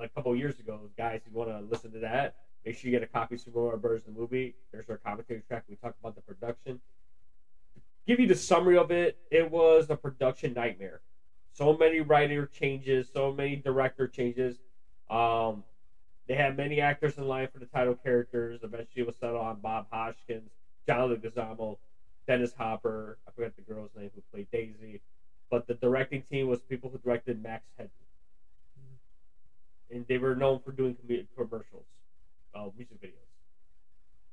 a 0.00 0.08
couple 0.08 0.34
years 0.36 0.58
ago. 0.58 0.80
Guys, 0.96 1.20
you 1.26 1.36
want 1.36 1.50
to 1.50 1.60
listen 1.60 1.92
to 1.92 1.98
that, 2.00 2.36
make 2.64 2.76
sure 2.76 2.90
you 2.90 2.96
get 2.96 3.02
a 3.02 3.10
copy 3.10 3.36
of 3.36 3.40
Super 3.40 3.60
Mario 3.60 3.78
Bros. 3.78 4.02
the 4.02 4.12
movie. 4.12 4.54
There's 4.72 4.88
our 4.88 4.98
commentary 4.98 5.42
track. 5.48 5.64
We 5.68 5.76
talked 5.76 5.98
about 6.00 6.14
the 6.14 6.22
production. 6.22 6.80
Give 8.06 8.20
you 8.20 8.26
the 8.26 8.34
summary 8.34 8.76
of 8.76 8.90
it. 8.90 9.18
It 9.30 9.50
was 9.50 9.90
a 9.90 9.96
production 9.96 10.54
nightmare. 10.54 11.00
So 11.52 11.76
many 11.76 12.00
writer 12.00 12.46
changes, 12.46 13.08
so 13.12 13.32
many 13.32 13.56
director 13.56 14.06
changes. 14.06 14.56
Um, 15.10 15.64
they 16.26 16.34
had 16.34 16.56
many 16.56 16.80
actors 16.80 17.16
in 17.18 17.26
line 17.26 17.48
for 17.52 17.58
the 17.58 17.66
title 17.66 17.94
characters. 17.94 18.60
Eventually, 18.62 19.02
it 19.02 19.06
was 19.06 19.16
settled 19.16 19.40
on 19.40 19.60
Bob 19.60 19.86
Hoskins, 19.90 20.50
John 20.86 21.10
Leguizamo, 21.10 21.78
Dennis 22.26 22.52
Hopper. 22.56 23.18
I 23.26 23.30
forget 23.32 23.56
the 23.56 23.62
girl's 23.62 23.90
name 23.96 24.10
who 24.14 24.22
played 24.32 24.48
Daisy. 24.52 25.00
But 25.50 25.66
the 25.66 25.74
directing 25.74 26.22
team 26.30 26.48
was 26.48 26.60
people 26.60 26.90
who 26.90 26.98
directed 26.98 27.42
Max 27.42 27.64
Headroom. 27.76 28.07
And 29.90 30.06
they 30.06 30.18
were 30.18 30.34
known 30.34 30.60
for 30.60 30.72
doing 30.72 30.96
commercials, 31.34 31.86
uh, 32.54 32.68
music 32.76 33.00
videos. 33.00 33.12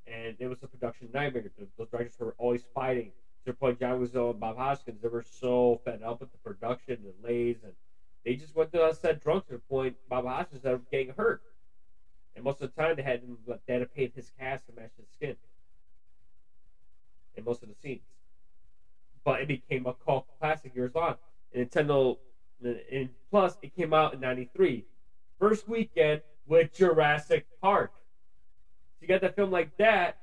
And 0.08 0.36
it 0.40 0.48
was 0.48 0.62
a 0.64 0.68
production 0.68 1.10
nightmare. 1.14 1.52
The- 1.58 1.68
Those 1.78 1.90
directors 1.90 2.20
were 2.20 2.36
always 2.38 2.64
fighting. 2.74 3.12
To 3.46 3.52
the 3.52 3.54
point, 3.54 3.80
John 3.80 4.00
Leguizamo 4.00 4.32
and 4.32 4.40
Bob 4.40 4.58
Hoskins, 4.58 5.02
they 5.02 5.08
were 5.08 5.22
so 5.22 5.80
fed 5.86 6.02
up 6.02 6.20
with 6.20 6.32
the 6.32 6.38
production, 6.40 7.04
the 7.04 7.12
delays, 7.12 7.58
and 7.64 7.74
they 8.24 8.36
just 8.36 8.56
went 8.56 8.72
to 8.74 8.88
a 8.88 8.94
set 8.94 9.22
drunk 9.22 9.46
to 9.48 9.54
the 9.54 9.60
point 9.60 9.96
Bob 10.10 10.26
Hoskins 10.26 10.66
ended 10.66 10.82
up 10.82 10.92
getting 10.92 11.14
hurt. 11.16 11.42
And 12.36 12.44
most 12.44 12.62
of 12.62 12.74
the 12.74 12.82
time, 12.82 12.96
they 12.96 13.04
had 13.04 13.22
they 13.68 13.74
had 13.74 13.80
to 13.80 13.86
paint 13.86 14.14
his 14.16 14.32
cast 14.38 14.66
to 14.66 14.74
match 14.74 14.92
his 14.98 15.08
skin 15.10 15.36
in 17.36 17.44
most 17.44 17.62
of 17.64 17.70
the 17.70 17.76
scenes. 17.76 18.02
But 19.24 19.42
it 19.42 19.48
became 19.48 19.86
a 19.86 19.94
cult 19.94 20.28
classic 20.40 20.76
years 20.76 20.96
on. 20.96 21.16
And 21.54 21.70
Nintendo, 21.70 22.18
and 22.64 23.10
plus, 23.30 23.58
it 23.62 23.76
came 23.76 23.94
out 23.94 24.14
in 24.14 24.20
'93, 24.20 24.86
first 25.40 25.68
weekend 25.68 26.22
with 26.48 26.74
Jurassic 26.74 27.46
Park. 27.62 27.92
So 27.96 29.02
you 29.02 29.08
got 29.08 29.22
that 29.22 29.36
film 29.36 29.52
like 29.52 29.76
that 29.78 30.18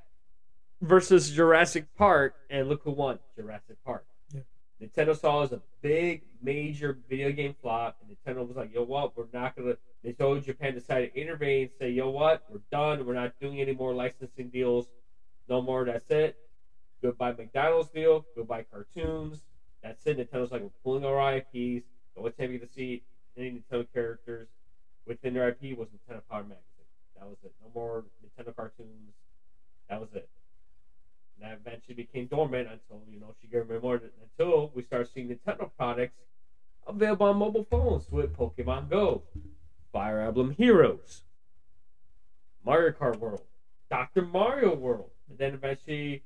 versus 0.81 1.31
Jurassic 1.31 1.87
Park, 1.97 2.35
and 2.51 2.69
look 2.69 2.83
who 2.83 2.91
won 2.91 3.19
Jurassic 3.37 3.77
Park. 3.85 4.05
Yeah. 4.35 4.41
Nintendo 4.81 5.17
saw 5.19 5.41
it 5.41 5.45
as 5.45 5.53
a 5.53 5.63
big, 5.81 6.23
major 6.43 6.99
video 7.09 7.31
game 7.33 7.55
flop, 7.61 7.99
and 8.01 8.17
Nintendo 8.17 8.47
was 8.47 8.57
like, 8.57 8.75
"Yo, 8.75 8.83
what? 8.83 9.17
We're 9.17 9.27
not 9.33 9.57
gonna." 9.57 9.77
They 10.03 10.13
told 10.13 10.43
Japan 10.45 10.75
decided 10.75 11.15
to 11.15 11.21
intervene, 11.21 11.63
and 11.63 11.71
say, 11.79 11.91
"Yo, 11.91 12.11
what? 12.11 12.45
We're 12.51 12.61
done. 12.71 13.07
We're 13.07 13.15
not 13.15 13.39
doing 13.41 13.61
any 13.61 13.73
more 13.73 13.95
licensing 13.95 14.49
deals. 14.49 14.89
No 15.49 15.63
more. 15.63 15.85
That's 15.85 16.11
it. 16.11 16.37
Goodbye 17.01 17.33
McDonald's 17.33 17.91
deal. 17.91 18.27
Goodbye 18.35 18.65
cartoons. 18.65 19.43
That's 19.83 20.05
it." 20.07 20.19
Nintendo's 20.19 20.51
like, 20.51 20.63
"We're 20.63 20.71
pulling 20.83 21.05
our 21.05 21.37
IPs. 21.37 21.85
The 22.15 22.19
only 22.19 22.33
time 22.33 22.53
you 22.53 22.59
get 22.59 22.69
to 22.69 22.75
see 22.75 23.05
any 23.37 23.63
Nintendo 23.71 23.87
characters 23.93 24.49
within 25.07 25.35
their 25.35 25.49
IP 25.49 25.77
was 25.77 25.89
Nintendo 25.89 26.23
Power 26.31 26.43
Magazine. 26.43 26.87
That 27.19 27.29
was 27.29 27.39
it. 27.45 27.53
No 27.63 27.71
more 27.75 28.05
Nintendo 28.25 28.55
cartoons. 28.55 29.15
That 29.89 30.01
was 30.01 30.13
it." 30.15 30.29
And 31.35 31.51
that 31.51 31.59
eventually 31.59 31.95
became 31.95 32.27
dormant 32.27 32.69
until 32.69 33.03
you 33.09 33.21
know 33.21 33.35
Shigeru 33.43 33.67
Miyamoto 33.67 34.11
until 34.23 34.71
we 34.75 34.83
start 34.83 35.09
seeing 35.13 35.29
Nintendo 35.29 35.71
products 35.77 36.19
available 36.87 37.27
on 37.27 37.37
mobile 37.37 37.65
phones 37.65 38.11
with 38.11 38.37
Pokemon 38.37 38.89
Go, 38.91 39.23
Fire 39.93 40.21
Emblem 40.21 40.51
Heroes, 40.51 41.23
Mario 42.65 42.91
Kart 42.91 43.19
World, 43.19 43.47
Dr. 43.91 44.23
Mario 44.23 44.75
World, 44.75 45.11
and 45.29 45.39
then 45.39 45.55
eventually 45.55 46.23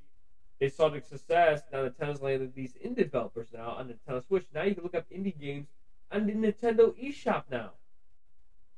they 0.59 0.69
saw 0.69 0.89
the 0.89 1.01
success. 1.01 1.63
Now 1.73 1.87
Nintendo's 1.87 2.23
landed 2.23 2.55
these 2.55 2.75
indie 2.75 2.97
developers 2.97 3.49
now 3.53 3.71
on 3.71 3.89
the 3.89 3.95
Nintendo 3.95 4.27
Switch. 4.27 4.47
Now 4.55 4.63
you 4.63 4.75
can 4.75 4.85
look 4.85 4.95
up 4.95 5.05
indie 5.11 5.39
games 5.39 5.67
on 6.11 6.27
the 6.27 6.33
Nintendo 6.33 6.95
eShop 7.03 7.45
now. 7.51 7.73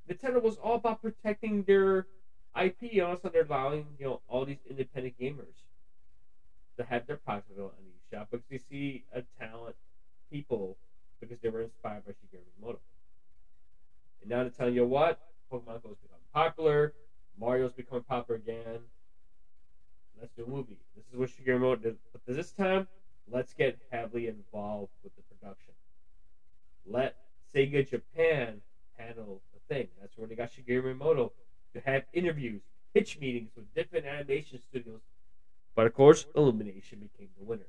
Nintendo 0.09 0.41
was 0.41 0.57
all 0.57 0.77
about 0.77 1.03
protecting 1.03 1.63
their 1.65 2.07
IP. 2.61 2.93
And 2.93 3.03
also, 3.03 3.29
they're 3.29 3.43
allowing 3.43 3.87
you 3.99 4.07
know 4.07 4.21
all 4.29 4.45
these 4.45 4.63
independent 4.69 5.15
gamers 5.21 5.65
to 6.79 6.85
have 6.85 7.07
their 7.07 7.17
products 7.17 7.51
available 7.51 7.75
on 7.77 7.85
the 7.85 8.17
shop 8.17 8.29
because 8.31 8.47
they 8.51 8.59
see 8.59 9.05
a 9.13 9.23
talent 9.39 9.77
people 10.31 10.77
because 11.21 11.39
they 11.41 11.49
were 11.49 11.63
inspired 11.63 12.05
by 12.05 12.13
Shigeru 12.13 12.41
Miyamoto. 12.63 12.79
And 14.21 14.31
now 14.31 14.43
they're 14.43 14.51
telling 14.51 14.75
you 14.75 14.85
what 14.85 15.19
Pokemon 15.53 15.83
Go 15.83 15.89
has 15.89 15.99
become 15.99 16.19
popular, 16.33 16.95
Mario's 17.39 17.73
becoming 17.73 18.05
popular 18.05 18.41
again. 18.41 18.81
Let's 20.21 20.33
do 20.37 20.45
a 20.45 20.49
movie. 20.49 20.79
This 20.97 21.05
is 21.13 21.17
what 21.17 21.29
Shigeru 21.29 21.61
Miyamoto 21.61 21.83
did, 21.83 21.97
but 22.13 22.21
this 22.27 22.53
time, 22.53 22.87
let's 23.31 23.53
get 23.53 23.79
heavily 23.91 24.29
involved 24.29 24.93
with 25.03 25.13
the 25.17 25.23
production. 25.23 25.75
Let 26.87 27.17
Sega 27.55 27.89
Japan 27.89 28.61
handle 28.97 29.41
thing. 29.69 29.89
That's 30.01 30.17
where 30.17 30.27
they 30.27 30.35
got 30.35 30.51
Shigeru 30.51 30.97
Miyamoto 30.97 31.31
to 31.75 31.81
have 31.81 32.05
interviews, 32.13 32.63
pitch 32.95 33.19
meetings 33.19 33.51
with 33.57 33.73
different 33.75 34.07
animation 34.07 34.59
studios. 34.69 35.01
But 35.75 35.87
of 35.87 35.95
course, 35.95 36.27
Illumination 36.35 36.99
became 37.01 37.29
the 37.39 37.45
winner. 37.45 37.67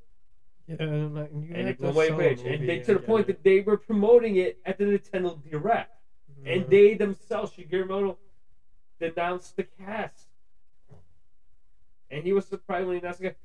Yeah, 0.67 0.75
and, 0.79 1.15
like, 1.15 1.31
And 1.31 1.55
have 1.55 1.67
it 1.67 1.77
blew 1.77 1.87
to 1.87 1.93
away 1.93 2.07
sell 2.07 2.17
rich. 2.17 2.39
And 2.45 2.67
they, 2.67 2.79
to 2.79 2.93
the 2.93 2.99
point 2.99 3.27
that 3.27 3.43
they 3.43 3.59
were 3.61 3.77
promoting 3.77 4.35
it 4.35 4.59
at 4.65 4.77
the 4.77 4.85
Nintendo 4.85 5.37
Direct. 5.49 5.91
And 6.45 6.65
Mhm. 6.65 6.69
they 6.69 6.93
themselves, 6.93 7.55
Shigeru 7.55 7.87
Miyamoto, 7.87 8.17
denounced 8.99 9.55
the 9.55 9.63
cast. 9.63 10.27
And 12.09 12.23
he 12.23 12.33
was 12.33 12.45
surprisingly 12.47 12.97
announced 12.97 13.19
again. 13.19 13.35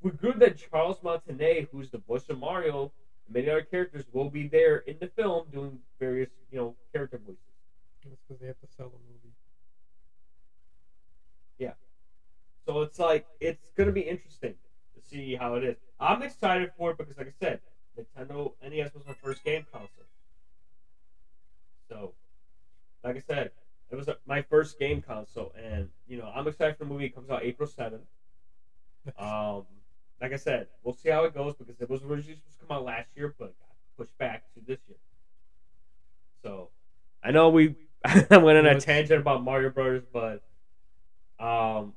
We 0.00 0.10
good 0.10 0.38
that 0.40 0.56
Charles 0.56 1.02
Martinet, 1.02 1.68
who's 1.70 1.90
the 1.90 1.98
voice 1.98 2.28
of 2.28 2.38
Mario, 2.38 2.92
and 3.26 3.34
many 3.34 3.48
other 3.48 3.62
characters 3.62 4.04
will 4.12 4.28
be 4.28 4.46
there 4.46 4.78
in 4.78 4.98
the 4.98 5.06
film 5.08 5.46
doing 5.50 5.82
various, 5.98 6.30
you 6.50 6.58
know, 6.58 6.76
character 6.92 7.18
voices. 7.18 7.40
That's 8.04 8.20
because 8.22 8.38
they 8.40 8.46
have 8.46 8.58
to 8.60 8.66
sell 8.68 8.86
a 8.86 8.98
movie. 8.98 9.34
Yeah. 11.58 11.72
So 12.66 12.82
it's 12.82 12.98
like 12.98 13.26
it's 13.40 13.60
gonna 13.76 13.92
be 13.92 14.02
interesting 14.02 14.56
to 14.94 15.00
see 15.00 15.34
how 15.34 15.54
it 15.56 15.64
is. 15.64 15.76
I'm 16.00 16.22
excited 16.22 16.70
for 16.76 16.90
it 16.90 16.98
because, 16.98 17.16
like 17.16 17.28
I 17.28 17.30
said, 17.30 17.60
Nintendo 17.98 18.54
NES 18.60 18.94
was 18.94 19.06
my 19.06 19.14
first 19.14 19.44
game 19.44 19.64
console. 19.72 20.06
So, 21.90 22.14
like 23.04 23.16
I 23.16 23.20
said, 23.20 23.52
it 23.90 23.96
was 23.96 24.08
my 24.26 24.42
first 24.42 24.78
game 24.78 25.00
console, 25.00 25.52
and 25.54 25.90
you 26.06 26.16
know 26.18 26.26
I'm 26.26 26.46
excited 26.48 26.76
for 26.76 26.84
the 26.84 26.90
movie. 26.90 27.06
It 27.06 27.14
comes 27.14 27.30
out 27.30 27.44
April 27.44 27.66
seventh. 27.68 28.06
Um, 29.16 29.64
like 30.20 30.32
I 30.32 30.36
said, 30.36 30.68
we'll 30.82 30.92
see 30.94 31.08
how 31.08 31.24
it 31.24 31.34
goes 31.34 31.54
because 31.54 31.80
it 31.80 31.88
was 31.88 32.02
originally 32.02 32.36
supposed 32.36 32.58
to 32.58 32.66
come 32.66 32.76
out 32.76 32.84
last 32.84 33.08
year, 33.14 33.34
but 33.38 33.48
got 33.58 33.74
pushed 33.96 34.16
back 34.18 34.42
to 34.54 34.60
this 34.64 34.78
year. 34.86 34.96
So, 36.42 36.70
I 37.22 37.30
know 37.30 37.48
we 37.48 37.74
went 38.30 38.58
on 38.58 38.66
a 38.66 38.80
tangent 38.80 39.20
about 39.20 39.42
Mario 39.42 39.70
Brothers, 39.70 40.04
but 40.12 40.42
um, 41.38 41.94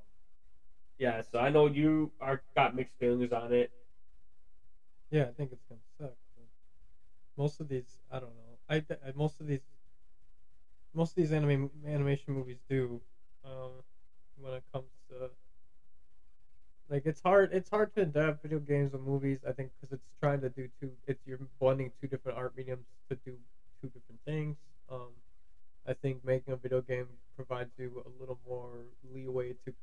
yeah. 0.97 1.21
So 1.31 1.39
I 1.39 1.49
know 1.49 1.67
you 1.67 2.11
are 2.21 2.41
got 2.55 2.75
mixed 2.75 2.97
feelings 2.99 3.31
on 3.33 3.51
it. 3.51 3.71
Yeah, 5.11 5.23
I 5.23 5.31
think 5.31 5.51
it's 5.51 5.63
gonna 5.67 5.81
suck. 5.97 6.17
But 6.35 6.45
most 7.41 7.59
of 7.59 7.67
these, 7.67 7.97
I 8.11 8.19
don't 8.19 8.29
know. 8.29 8.57
I, 8.69 8.75
I 8.77 9.11
most 9.15 9.41
of 9.41 9.47
these, 9.47 9.61
most 10.93 11.11
of 11.11 11.15
these 11.15 11.31
anime 11.31 11.69
animation 11.85 12.33
movies 12.33 12.57
do. 12.69 13.01
Um, 13.43 13.71
when 14.39 14.53
it 14.53 14.63
comes 14.71 14.85
to 15.09 15.29
like, 16.89 17.05
it's 17.05 17.21
hard. 17.21 17.49
It's 17.51 17.69
hard 17.69 17.93
to 17.95 18.01
adapt 18.03 18.43
video 18.43 18.59
games 18.59 18.93
and 18.93 19.03
movies. 19.03 19.39
I 19.47 19.51
think 19.51 19.71
because 19.79 19.93
it's 19.93 20.07
trying 20.21 20.39
to 20.41 20.49
do 20.49 20.69
two. 20.79 20.91
It's 21.05 21.19
you're 21.25 21.39
blending 21.59 21.91
two 21.99 22.07
different 22.07 22.37
art 22.37 22.53
mediums 22.55 22.85
to 23.09 23.15
do 23.25 23.33
two 23.81 23.87
different 23.87 24.21
things. 24.25 24.55
Um, 24.89 25.09
I 25.87 25.93
think 25.93 26.23
making 26.25 26.53
a 26.53 26.57
video 26.57 26.81
game 26.81 27.07
provides 27.35 27.71
you 27.77 28.03
a 28.05 28.09
little 28.19 28.39
more 28.47 28.85
leeway 29.03 29.53
to 29.65 29.73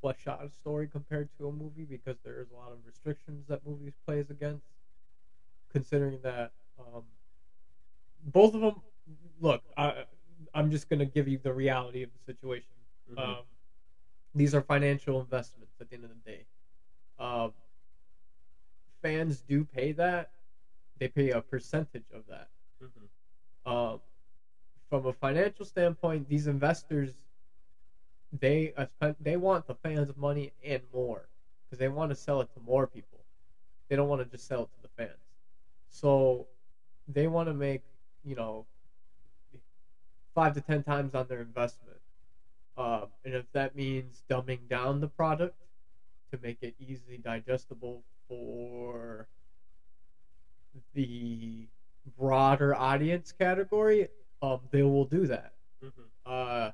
flesh 0.00 0.26
out 0.26 0.44
a 0.44 0.48
story 0.50 0.88
compared 0.88 1.28
to 1.38 1.48
a 1.48 1.52
movie 1.52 1.84
because 1.84 2.16
there 2.24 2.40
is 2.40 2.50
a 2.50 2.54
lot 2.56 2.72
of 2.72 2.84
restrictions 2.86 3.46
that 3.48 3.64
movies 3.66 3.94
plays 4.06 4.30
against. 4.30 4.66
Considering 5.72 6.20
that 6.22 6.52
um, 6.78 7.04
both 8.24 8.54
of 8.54 8.60
them, 8.60 8.82
look, 9.40 9.62
I, 9.76 10.04
I'm 10.54 10.70
just 10.70 10.88
gonna 10.88 11.06
give 11.06 11.28
you 11.28 11.38
the 11.38 11.52
reality 11.52 12.02
of 12.02 12.10
the 12.12 12.18
situation. 12.18 12.76
Mhm. 13.10 13.18
Um, 13.18 13.44
these 14.34 14.54
are 14.54 14.62
financial 14.62 15.20
investments 15.20 15.74
at 15.80 15.88
the 15.90 15.96
end 15.96 16.04
of 16.04 16.10
the 16.10 16.30
day. 16.30 16.46
Um, 17.18 17.52
fans 19.02 19.42
do 19.42 19.64
pay 19.64 19.92
that; 19.92 20.30
they 20.98 21.08
pay 21.08 21.30
a 21.30 21.40
percentage 21.42 22.10
of 22.12 22.26
that. 22.26 22.50
Mhm. 22.80 23.08
Um, 23.64 24.00
from 24.90 25.06
a 25.06 25.12
financial 25.14 25.64
standpoint, 25.66 26.28
these 26.28 26.48
investors 26.48 27.14
they 28.32 28.72
uh, 28.76 29.12
they 29.20 29.36
want 29.36 29.66
the 29.66 29.74
fans' 29.74 30.16
money 30.16 30.52
and 30.64 30.82
more 30.92 31.28
because 31.64 31.78
they 31.78 31.88
want 31.88 32.10
to 32.10 32.16
sell 32.16 32.40
it 32.40 32.48
to 32.54 32.60
more 32.60 32.86
people. 32.86 33.24
They 33.88 33.96
don't 33.96 34.08
want 34.08 34.22
to 34.22 34.28
just 34.28 34.46
sell 34.46 34.62
it 34.64 34.70
to 34.74 34.82
the 34.82 34.88
fans. 34.96 35.18
So 35.88 36.48
they 37.08 37.26
want 37.26 37.48
to 37.48 37.54
make 37.54 37.82
you 38.24 38.36
know 38.36 38.66
five 40.34 40.54
to 40.54 40.60
ten 40.60 40.82
times 40.82 41.14
on 41.14 41.26
their 41.28 41.40
investment. 41.40 42.00
Um, 42.76 43.08
and 43.24 43.34
if 43.34 43.46
that 43.52 43.74
means 43.74 44.24
dumbing 44.30 44.68
down 44.68 45.00
the 45.00 45.08
product 45.08 45.56
to 46.32 46.38
make 46.38 46.58
it 46.62 46.74
easily 46.78 47.18
digestible 47.18 48.04
for 48.28 49.28
the 50.94 51.68
broader 52.16 52.74
audience 52.74 53.32
category, 53.32 54.08
um, 54.42 54.68
they 54.70 54.82
will 54.82 55.04
do 55.04 55.26
that. 55.26 55.52
Mhm. 55.82 56.10
Uh, 56.24 56.70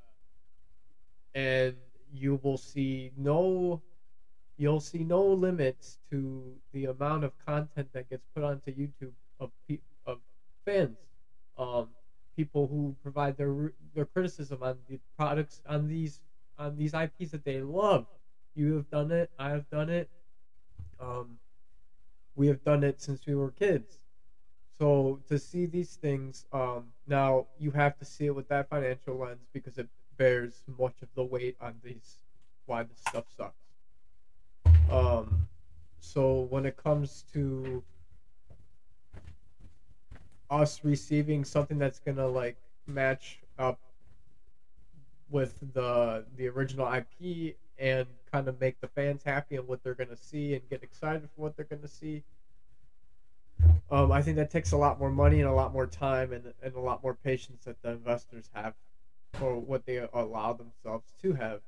and 1.35 1.76
you 2.12 2.37
will 2.42 2.57
see 2.57 3.12
no, 3.16 3.81
you'll 4.57 4.81
see 4.81 5.05
no 5.05 5.33
limits 5.33 5.98
to 6.11 6.61
the 6.72 6.87
amount 6.87 7.24
of 7.24 7.37
content 7.38 7.88
that 7.92 8.09
gets 8.11 8.26
put 8.35 8.44
onto 8.44 8.72
YouTube 8.72 9.14
of 9.40 9.50
pe- 9.68 9.81
of 10.07 10.20
fans, 10.66 10.98
um, 11.57 11.94
people 12.37 12.66
who 12.68 12.96
provide 13.02 13.37
their 13.37 13.72
their 13.94 14.07
criticism 14.07 14.62
on 14.62 14.81
the 14.88 14.98
products 15.18 15.62
on 15.66 15.88
these 15.88 16.20
on 16.59 16.76
these 16.76 16.94
IPs 16.94 17.33
that 17.33 17.44
they 17.44 17.62
love. 17.62 18.07
You 18.55 18.74
have 18.74 18.90
done 18.90 19.11
it. 19.12 19.31
I 19.38 19.50
have 19.50 19.68
done 19.70 19.90
it. 19.90 20.09
Um, 20.98 21.38
we 22.37 22.48
have 22.48 22.62
done 22.64 22.85
it 22.85 23.00
since 23.00 23.26
we 23.26 23.35
were 23.35 23.50
kids. 23.50 24.06
So 24.78 25.20
to 25.28 25.38
see 25.38 25.66
these 25.66 25.96
things, 25.96 26.44
um, 26.52 26.88
now 27.06 27.46
you 27.58 27.70
have 27.70 27.96
to 27.98 28.04
see 28.04 28.26
it 28.26 28.34
with 28.34 28.48
that 28.48 28.68
financial 28.68 29.16
lens 29.16 29.46
because 29.52 29.78
it 29.78 29.88
bears 30.18 30.62
much 30.78 31.02
of 31.02 31.08
the 31.14 31.24
weight 31.24 31.56
on 31.60 31.74
these 31.82 32.16
why 32.66 32.82
this 32.82 32.98
stuff 33.08 33.24
sucks. 33.36 33.54
Um, 34.90 35.48
so 36.00 36.46
when 36.50 36.66
it 36.66 36.76
comes 36.76 37.24
to 37.32 37.82
us 40.50 40.84
receiving 40.84 41.44
something 41.44 41.78
that's 41.78 41.98
gonna 41.98 42.26
like 42.26 42.56
match 42.86 43.40
up 43.58 43.80
with 45.28 45.58
the 45.74 46.24
the 46.36 46.46
original 46.48 46.92
IP 46.92 47.56
and 47.78 48.06
kind 48.30 48.48
of 48.48 48.60
make 48.60 48.80
the 48.80 48.88
fans 48.88 49.22
happy 49.24 49.56
and 49.56 49.66
what 49.66 49.82
they're 49.82 49.94
gonna 49.94 50.16
see 50.16 50.54
and 50.54 50.68
get 50.68 50.82
excited 50.82 51.28
for 51.34 51.42
what 51.42 51.56
they're 51.56 51.66
gonna 51.66 51.88
see. 51.88 52.22
Um, 53.90 54.11
I 54.11 54.20
think 54.20 54.37
that 54.37 54.51
takes 54.51 54.72
a 54.72 54.77
lot 54.77 54.99
more 54.99 55.11
money 55.11 55.40
and 55.40 55.49
a 55.49 55.53
lot 55.53 55.72
more 55.72 55.87
time 55.87 56.33
and, 56.33 56.53
and 56.62 56.75
a 56.75 56.81
lot 56.81 57.03
more 57.03 57.14
patience 57.14 57.64
that 57.64 57.81
the 57.83 57.90
investors 57.90 58.51
have 58.53 58.75
for 59.35 59.59
what 59.59 59.87
they 59.87 60.07
allow 60.12 60.53
themselves 60.53 61.12
to 61.22 61.35
have. 61.35 61.61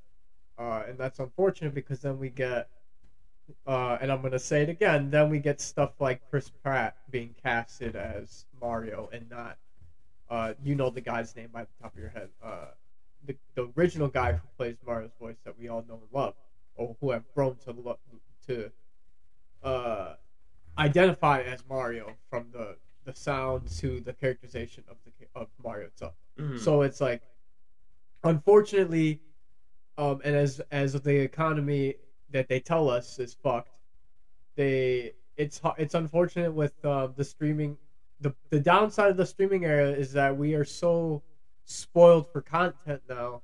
Uh, 0.58 0.82
and 0.88 0.98
that's 0.98 1.20
unfortunate 1.20 1.74
because 1.74 2.00
then 2.00 2.18
we 2.18 2.28
get, 2.28 2.68
uh, 3.66 3.98
and 4.00 4.10
I'm 4.10 4.20
going 4.20 4.32
to 4.32 4.38
say 4.38 4.62
it 4.62 4.68
again, 4.68 5.10
then 5.10 5.30
we 5.30 5.38
get 5.38 5.60
stuff 5.60 5.92
like 6.00 6.20
Chris 6.28 6.50
Pratt 6.50 6.96
being 7.10 7.34
casted 7.40 7.94
as 7.94 8.46
Mario 8.60 9.08
and 9.12 9.30
not, 9.30 9.56
uh, 10.28 10.54
you 10.62 10.74
know 10.74 10.90
the 10.90 11.00
guy's 11.00 11.34
name 11.36 11.48
by 11.52 11.62
the 11.62 11.70
top 11.80 11.94
of 11.94 12.00
your 12.00 12.10
head. 12.10 12.28
Uh, 12.42 12.66
the, 13.24 13.36
the 13.54 13.70
original 13.76 14.08
guy 14.08 14.32
who 14.32 14.40
plays 14.56 14.76
Mario's 14.84 15.12
voice 15.20 15.36
that 15.44 15.58
we 15.58 15.68
all 15.68 15.84
know 15.88 15.94
and 15.94 16.12
love, 16.12 16.34
or 16.74 16.96
who 17.00 17.10
have 17.12 17.22
grown 17.34 17.56
to 17.64 17.72
love, 17.72 17.98
to 18.46 18.70
uh, 19.62 20.14
identify 20.78 21.42
as 21.42 21.64
Mario 21.68 22.12
from 22.30 22.46
the 22.52 22.76
the 23.04 23.14
sound 23.14 23.66
to 23.78 24.00
the 24.00 24.12
characterization 24.12 24.84
of 24.88 24.96
the 25.04 25.12
of 25.34 25.48
Mario 25.62 25.86
itself. 25.86 26.14
Mhm. 26.38 26.58
So 26.60 26.82
it's 26.82 27.00
like, 27.00 27.22
unfortunately, 28.24 29.20
um, 29.96 30.20
and 30.24 30.36
as 30.36 30.60
as 30.70 30.92
the 30.94 31.16
economy 31.16 31.94
that 32.30 32.48
they 32.48 32.60
tell 32.60 32.88
us 32.90 33.18
is 33.18 33.34
fucked, 33.34 33.72
they 34.56 35.12
it's 35.36 35.60
it's 35.78 35.94
unfortunate 35.94 36.52
with 36.52 36.72
uh, 36.84 37.08
the 37.16 37.24
streaming. 37.24 37.76
The 38.20 38.34
the 38.50 38.60
downside 38.60 39.10
of 39.10 39.16
the 39.16 39.26
streaming 39.26 39.64
era 39.64 39.90
is 39.90 40.12
that 40.12 40.36
we 40.36 40.54
are 40.54 40.64
so 40.64 41.22
spoiled 41.64 42.30
for 42.32 42.40
content 42.42 43.02
now 43.08 43.42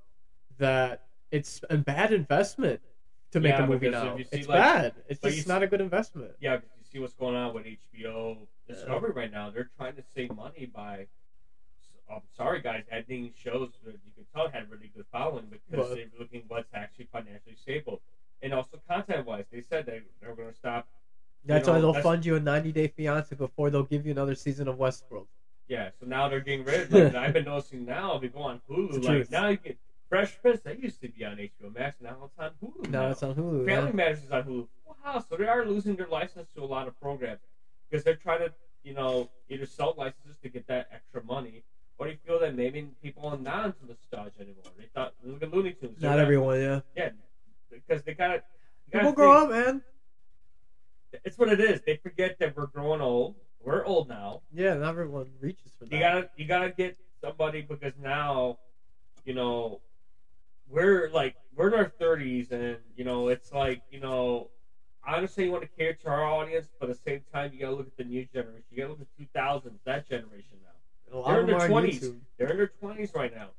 that 0.58 1.02
it's 1.30 1.60
a 1.70 1.76
bad 1.76 2.12
investment 2.12 2.80
to 3.32 3.40
make 3.40 3.50
Yeah, 3.52 3.64
a 3.64 3.66
movie 3.66 3.90
now. 3.90 4.16
see, 4.16 4.26
It's 4.32 4.48
like- 4.48 4.58
bad. 4.58 4.94
It's 5.08 5.22
like 5.22 5.34
just 5.34 5.48
not 5.48 5.62
a 5.62 5.66
good 5.66 5.80
investment. 5.80 6.32
Yeah, 6.40 6.58
see 6.94 7.00
what's 7.00 7.14
going 7.14 7.34
on 7.34 7.52
with 7.52 7.64
HBO 7.66 8.36
Discovery 8.68 9.12
right 9.12 9.30
now. 9.30 9.50
They're 9.50 9.70
trying 9.76 9.96
to 9.96 10.02
save 10.14 10.34
money 10.34 10.70
by 10.72 11.06
I'm 12.10 12.20
sorry, 12.36 12.60
guys, 12.60 12.84
ending 12.92 13.32
shows 13.34 13.70
that 13.84 13.92
you 13.92 14.12
can 14.14 14.24
tell 14.34 14.48
had 14.50 14.70
really 14.70 14.92
good 14.94 15.06
following 15.10 15.46
because 15.46 15.88
But- 15.88 15.94
they're 15.96 16.06
looking 16.18 16.44
what's 16.48 16.68
actually 16.74 17.08
financially 17.10 17.56
stable, 17.56 18.02
and 18.42 18.52
also 18.52 18.78
content 18.88 19.26
wise, 19.26 19.46
they 19.50 19.62
said 19.62 19.86
they 19.86 20.02
they're 20.20 20.34
going 20.34 20.50
to 20.50 20.54
stop. 20.54 20.86
That's 21.46 21.66
know, 21.66 21.72
why 21.74 21.80
they'll 21.80 21.92
that's- 21.92 22.04
fund 22.04 22.24
you 22.26 22.36
a 22.36 22.40
90 22.40 22.72
Day 22.72 22.88
Fiance 22.88 23.34
before 23.34 23.70
they'll 23.70 23.82
give 23.84 24.04
you 24.06 24.12
another 24.12 24.34
season 24.34 24.68
of 24.68 24.76
Westworld. 24.76 25.26
Yeah, 25.66 25.90
so 25.98 26.06
now 26.06 26.28
they're 26.28 26.40
getting 26.40 26.64
rid 26.64 26.82
of. 26.82 26.92
Like, 26.92 27.14
I've 27.14 27.32
been 27.32 27.46
noticing 27.46 27.86
now 27.86 28.16
if 28.16 28.22
you 28.22 28.28
go 28.28 28.40
on 28.40 28.60
Hulu, 28.70 28.92
like 28.92 29.02
truth. 29.02 29.30
now 29.30 29.48
you 29.48 29.56
get 29.56 29.78
Fresh 30.10 30.40
Prince. 30.42 30.60
That 30.60 30.78
used 30.78 31.00
to 31.00 31.08
be 31.08 31.24
on 31.24 31.38
HBO 31.38 31.74
Max. 31.74 31.96
Now 32.02 32.18
it's 32.26 32.38
on 32.38 32.50
Hulu. 32.62 32.90
Now 32.90 33.08
it's 33.08 33.22
on 33.22 33.34
Hulu. 33.34 33.64
Family 33.64 33.90
yeah. 33.90 33.96
Matters 33.96 34.22
is 34.24 34.30
on 34.30 34.42
Hulu. 34.44 34.68
Wow, 35.04 35.22
so 35.28 35.36
they 35.36 35.46
are 35.46 35.64
losing 35.64 35.96
their 35.96 36.06
license 36.06 36.48
to 36.54 36.62
a 36.62 36.64
lot 36.64 36.86
of 36.86 36.98
programs 36.98 37.40
because 37.88 38.02
they're 38.04 38.14
trying 38.16 38.40
to, 38.40 38.52
you 38.82 38.94
know, 38.94 39.28
either 39.48 39.66
sell 39.66 39.94
licenses 39.96 40.36
to 40.42 40.48
get 40.48 40.66
that 40.68 40.86
extra 40.90 41.22
money, 41.22 41.62
or 41.98 42.08
you 42.08 42.16
feel 42.24 42.38
that 42.38 42.54
maybe 42.54 42.86
people 43.02 43.26
are 43.26 43.36
not 43.36 43.66
into 43.66 43.86
nostalgia 43.86 44.40
anymore. 44.40 44.62
They 44.78 44.86
thought 44.94 45.12
look 45.22 45.42
at 45.42 45.52
Looney 45.52 45.72
Tunes. 45.72 45.98
They're 45.98 46.10
Not 46.10 46.18
everyone, 46.18 46.58
yeah. 46.58 46.80
Yeah, 46.96 47.10
because 47.70 48.02
they 48.02 48.14
got 48.14 48.28
to. 48.28 48.42
People 48.90 49.12
grow 49.12 49.32
up, 49.32 49.50
man. 49.50 49.82
It's 51.24 51.38
what 51.38 51.48
it 51.48 51.60
is. 51.60 51.80
They 51.86 51.96
forget 51.96 52.36
that 52.40 52.56
we're 52.56 52.66
growing 52.66 53.00
old. 53.00 53.36
We're 53.60 53.84
old 53.84 54.08
now. 54.08 54.42
Yeah, 54.52 54.74
not 54.74 54.88
everyone 54.90 55.26
reaches 55.40 55.72
for 55.78 55.84
that. 55.84 55.94
You 55.94 56.00
gotta 56.00 56.28
you 56.36 56.46
gotta 56.46 56.70
get 56.70 56.96
somebody 57.20 57.62
because 57.62 57.92
now, 57.98 58.58
you 59.24 59.32
know, 59.32 59.80
we're 60.68 61.08
like 61.08 61.34
we're 61.54 61.68
in 61.68 61.74
our 61.74 61.90
thirties 61.98 62.50
and 62.50 62.78
you 62.96 63.04
know 63.04 63.28
it's 63.28 63.52
like 63.52 63.80
you 63.90 64.00
know, 64.00 64.50
I 65.06 65.16
understand 65.16 65.46
you 65.46 65.52
want 65.52 65.62
to 65.64 65.68
cater 65.78 65.92
to 66.04 66.08
our 66.08 66.24
audience, 66.24 66.68
but 66.78 66.88
at 66.88 66.96
the 66.96 67.10
same 67.10 67.22
time 67.32 67.52
you 67.52 67.60
gotta 67.60 67.74
look 67.74 67.86
at 67.86 67.96
the 67.96 68.04
new 68.04 68.24
generation. 68.24 68.64
You 68.70 68.76
gotta 68.78 68.90
look 68.90 69.00
at 69.00 69.06
two 69.18 69.26
thousands, 69.34 69.80
that 69.84 70.08
generation 70.08 70.58
now. 70.62 71.22
They're 71.26 71.40
in 71.40 71.46
their 71.46 71.58
twenties. 71.68 72.00
They're 72.38 72.50
in 72.50 72.56
their 72.56 72.66
twenties 72.66 73.12
right 73.14 73.32
now. 73.32 73.50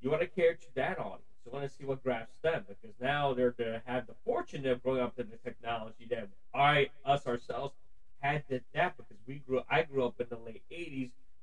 You 0.00 0.10
want 0.10 0.20
to 0.22 0.26
cater 0.26 0.54
to 0.54 0.74
that 0.74 0.98
audience. 0.98 1.22
You 1.44 1.52
want 1.52 1.68
to 1.68 1.74
see 1.74 1.84
what 1.84 2.02
grabs 2.02 2.38
them 2.42 2.64
because 2.68 2.94
now 3.00 3.32
they're 3.34 3.52
gonna 3.58 3.82
have 3.84 4.06
the 4.06 4.14
fortune 4.24 4.66
of 4.66 4.82
growing 4.82 5.00
up 5.00 5.18
in 5.18 5.28
the 5.30 5.36
technology 5.36 6.06
that 6.10 6.28
I 6.54 6.88
us 7.04 7.26
ourselves 7.26 7.74
had 8.20 8.46
to 8.48 8.56
adapt 8.56 8.96
because 8.96 9.18
we 9.26 9.38
grew. 9.46 9.60
I 9.68 9.82
grew 9.82 10.04
up 10.04 10.14
in 10.18 10.26
the 10.30 10.36
late 10.36 10.62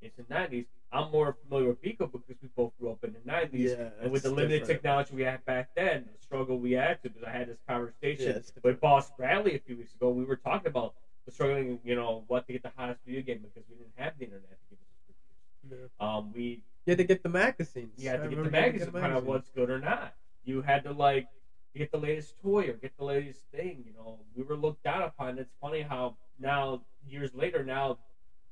'80s 0.02 0.16
the 0.18 0.24
'90s. 0.24 0.66
I'm 0.92 1.12
more 1.12 1.34
familiar 1.48 1.68
with 1.70 1.82
Biko 1.82 2.12
because 2.12 2.36
we 2.42 2.50
both 2.56 2.72
grew 2.80 2.90
up 2.92 3.04
in 3.04 3.14
the 3.14 3.20
'90s. 3.20 3.78
Yeah, 3.78 3.90
and 4.02 4.12
with 4.12 4.24
the 4.24 4.30
limited 4.30 4.60
different. 4.60 4.82
technology 4.82 5.16
we 5.16 5.22
had 5.24 5.44
back 5.46 5.70
then, 5.76 6.06
the 6.12 6.18
struggle 6.20 6.58
we 6.58 6.72
had 6.74 7.02
to, 7.04 7.10
because 7.10 7.24
I 7.24 7.32
had 7.32 7.48
this 7.48 7.60
conversation 7.68 8.34
Yeah, 8.36 8.62
with 8.64 8.80
Boss 8.82 9.10
Bradley 9.12 9.56
a 9.56 9.60
few 9.60 9.78
weeks 9.78 9.94
ago. 9.94 10.10
We 10.10 10.24
were 10.26 10.36
talking 10.36 10.68
about 10.68 10.94
the 11.26 11.32
struggling, 11.32 11.80
you 11.84 11.96
know, 11.96 12.24
what 12.28 12.46
to 12.48 12.54
get 12.54 12.64
the 12.64 12.72
hottest 12.76 13.02
video 13.06 13.22
game 13.22 13.40
because 13.42 13.68
we 13.70 13.76
didn't 13.76 13.94
have 13.96 14.18
the 14.18 14.26
internet 14.26 14.50
to 14.50 14.66
give 14.70 14.80
us 14.80 14.88
reviews. 15.08 15.92
Yeah. 16.00 16.06
Um, 16.18 16.32
we 16.34 16.64
You 16.86 16.92
had 16.92 16.98
to 16.98 17.04
get 17.04 17.24
the 17.24 17.30
magazines. 17.30 17.94
you 17.98 18.10
had 18.10 18.20
I 18.22 18.24
to 18.24 18.30
get 18.30 18.44
the 18.44 18.50
magazine 18.50 18.88
to 18.88 18.92
find 19.00 19.14
out 19.14 19.24
what's 19.24 19.50
good 19.50 19.70
or 19.70 19.80
not. 19.80 20.14
You 20.44 20.62
had 20.62 20.84
to 20.84 20.92
like 20.92 21.28
get 21.76 21.92
the 21.92 21.98
latest 22.00 22.38
toy 22.42 22.68
or 22.70 22.74
get 22.74 22.92
the 22.98 23.06
latest 23.06 23.46
thing. 23.52 23.84
You 23.86 23.94
know, 23.94 24.20
we 24.36 24.44
were 24.44 24.56
looked 24.56 24.84
down 24.84 25.04
upon. 25.04 25.38
It's 25.38 25.54
funny 25.62 25.82
how 25.82 26.18
now 26.40 26.82
years 27.06 27.34
later, 27.34 27.64
now 27.64 28.00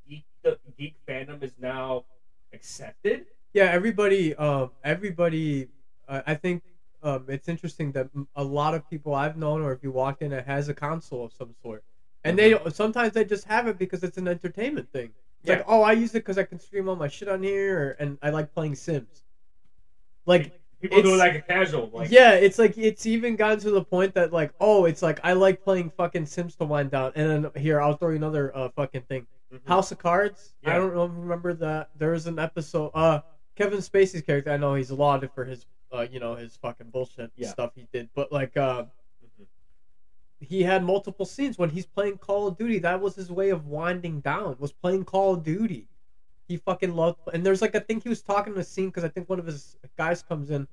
geek 0.10 0.26
the 0.44 0.58
geek 0.78 0.96
fandom 1.08 1.44
is 1.44 1.54
now 1.60 2.04
accepted. 2.54 3.26
Yeah, 3.54 3.66
everybody. 3.66 4.36
Um, 4.36 4.72
everybody. 4.84 5.68
Uh, 6.08 6.22
I 6.26 6.36
think 6.36 6.64
um, 7.04 7.26
it's 7.28 7.48
interesting 7.48 7.92
that 7.94 8.08
a 8.36 8.44
lot 8.44 8.74
of 8.74 8.88
people 8.90 9.14
I've 9.14 9.38
known, 9.38 9.62
or 9.62 9.72
if 9.72 9.84
you 9.84 9.92
walk 9.92 10.22
in, 10.22 10.32
it 10.34 10.46
has 10.46 10.70
a 10.70 10.74
console 10.74 11.26
of 11.26 11.34
some 11.34 11.54
sort, 11.62 11.84
and 12.24 12.38
they 12.38 12.58
sometimes 12.74 13.14
they 13.14 13.24
just 13.24 13.46
have 13.46 13.68
it 13.68 13.78
because 13.78 14.04
it's 14.04 14.18
an 14.18 14.28
entertainment 14.28 14.92
thing. 14.92 15.12
It's 15.42 15.50
Yeah. 15.50 15.58
like, 15.58 15.66
oh, 15.68 15.82
I 15.82 15.94
use 15.94 16.12
it 16.12 16.20
because 16.26 16.38
I 16.38 16.44
can 16.44 16.60
stream 16.60 16.90
all 16.90 16.96
my 16.96 17.08
shit 17.08 17.28
on 17.28 17.44
here, 17.44 17.80
or, 17.80 17.90
and 18.00 18.18
I 18.22 18.30
like 18.30 18.54
playing 18.54 18.76
Sims. 18.76 19.24
Like, 20.26 20.60
People 20.82 21.02
do 21.02 21.16
like 21.18 21.36
a 21.36 21.42
casual, 21.42 21.90
like 21.92 22.10
yeah, 22.10 22.36
it's 22.36 22.58
like 22.58 22.78
it's 22.78 23.06
even 23.06 23.36
gotten 23.36 23.60
to 23.60 23.72
the 23.72 23.84
point 23.84 24.14
that 24.14 24.32
like, 24.32 24.52
oh, 24.62 24.86
it's 24.86 25.02
like 25.02 25.20
I 25.24 25.34
like 25.34 25.62
playing 25.62 25.90
fucking 25.98 26.26
Sims 26.26 26.56
to 26.56 26.66
wind 26.66 26.92
down, 26.92 27.12
and 27.16 27.46
then 27.46 27.52
here 27.62 27.82
I'll 27.82 27.98
throw 27.98 28.12
you 28.12 28.16
another 28.16 28.56
uh, 28.56 28.70
fucking 28.78 29.02
thing. 29.02 29.28
Mhm. 29.52 29.68
House 29.68 29.92
of 29.92 29.98
Cards. 29.98 30.56
I 30.66 30.76
don't 30.76 30.94
remember 30.94 31.54
that 31.56 31.90
there 31.96 32.12
was 32.12 32.28
an 32.28 32.38
episode. 32.40 32.92
Uh, 32.94 33.22
Kevin 33.56 33.80
Spacey's 33.80 34.22
character. 34.22 34.52
I 34.52 34.58
know 34.58 34.76
he's 34.76 34.92
lauded 34.92 35.32
for 35.34 35.44
his, 35.46 35.66
uh, 35.92 36.06
you 36.10 36.20
know, 36.20 36.36
his 36.36 36.56
fucking 36.58 36.92
bullshit 36.92 37.32
Yeah. 37.36 37.50
stuff 37.50 37.74
he 37.76 37.88
did, 37.92 38.10
but 38.14 38.32
like, 38.32 38.56
uh, 38.58 38.86
Mhm. 39.24 39.48
he 40.40 40.64
had 40.64 40.84
multiple 40.84 41.26
scenes 41.26 41.58
when 41.58 41.70
he's 41.72 41.86
playing 41.86 42.20
Call 42.20 42.48
of 42.48 42.58
Duty. 42.58 42.80
That 42.80 43.02
was 43.02 43.16
his 43.16 43.32
way 43.32 43.50
of 43.50 43.66
winding 43.68 44.22
down. 44.22 44.56
Was 44.60 44.72
playing 44.72 45.06
Call 45.06 45.34
of 45.34 45.44
Duty. 45.44 45.88
He 46.48 46.58
fucking 46.58 46.96
loved. 46.96 47.20
It. 47.28 47.34
And 47.36 47.46
there's 47.46 47.62
like 47.62 47.76
I 47.76 47.80
think 47.80 48.04
he 48.04 48.10
was 48.10 48.22
talking 48.22 48.54
in 48.54 48.60
a 48.60 48.64
scene 48.64 48.88
because 48.90 49.04
I 49.04 49.10
think 49.10 49.30
one 49.30 49.40
of 49.40 49.46
his 49.46 49.78
guys 49.98 50.22
comes 50.24 50.50
in, 50.52 50.68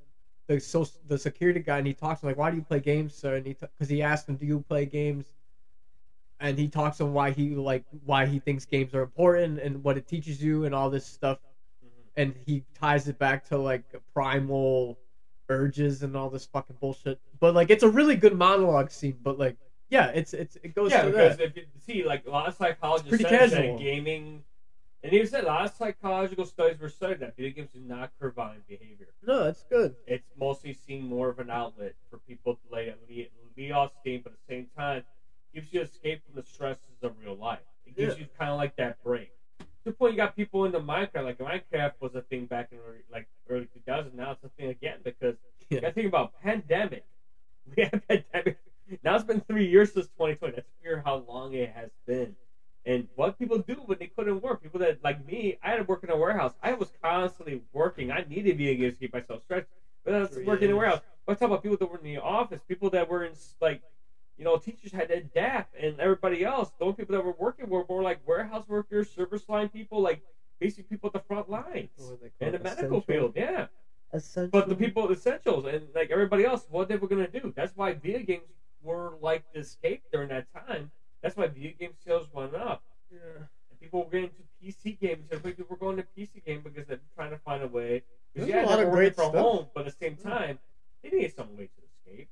the 0.46 0.60
so 0.60 0.84
the 1.06 1.18
security 1.18 1.60
guy, 1.60 1.78
and 1.78 1.86
he 1.86 1.92
talks 1.94 2.22
like, 2.22 2.36
"Why 2.36 2.50
do 2.50 2.56
you 2.56 2.62
play 2.62 2.80
games, 2.80 3.14
sir?" 3.14 3.36
And 3.36 3.46
he 3.46 3.54
because 3.54 3.88
he 3.88 4.00
asked 4.02 4.28
him, 4.28 4.36
"Do 4.36 4.46
you 4.46 4.60
play 4.60 4.86
games?" 4.86 5.34
And 6.38 6.58
he 6.58 6.68
talks 6.68 7.00
on 7.00 7.12
why 7.12 7.30
he 7.30 7.54
like 7.54 7.84
why 8.04 8.26
he 8.26 8.38
thinks 8.38 8.64
games 8.66 8.94
are 8.94 9.02
important 9.02 9.58
and 9.58 9.82
what 9.82 9.96
it 9.96 10.06
teaches 10.06 10.42
you 10.42 10.64
and 10.64 10.74
all 10.74 10.90
this 10.90 11.06
stuff. 11.06 11.38
Mhm. 11.84 11.88
And 12.16 12.34
he 12.44 12.64
ties 12.74 13.08
it 13.08 13.18
back 13.18 13.44
to 13.48 13.58
like 13.58 13.84
primal 14.12 14.98
urges 15.48 16.02
and 16.02 16.16
all 16.16 16.28
this 16.28 16.44
fucking 16.46 16.76
bullshit. 16.80 17.18
But 17.40 17.54
like 17.54 17.70
it's 17.70 17.82
a 17.82 17.88
really 17.88 18.16
good 18.16 18.36
monologue 18.36 18.90
scene. 18.90 19.18
But 19.22 19.38
like 19.38 19.56
yeah, 19.88 20.08
it's 20.08 20.34
it's 20.34 20.56
it 20.62 20.74
goes 20.74 20.90
yeah, 20.90 21.02
to 21.02 21.10
because 21.10 21.36
that. 21.36 21.44
if 21.44 21.56
you 21.56 21.62
see, 21.86 22.04
like 22.04 22.26
a 22.26 22.30
lot 22.30 22.48
of 22.48 22.54
psychologists 22.54 23.08
pretty 23.08 23.24
said 23.24 23.50
that 23.50 23.78
gaming, 23.78 24.42
and 25.02 25.12
even 25.12 25.26
said 25.26 25.44
a 25.44 25.46
lot 25.46 25.64
of 25.64 25.72
psychological 25.74 26.44
studies 26.44 26.80
were 26.80 26.88
studied 26.88 27.20
that 27.20 27.36
video 27.36 27.52
games 27.52 27.70
do 27.72 27.80
not 27.80 28.10
curb 28.20 28.34
violent 28.34 28.66
behavior. 28.66 29.08
No, 29.24 29.44
it's 29.44 29.64
good. 29.70 29.94
it's 30.06 30.28
mostly 30.38 30.72
seen 30.72 31.06
more 31.06 31.28
of 31.28 31.38
an 31.38 31.50
outlet 31.50 31.94
for 32.10 32.18
people 32.18 32.54
to 32.56 32.74
lay 32.74 32.92
lead 33.56 33.72
off 33.72 33.92
steam, 34.00 34.22
but 34.22 34.32
at 34.32 34.38
the 34.46 34.54
same 34.54 34.66
time, 34.76 35.04
gives 35.56 35.72
you 35.72 35.80
escape 35.80 36.20
from 36.26 36.34
the 36.34 36.42
stresses 36.42 37.02
of 37.02 37.12
real 37.24 37.34
life. 37.34 37.60
It 37.86 37.96
gives 37.96 38.14
Yeah. 38.14 38.20
you 38.24 38.28
kind 38.38 38.50
of 38.50 38.58
like 38.58 38.76
that 38.76 39.02
break. 39.02 39.30
To 39.58 39.66
the 39.86 39.92
point, 39.92 40.12
you 40.12 40.16
got 40.18 40.36
people 40.36 40.66
into 40.66 40.78
Minecraft. 40.78 41.24
Like 41.24 41.38
Minecraft 41.38 41.92
was 41.98 42.14
a 42.14 42.20
thing 42.20 42.44
back 42.44 42.68
in 42.72 42.78
early, 42.86 42.98
like 43.10 43.26
early 43.48 43.66
2000s. 43.66 44.12
Now 44.12 44.32
it's 44.32 44.44
a 44.44 44.48
thing 44.50 44.68
again 44.68 44.98
because 45.02 45.34
you 45.70 45.80
got 45.80 45.88
to 45.88 45.92
think 45.94 46.06
about 46.08 46.32
pandemic. 46.42 47.04
We 47.76 47.82
had 47.82 48.06
pandemic. 48.06 48.58
Now 49.02 49.16
it's 49.16 49.24
been 49.24 49.40
three 49.40 49.66
years 49.66 49.92
since 49.92 50.06
2020. 50.08 50.54
That's 50.54 50.68
weird 50.84 51.02
how 51.04 51.24
long 51.26 51.54
it 51.54 51.70
has 51.70 51.90
been. 52.06 52.36
And 52.84 53.08
what 53.16 53.36
people 53.38 53.58
do 53.58 53.74
when 53.86 53.98
they 53.98 54.06
couldn't 54.06 54.40
work. 54.42 54.62
People 54.62 54.78
that 54.80 55.02
like 55.02 55.26
me, 55.26 55.56
I 55.62 55.70
had 55.70 55.76
to 55.78 55.82
work 55.82 56.04
in 56.04 56.10
a 56.10 56.16
warehouse. 56.16 56.52
I 56.62 56.74
was 56.74 56.92
constantly 57.02 57.60
working. 57.72 58.12
I 58.12 58.20
needed 58.28 58.56
video 58.56 58.74
games 58.74 58.94
to 58.94 59.00
keep 59.00 59.12
myself 59.12 59.42
stressed. 59.42 59.66
But 60.04 60.14
I 60.14 60.20
was 60.20 60.38
working 60.44 60.68
in 60.68 60.74
a 60.74 60.76
warehouse. 60.76 61.00
But 61.26 61.38
talk 61.38 61.46
about 61.46 61.62
people 61.62 61.76
that 61.78 61.86
were 61.90 61.96
in 61.98 62.04
the 62.04 62.18
office, 62.18 62.60
people 62.68 62.90
that 62.90 63.08
were 63.08 63.24
in 63.24 63.32
like, 63.60 63.80
you 64.38 64.44
know, 64.44 64.56
teachers 64.56 64.92
had 64.92 65.08
to 65.08 65.14
adapt, 65.14 65.74
and 65.76 65.98
everybody 66.00 66.44
else. 66.44 66.70
Those 66.78 66.94
people 66.94 67.14
that 67.14 67.24
were 67.24 67.34
working 67.38 67.68
were 67.68 67.84
more 67.88 68.02
like 68.02 68.20
warehouse 68.26 68.64
workers, 68.68 69.10
service 69.10 69.48
line 69.48 69.68
people, 69.68 70.00
like 70.00 70.20
basically 70.60 70.84
people 70.84 71.08
at 71.08 71.12
the 71.14 71.20
front 71.20 71.48
lines 71.50 71.90
What 71.96 72.08
do 72.10 72.18
they 72.22 72.30
call 72.38 72.48
in 72.48 72.52
the 72.52 72.58
medical 72.58 72.98
Essential? 72.98 73.00
field. 73.02 73.32
Yeah. 73.36 73.66
Essential. 74.12 74.50
But 74.50 74.68
the 74.68 74.76
people 74.76 75.10
essentials 75.10 75.66
and 75.66 75.88
like 75.94 76.10
everybody 76.10 76.44
else, 76.44 76.66
what 76.70 76.88
they 76.88 76.96
were 76.96 77.08
gonna 77.08 77.28
do. 77.28 77.52
That's 77.56 77.76
why 77.76 77.92
video 77.94 78.20
games 78.20 78.44
were 78.82 79.14
like 79.20 79.44
the 79.52 79.60
escape 79.60 80.02
during 80.12 80.28
that 80.28 80.46
time. 80.54 80.90
That's 81.22 81.36
why 81.36 81.46
video 81.48 81.72
game 81.78 81.92
sales 82.04 82.28
went 82.32 82.54
up. 82.54 82.82
Yeah. 83.10 83.18
And 83.70 83.80
people 83.80 84.04
were 84.04 84.10
getting 84.10 84.30
into 84.30 84.42
PC 84.62 84.98
games. 85.00 85.24
People 85.42 85.66
were 85.68 85.76
going 85.76 85.96
to 85.96 86.04
PC 86.16 86.44
game 86.44 86.60
because 86.62 86.86
they're 86.86 87.00
trying 87.14 87.30
to 87.30 87.38
find 87.38 87.62
a 87.62 87.68
way. 87.68 88.02
There's 88.34 88.46
Because 88.46 88.48
yeah, 88.48 88.62
lot 88.64 88.76
they 88.76 88.82
of 88.82 88.88
were 88.90 88.94
working 88.94 88.94
great 88.94 89.14
from 89.16 89.30
stuff. 89.30 89.42
home, 89.42 89.66
but 89.74 89.86
at 89.86 89.98
the 89.98 90.04
same 90.06 90.16
time, 90.16 90.58
they 91.02 91.10
needed 91.10 91.34
some 91.34 91.56
way 91.56 91.64
to 91.66 91.82
escape. 92.12 92.28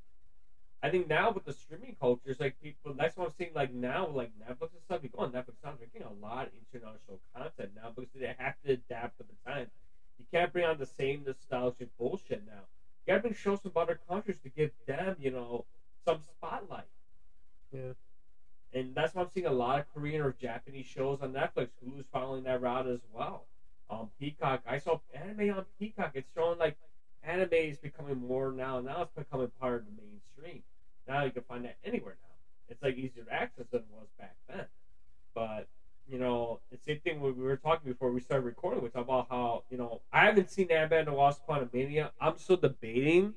I 0.84 0.90
think 0.90 1.08
now 1.08 1.32
with 1.32 1.46
the 1.46 1.54
streaming 1.54 1.96
culture, 1.98 2.20
it's 2.26 2.40
like 2.40 2.60
people. 2.62 2.92
That's 2.92 3.16
what 3.16 3.24
I'm 3.24 3.32
seeing. 3.38 3.54
Like 3.54 3.72
now, 3.72 4.06
like 4.06 4.32
Netflix 4.38 4.74
and 4.74 4.82
stuff. 4.84 5.00
You 5.02 5.08
go 5.08 5.22
on 5.22 5.32
Netflix 5.32 5.54
they're 5.62 5.88
getting 5.90 6.06
a 6.06 6.22
lot 6.22 6.48
of 6.48 6.52
international 6.70 7.20
content 7.34 7.70
now 7.74 7.90
because 7.96 8.20
they 8.20 8.34
have 8.36 8.54
to 8.66 8.72
adapt 8.72 9.16
to 9.16 9.24
the 9.24 9.50
time. 9.50 9.68
You 10.18 10.26
can't 10.30 10.52
bring 10.52 10.66
on 10.66 10.76
the 10.76 10.84
same 10.84 11.22
nostalgic 11.26 11.88
bullshit 11.96 12.42
now. 12.46 12.66
You 13.06 13.12
gotta 13.12 13.22
bring 13.22 13.32
shows 13.32 13.60
from 13.60 13.72
other 13.76 13.98
countries 14.06 14.36
to 14.42 14.50
give 14.50 14.72
them, 14.86 15.16
you 15.18 15.30
know, 15.30 15.64
some 16.04 16.20
spotlight. 16.20 16.84
Yeah. 17.72 17.94
And 18.74 18.94
that's 18.94 19.14
why 19.14 19.22
I'm 19.22 19.30
seeing 19.32 19.46
a 19.46 19.52
lot 19.52 19.78
of 19.78 19.86
Korean 19.94 20.20
or 20.20 20.36
Japanese 20.38 20.84
shows 20.84 21.20
on 21.22 21.32
Netflix. 21.32 21.68
Hulu's 21.82 22.04
following 22.12 22.44
that 22.44 22.60
route 22.60 22.88
as 22.88 23.00
well. 23.10 23.46
Um, 23.88 24.10
Peacock, 24.20 24.60
I 24.66 24.76
saw 24.76 25.00
anime 25.14 25.48
on 25.48 25.64
Peacock. 25.78 26.10
It's 26.12 26.28
showing 26.34 26.58
like 26.58 26.76
anime 27.22 27.54
is 27.54 27.78
becoming 27.78 28.18
more 28.18 28.52
now. 28.52 28.80
Now 28.80 29.00
it's 29.00 29.12
becoming 29.12 29.50
part 29.58 29.80
of 29.80 29.86
the 29.86 30.02
mainstream. 30.02 30.62
Now 31.06 31.24
you 31.24 31.30
can 31.32 31.42
find 31.42 31.64
that 31.64 31.76
anywhere 31.84 32.16
now. 32.22 32.34
It's 32.68 32.82
like 32.82 32.96
easier 32.96 33.24
to 33.24 33.32
access 33.32 33.66
than 33.70 33.82
it 33.82 33.86
was 33.90 34.08
back 34.18 34.36
then. 34.48 34.66
But 35.34 35.68
you 36.06 36.18
know, 36.18 36.60
the 36.70 36.78
same 36.78 37.00
thing 37.00 37.20
we 37.20 37.32
were 37.32 37.56
talking 37.56 37.90
before 37.90 38.10
we 38.12 38.20
started 38.20 38.44
recording. 38.44 38.82
We 38.82 38.90
talked 38.90 39.08
about 39.08 39.28
how 39.30 39.64
you 39.70 39.76
know 39.78 40.02
I 40.12 40.26
haven't 40.26 40.50
seen 40.50 40.70
Ant-Man 40.70 41.00
and 41.00 41.08
the 41.08 41.12
Wasp: 41.12 41.42
Quantumania. 41.48 42.10
I'm 42.20 42.36
still 42.38 42.56
debating 42.56 43.34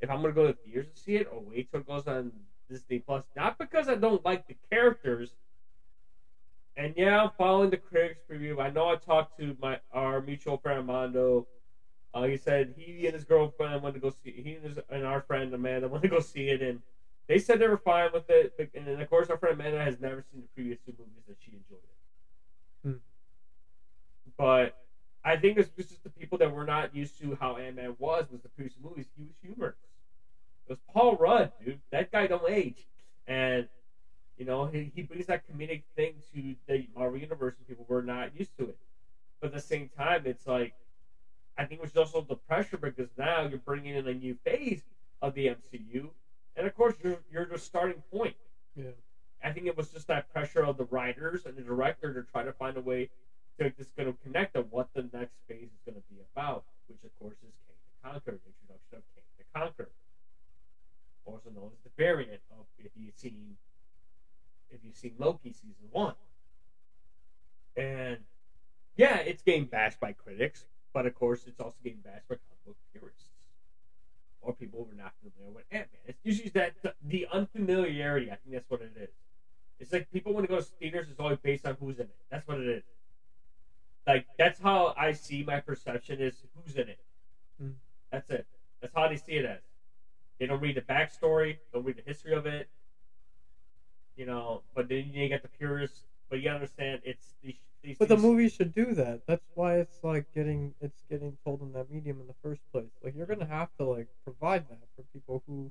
if 0.00 0.10
I'm 0.10 0.22
gonna 0.22 0.34
go 0.34 0.46
to 0.46 0.52
the 0.52 0.70
theaters 0.70 0.88
to 0.94 1.00
see 1.00 1.16
it 1.16 1.28
or 1.30 1.40
wait 1.40 1.70
till 1.70 1.80
it 1.80 1.86
goes 1.86 2.06
on 2.06 2.32
Disney 2.68 3.00
Plus. 3.00 3.24
Not 3.36 3.58
because 3.58 3.88
I 3.88 3.96
don't 3.96 4.24
like 4.24 4.46
the 4.46 4.56
characters 4.70 5.34
And 6.76 6.94
yeah, 6.96 7.22
I'm 7.22 7.30
following 7.38 7.70
the 7.70 7.76
critics 7.76 8.20
preview. 8.28 8.60
I 8.60 8.70
know 8.70 8.88
I 8.88 8.96
talked 8.96 9.36
to 9.38 9.56
my 9.60 9.78
our 9.92 10.20
mutual 10.20 10.56
friend 10.58 10.78
Armando. 10.78 11.46
Uh, 12.14 12.22
he 12.22 12.36
said 12.36 12.74
he 12.76 13.06
and 13.06 13.14
his 13.14 13.24
girlfriend 13.24 13.82
went 13.82 13.94
to 13.96 14.00
go 14.00 14.10
see. 14.10 14.30
He 14.30 14.54
and, 14.54 14.64
his, 14.64 14.78
and 14.88 15.04
our 15.04 15.20
friend 15.20 15.52
Amanda 15.52 15.88
went 15.90 16.02
to 16.04 16.08
go 16.08 16.20
see 16.20 16.48
it, 16.48 16.62
and 16.62 16.80
they 17.26 17.38
said 17.38 17.58
they 17.58 17.66
were 17.66 17.76
fine 17.76 18.10
with 18.12 18.30
it. 18.30 18.54
And 18.74 18.86
then, 18.86 19.00
of 19.00 19.10
course, 19.10 19.28
our 19.30 19.36
friend 19.36 19.58
Amanda 19.58 19.82
has 19.82 20.00
never 20.00 20.24
seen 20.30 20.42
the 20.42 20.48
previous 20.54 20.78
two 20.86 20.92
movies 20.98 21.24
and 21.26 21.36
she 21.40 21.52
enjoyed 21.52 21.82
it. 21.82 22.88
Hmm. 22.88 22.98
But 24.38 24.76
I 25.24 25.36
think 25.36 25.58
it's 25.58 25.70
just 25.70 26.04
the 26.04 26.10
people 26.10 26.38
that 26.38 26.52
were 26.52 26.64
not 26.66 26.94
used 26.94 27.18
to 27.20 27.36
how 27.40 27.56
Ant 27.56 27.76
Man 27.76 27.96
was 27.98 28.26
was 28.30 28.42
the 28.42 28.48
previous 28.50 28.76
movies. 28.82 29.06
He 29.16 29.24
was 29.24 29.34
humorous. 29.42 29.76
It 30.66 30.72
was 30.72 30.78
Paul 30.92 31.16
Rudd, 31.16 31.52
dude. 31.64 31.80
That 31.90 32.12
guy 32.12 32.26
don't 32.26 32.48
age, 32.48 32.86
and 33.26 33.68
you 34.38 34.44
know 34.44 34.66
he, 34.66 34.90
he 34.94 35.02
brings 35.02 35.26
that 35.26 35.42
comedic 35.48 35.82
thing 35.96 36.14
to 36.34 36.54
the 36.66 36.86
Marvel 36.96 37.18
universe, 37.18 37.54
and 37.58 37.66
people 37.66 37.86
were 37.88 38.02
not 38.02 38.38
used 38.38 38.56
to 38.58 38.64
it. 38.64 38.78
But 39.40 39.48
at 39.48 39.54
the 39.54 39.60
same 39.60 39.90
time, 39.96 40.22
it's 40.26 40.46
like 40.46 40.74
I 41.56 41.64
think 41.64 41.80
it 41.80 41.82
was 41.82 41.96
also 41.96 42.20
the 42.28 42.36
pressure 42.36 42.76
because 42.76 43.08
now 43.16 43.46
you're 43.46 43.58
bringing 43.58 43.94
in 43.94 44.08
a 44.08 44.14
new 44.14 44.36
phase 44.44 44.82
of 45.22 45.34
the 45.34 45.46
MCU, 45.46 46.08
and 46.56 46.66
of 46.66 46.74
course 46.74 46.94
you're 47.02 47.18
you're 47.30 47.46
the 47.46 47.58
starting 47.58 48.02
point. 48.12 48.34
Yeah. 48.76 48.90
I 49.42 49.52
think 49.52 49.66
it 49.66 49.76
was 49.76 49.90
just 49.90 50.08
that 50.08 50.32
pressure 50.32 50.64
of 50.64 50.78
the 50.78 50.84
writers 50.84 51.44
and 51.44 51.56
the 51.56 51.62
director 51.62 52.14
to 52.14 52.22
try 52.32 52.42
to 52.42 52.52
find 52.52 52.76
a 52.76 52.80
way 52.80 53.10
to 53.58 53.70
just 53.70 53.94
going 53.94 54.10
to 54.10 54.18
connect 54.24 54.56
on 54.56 54.64
what 54.70 54.88
the 54.94 55.02
next 55.12 55.36
phase 55.46 55.68
is 55.68 55.80
going 55.84 55.96
to 55.96 56.02
be 56.10 56.16
about, 56.34 56.64
which 56.88 56.98
of 57.04 57.18
course 57.18 57.36
is 57.36 57.52
Kang 57.68 57.76
the 57.76 58.08
Conqueror, 58.08 58.38
the 58.42 58.50
introduction 58.50 58.96
of 58.96 59.02
Kang 59.14 59.24
the 59.38 59.58
Conqueror, 59.58 59.90
also 61.26 61.50
known 61.54 61.70
as 61.72 61.78
the 61.84 61.90
variant 62.02 62.40
of 62.58 62.64
if 62.78 62.90
you've 62.96 63.14
seen 63.16 63.56
if 64.70 64.80
you've 64.82 64.96
seen 64.96 65.12
Loki 65.18 65.52
season 65.52 65.88
one. 65.92 66.14
And 67.76 68.18
yeah, 68.96 69.18
it's 69.18 69.42
getting 69.42 69.66
bashed 69.66 70.00
by 70.00 70.12
critics, 70.12 70.64
but 70.94 71.04
of 71.04 71.14
course 71.14 71.42
it's 71.46 71.60
also 71.60 71.76
getting 71.84 71.98
bashed 71.98 72.26
by 72.28 72.36
comic 72.36 72.64
book 72.64 72.76
purists 72.92 73.24
or 74.40 74.54
people 74.54 74.86
who 74.86 74.92
are 74.96 75.02
not 75.02 75.12
familiar 75.20 75.52
with 75.54 75.64
Ant 75.70 75.88
Man. 75.92 76.02
It's 76.06 76.20
usually 76.22 76.50
that 76.50 76.74
the 77.02 77.26
unfamiliarity. 77.32 78.30
I 78.30 78.36
think 78.36 78.52
that's 78.52 78.70
what 78.70 78.80
it 78.80 78.92
is. 78.96 79.10
It's 79.80 79.92
like 79.92 80.10
people 80.12 80.32
want 80.32 80.44
to 80.44 80.48
go 80.48 80.60
to 80.60 80.66
theaters, 80.80 81.08
it's 81.10 81.20
always 81.20 81.38
based 81.38 81.66
on 81.66 81.76
who's 81.80 81.96
in 81.96 82.04
it. 82.04 82.16
That's 82.30 82.46
what 82.46 82.60
it 82.60 82.68
is. 82.68 82.84
Like 84.06 84.26
that's 84.38 84.60
how 84.60 84.94
I 84.96 85.12
see 85.12 85.42
my 85.42 85.60
perception 85.60 86.20
is 86.20 86.34
who's 86.54 86.76
in 86.76 86.88
it. 86.88 87.00
Mm. 87.62 87.74
That's 88.12 88.30
it. 88.30 88.46
That's 88.80 88.94
how 88.94 89.08
they 89.08 89.16
see 89.16 89.32
it 89.32 89.44
as. 89.44 89.60
They 90.38 90.46
don't 90.46 90.60
read 90.60 90.76
the 90.76 90.82
backstory, 90.82 91.56
they 91.56 91.58
don't 91.72 91.84
read 91.84 91.96
the 91.96 92.02
history 92.06 92.34
of 92.34 92.46
it. 92.46 92.68
You 94.16 94.26
know, 94.26 94.62
but 94.74 94.88
then 94.88 95.10
you 95.12 95.28
get 95.28 95.42
the 95.42 95.48
purists. 95.48 96.02
But 96.30 96.40
you 96.40 96.50
understand, 96.50 97.00
it's 97.04 97.34
these. 97.42 97.56
These 97.84 97.98
But 97.98 98.08
the 98.08 98.16
movie 98.16 98.48
should 98.48 98.72
do 98.74 98.94
that. 98.94 99.20
That's 99.26 99.44
why 99.54 99.76
it's 99.78 100.02
like 100.02 100.26
getting 100.34 100.74
it's 100.80 101.02
getting 101.10 101.36
told 101.44 101.60
in 101.62 101.72
that 101.72 101.90
medium 101.90 102.20
in 102.20 102.26
the 102.26 102.34
first 102.42 102.62
place. 102.72 102.90
Like 103.02 103.14
you're 103.14 103.26
gonna 103.26 103.44
have 103.46 103.68
to 103.78 103.84
like 103.84 104.08
provide 104.24 104.68
that 104.70 104.80
for 104.96 105.04
people 105.12 105.42
who, 105.46 105.70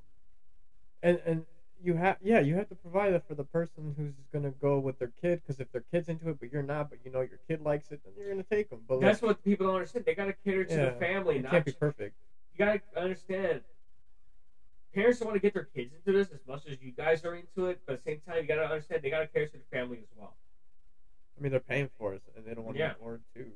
and 1.02 1.20
and 1.26 1.44
you 1.82 1.94
have 1.94 2.16
yeah 2.22 2.40
you 2.40 2.54
have 2.54 2.68
to 2.68 2.74
provide 2.76 3.10
that 3.12 3.26
for 3.26 3.34
the 3.34 3.44
person 3.44 3.94
who's 3.96 4.14
gonna 4.32 4.52
go 4.52 4.78
with 4.78 4.98
their 4.98 5.12
kid 5.20 5.40
because 5.42 5.60
if 5.60 5.70
their 5.72 5.84
kid's 5.92 6.08
into 6.08 6.28
it 6.30 6.38
but 6.40 6.50
you're 6.50 6.62
not 6.62 6.88
but 6.88 6.98
you 7.04 7.10
know 7.10 7.20
your 7.20 7.40
kid 7.48 7.60
likes 7.60 7.90
it 7.90 8.00
then 8.04 8.14
you're 8.16 8.30
gonna 8.30 8.44
take 8.50 8.70
them. 8.70 8.80
But 8.88 9.00
That's 9.00 9.20
like, 9.20 9.30
what 9.30 9.44
people 9.44 9.66
don't 9.66 9.76
understand. 9.76 10.04
They 10.04 10.14
got 10.14 10.26
to 10.26 10.34
cater 10.44 10.64
to 10.64 10.74
Yeah, 10.74 10.84
the 10.86 10.92
family. 10.92 11.36
it 11.36 11.42
Not 11.42 11.52
can't 11.52 11.64
be 11.64 11.72
perfect. 11.72 12.14
you 12.52 12.58
got 12.58 12.80
to 12.94 13.00
understand. 13.00 13.62
Parents 14.94 15.18
don't 15.18 15.26
want 15.26 15.36
to 15.36 15.40
get 15.42 15.54
their 15.54 15.64
kids 15.74 15.92
into 15.92 16.16
this 16.16 16.30
as 16.30 16.46
much 16.46 16.66
as 16.66 16.80
you 16.80 16.92
guys 16.92 17.24
are 17.24 17.34
into 17.34 17.66
it, 17.66 17.80
but 17.84 17.94
at 17.94 18.04
the 18.04 18.10
same 18.12 18.20
time, 18.20 18.42
you 18.42 18.46
got 18.46 18.56
to 18.56 18.64
understand 18.64 19.02
they 19.02 19.10
got 19.10 19.20
to 19.20 19.26
cater 19.26 19.46
to 19.46 19.58
the 19.58 19.64
family 19.72 19.98
as 19.98 20.06
well. 20.16 20.36
I 21.38 21.42
mean 21.42 21.50
they're 21.50 21.60
paying 21.60 21.88
for 21.98 22.14
it 22.14 22.22
and 22.36 22.44
they 22.46 22.54
don't 22.54 22.64
want 22.64 22.76
Yeah. 22.76 22.90
to 22.90 22.94
be 22.94 23.00
bored 23.00 23.22
too. 23.34 23.52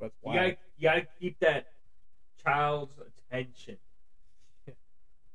That's 0.00 0.14
You 0.22 0.28
why. 0.28 0.34
got 0.36 0.42
to 0.46 0.56
you 0.76 0.82
got 0.88 0.94
to 0.94 1.06
keep 1.20 1.38
that 1.40 1.66
child's 2.44 2.98
attention 2.98 3.76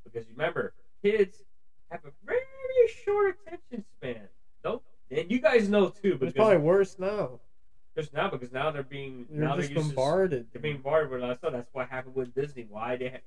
because 0.04 0.28
remember, 0.30 0.74
kids 1.04 1.44
have 1.90 2.02
a 2.06 2.12
very 2.26 2.40
short 3.04 3.36
attention 3.46 3.84
span. 3.98 4.28
Nope, 4.64 4.84
and 5.10 5.32
you 5.32 5.40
guys 5.40 5.70
know 5.70 5.90
too. 5.90 6.18
It's 6.22 6.34
probably 6.34 6.58
worse 6.58 6.98
now. 7.00 7.40
just 7.98 8.14
now 8.14 8.30
because 8.30 8.52
now 8.52 8.72
they're 8.72 8.84
being 8.84 9.26
You're 9.30 9.42
now 9.46 9.56
just 9.58 9.70
they're 9.74 9.82
to 9.82 9.88
bombarded. 9.90 10.48
They're 10.52 10.62
being 10.62 10.80
bored 10.82 11.10
with 11.12 11.22
us. 11.24 11.40
So 11.42 11.50
that's 11.50 11.70
what 11.74 11.90
happened 11.90 12.16
with 12.16 12.34
Disney. 12.34 12.66
Why 12.70 12.96
they? 12.96 13.20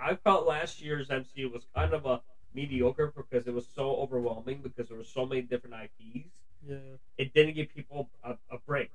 I 0.00 0.14
felt 0.24 0.46
last 0.46 0.80
year's 0.82 1.08
MCU 1.08 1.52
was 1.52 1.66
kind 1.74 1.92
of 1.92 2.06
a 2.06 2.20
mediocre 2.54 3.12
because 3.16 3.46
it 3.46 3.54
was 3.54 3.66
so 3.66 3.96
overwhelming 3.96 4.60
because 4.62 4.88
there 4.88 4.96
were 4.96 5.04
so 5.04 5.26
many 5.26 5.42
different 5.42 5.76
IPs. 5.76 6.30
Yeah. 6.68 6.76
It 7.18 7.32
didn't 7.32 7.54
give 7.54 7.68
people 7.74 8.10
a, 8.24 8.36
a 8.50 8.58
break. 8.66 8.90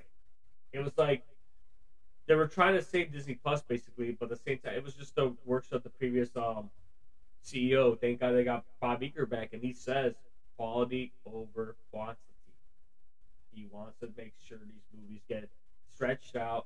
It 0.73 0.79
was 0.79 0.97
like 0.97 1.23
they 2.27 2.35
were 2.35 2.47
trying 2.47 2.75
to 2.75 2.81
save 2.81 3.11
Disney 3.11 3.35
Plus 3.35 3.61
basically, 3.61 4.15
but 4.19 4.31
at 4.31 4.37
the 4.37 4.43
same 4.51 4.59
time, 4.59 4.75
it 4.75 4.83
was 4.83 4.93
just 4.93 5.15
the 5.15 5.33
works 5.45 5.71
of 5.71 5.83
the 5.83 5.89
previous 5.89 6.29
um, 6.35 6.69
CEO. 7.43 7.99
Thank 7.99 8.19
God 8.19 8.33
they 8.33 8.43
got 8.43 8.63
Bob 8.79 9.01
Iger 9.01 9.27
back, 9.29 9.49
and 9.53 9.61
he 9.61 9.73
says 9.73 10.13
quality 10.57 11.11
over 11.25 11.75
quantity. 11.91 12.19
He 13.53 13.65
wants 13.71 13.97
to 13.99 14.09
make 14.17 14.33
sure 14.47 14.59
these 14.59 14.83
movies 14.93 15.21
get 15.27 15.49
stretched 15.93 16.35
out 16.35 16.65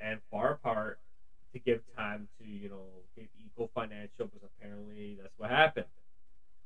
and 0.00 0.20
far 0.30 0.52
apart 0.52 0.98
to 1.52 1.58
give 1.60 1.80
time 1.96 2.26
to 2.38 2.46
you 2.46 2.68
know 2.68 2.86
give 3.16 3.26
equal 3.38 3.70
financial 3.74 4.26
because 4.26 4.42
apparently 4.58 5.16
that's 5.20 5.34
what 5.38 5.50
happened 5.50 5.86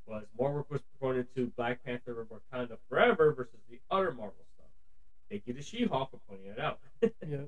was 0.08 0.24
more 0.38 0.52
work 0.52 0.70
was 0.70 0.80
poured 1.00 1.16
into 1.16 1.50
Black 1.56 1.84
Panther 1.84 2.20
and 2.20 2.28
Wakanda 2.28 2.76
Forever 2.88 3.32
versus 3.32 3.60
the 3.70 3.78
other 3.90 4.10
Marvel 4.10 4.44
stuff. 4.54 4.66
Thank 5.30 5.42
you 5.46 5.52
to 5.52 5.62
She-Hulk 5.62 6.10
for 6.10 6.18
pointing 6.28 6.50
it 6.50 6.58
out. 6.58 6.78
Yeah. 7.26 7.38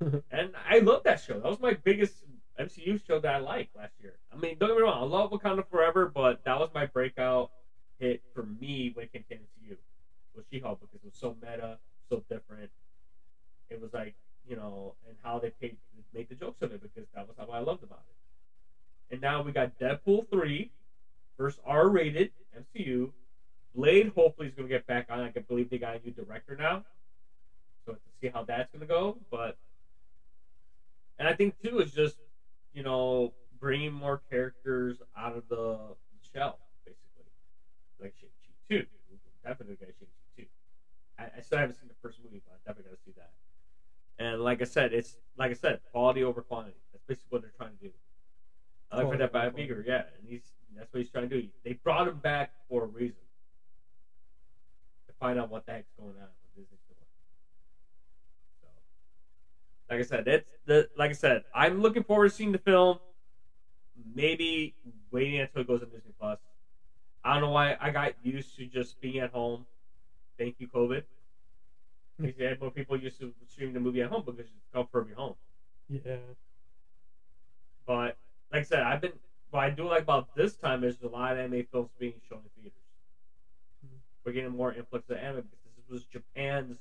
and 0.30 0.50
I 0.68 0.80
love 0.80 1.04
that 1.04 1.20
show. 1.20 1.38
That 1.38 1.48
was 1.48 1.60
my 1.60 1.72
biggest 1.72 2.24
MCU 2.58 3.00
show 3.06 3.20
that 3.20 3.32
I 3.32 3.38
liked 3.38 3.76
last 3.76 3.92
year. 4.00 4.14
I 4.32 4.36
mean, 4.36 4.56
don't 4.58 4.68
get 4.68 4.76
me 4.76 4.82
wrong, 4.82 5.02
I 5.02 5.06
love 5.06 5.30
Wakanda 5.30 5.64
Forever, 5.70 6.10
but 6.12 6.40
that 6.44 6.58
was 6.58 6.68
my 6.74 6.86
breakout 6.86 7.50
hit 8.00 8.20
for 8.34 8.42
me 8.42 8.90
when 8.92 9.04
it 9.04 9.12
came 9.12 9.24
to 9.30 9.34
MCU. 9.36 9.76
Was 10.34 10.44
She-Hulk 10.50 10.80
because 10.80 10.94
it 10.94 11.04
was 11.04 11.14
so 11.14 11.36
meta, 11.40 11.78
so 12.10 12.22
different. 12.28 12.70
It 13.70 13.80
was 13.80 13.92
like 13.92 14.14
you 14.46 14.56
know, 14.56 14.94
and 15.06 15.16
how 15.22 15.38
they 15.38 15.50
paid, 15.60 15.76
made 16.12 16.28
the 16.28 16.34
jokes 16.34 16.60
of 16.62 16.72
it 16.72 16.80
because 16.82 17.08
that 17.14 17.26
was 17.26 17.36
how 17.36 17.46
I 17.52 17.60
loved 17.60 17.82
about 17.82 18.02
it. 18.08 19.14
And 19.14 19.20
now 19.20 19.42
we 19.42 19.52
got 19.52 19.78
Deadpool 19.78 20.28
three, 20.30 20.70
first 21.36 21.58
R-rated 21.64 22.30
MCU. 22.56 23.10
Blade 23.74 24.12
hopefully 24.14 24.48
is 24.48 24.54
going 24.54 24.68
to 24.68 24.72
get 24.72 24.86
back 24.86 25.06
on. 25.10 25.20
I 25.20 25.30
believe 25.48 25.68
they 25.68 25.78
got 25.78 25.96
a 25.96 26.04
new 26.04 26.12
director 26.12 26.54
now, 26.54 26.84
so 27.84 27.92
to 27.92 27.98
see 28.20 28.28
how 28.32 28.44
that's 28.44 28.70
going 28.70 28.80
to 28.80 28.86
go. 28.86 29.18
But 29.30 29.56
and 31.18 31.26
I 31.26 31.32
think 31.32 31.54
too 31.62 31.80
is 31.80 31.90
just 31.90 32.16
you 32.72 32.82
know 32.82 33.32
bringing 33.58 33.92
more 33.92 34.20
characters 34.30 35.02
out 35.16 35.34
of 35.34 35.42
the 35.48 35.78
shell, 36.32 36.60
basically, 36.84 37.24
like 38.00 38.12
Shang 38.20 38.30
Chi 38.68 38.76
two. 38.76 38.86
Definitely 39.42 39.74
got 39.74 39.88
Shang 39.98 40.08
Chi 40.08 40.42
two. 40.42 40.46
I, 41.18 41.38
I 41.38 41.40
still 41.40 41.58
haven't 41.58 41.74
seen 41.74 41.88
the 41.88 41.94
first 42.00 42.18
movie, 42.22 42.40
but 42.46 42.54
I 42.54 42.56
definitely 42.64 42.90
got 42.90 42.96
to 42.96 43.04
see 43.04 43.12
that. 43.16 43.30
And 44.18 44.40
like 44.40 44.60
I 44.60 44.64
said, 44.64 44.92
it's 44.92 45.16
like 45.36 45.50
I 45.50 45.54
said, 45.54 45.78
quality 45.90 46.22
over 46.22 46.42
quantity. 46.42 46.76
That's 46.92 47.02
basically 47.08 47.26
what 47.30 47.42
they're 47.42 47.52
trying 47.56 47.76
to 47.76 47.84
do. 47.88 47.90
I 48.90 48.98
like 48.98 49.10
for 49.10 49.16
that 49.16 49.32
by 49.32 49.48
Beaker, 49.48 49.82
yeah, 49.84 50.02
and 50.16 50.28
he's 50.74 50.80
that's 50.80 50.92
what 50.92 50.98
he's 51.00 51.10
trying 51.10 51.28
to 51.28 51.40
do. 51.40 51.48
They 51.64 51.72
brought 51.72 52.08
him 52.08 52.18
back 52.18 52.50
for 52.68 52.84
a 52.84 52.86
reason 52.86 53.16
to 55.06 55.12
find 55.20 55.38
out 55.38 55.50
what 55.50 55.66
the 55.66 55.72
heck's 55.72 55.90
going 55.98 56.10
on 56.10 56.28
with 56.54 56.54
Disney's 56.54 56.80
doing. 56.88 57.06
So, 58.60 58.68
like 59.90 60.00
I 60.00 60.02
said, 60.02 60.28
it's 60.28 60.48
the 60.66 60.88
like 60.96 61.10
I 61.10 61.14
said, 61.14 61.44
I'm 61.54 61.80
looking 61.80 62.02
forward 62.02 62.30
to 62.30 62.34
seeing 62.34 62.52
the 62.52 62.58
film. 62.58 62.98
Maybe 64.14 64.74
waiting 65.10 65.40
until 65.40 65.60
it 65.62 65.68
goes 65.68 65.82
on 65.82 65.88
Disney 65.88 66.12
Plus. 66.18 66.38
I 67.24 67.32
don't 67.32 67.42
know 67.42 67.50
why 67.50 67.76
I 67.80 67.90
got 67.90 68.14
used 68.22 68.56
to 68.56 68.66
just 68.66 69.00
being 69.00 69.18
at 69.18 69.30
home. 69.30 69.66
Thank 70.36 70.56
you, 70.58 70.66
COVID. 70.66 71.04
Because 72.18 72.38
yeah, 72.38 72.54
more 72.60 72.70
people 72.70 72.96
used 72.96 73.18
to 73.20 73.32
stream 73.48 73.72
the 73.72 73.80
movie 73.80 74.02
at 74.02 74.10
home 74.10 74.22
because 74.26 74.40
it's 74.40 74.50
comfort 74.72 75.00
of 75.00 75.08
your 75.08 75.16
home. 75.16 75.34
Yeah. 75.88 76.16
But 77.86 78.16
like 78.52 78.60
I 78.60 78.62
said, 78.62 78.80
I've 78.80 79.00
been 79.00 79.12
what 79.54 79.62
I 79.64 79.70
do 79.70 79.86
like 79.86 80.02
about 80.02 80.28
this 80.34 80.56
time 80.56 80.84
is 80.84 81.00
a 81.00 81.08
lot 81.08 81.32
of 81.36 81.38
anime 81.38 81.64
films 81.70 81.90
being 81.98 82.20
shown 82.28 82.40
in 82.44 82.50
theaters. 82.62 82.82
Mhm. 83.84 84.00
We're 84.24 84.32
getting 84.32 84.50
more 84.50 84.72
influx 84.72 85.08
of 85.10 85.16
anime 85.16 85.46
because 85.48 85.74
this 85.76 85.88
was 85.88 86.04
Japan's. 86.04 86.78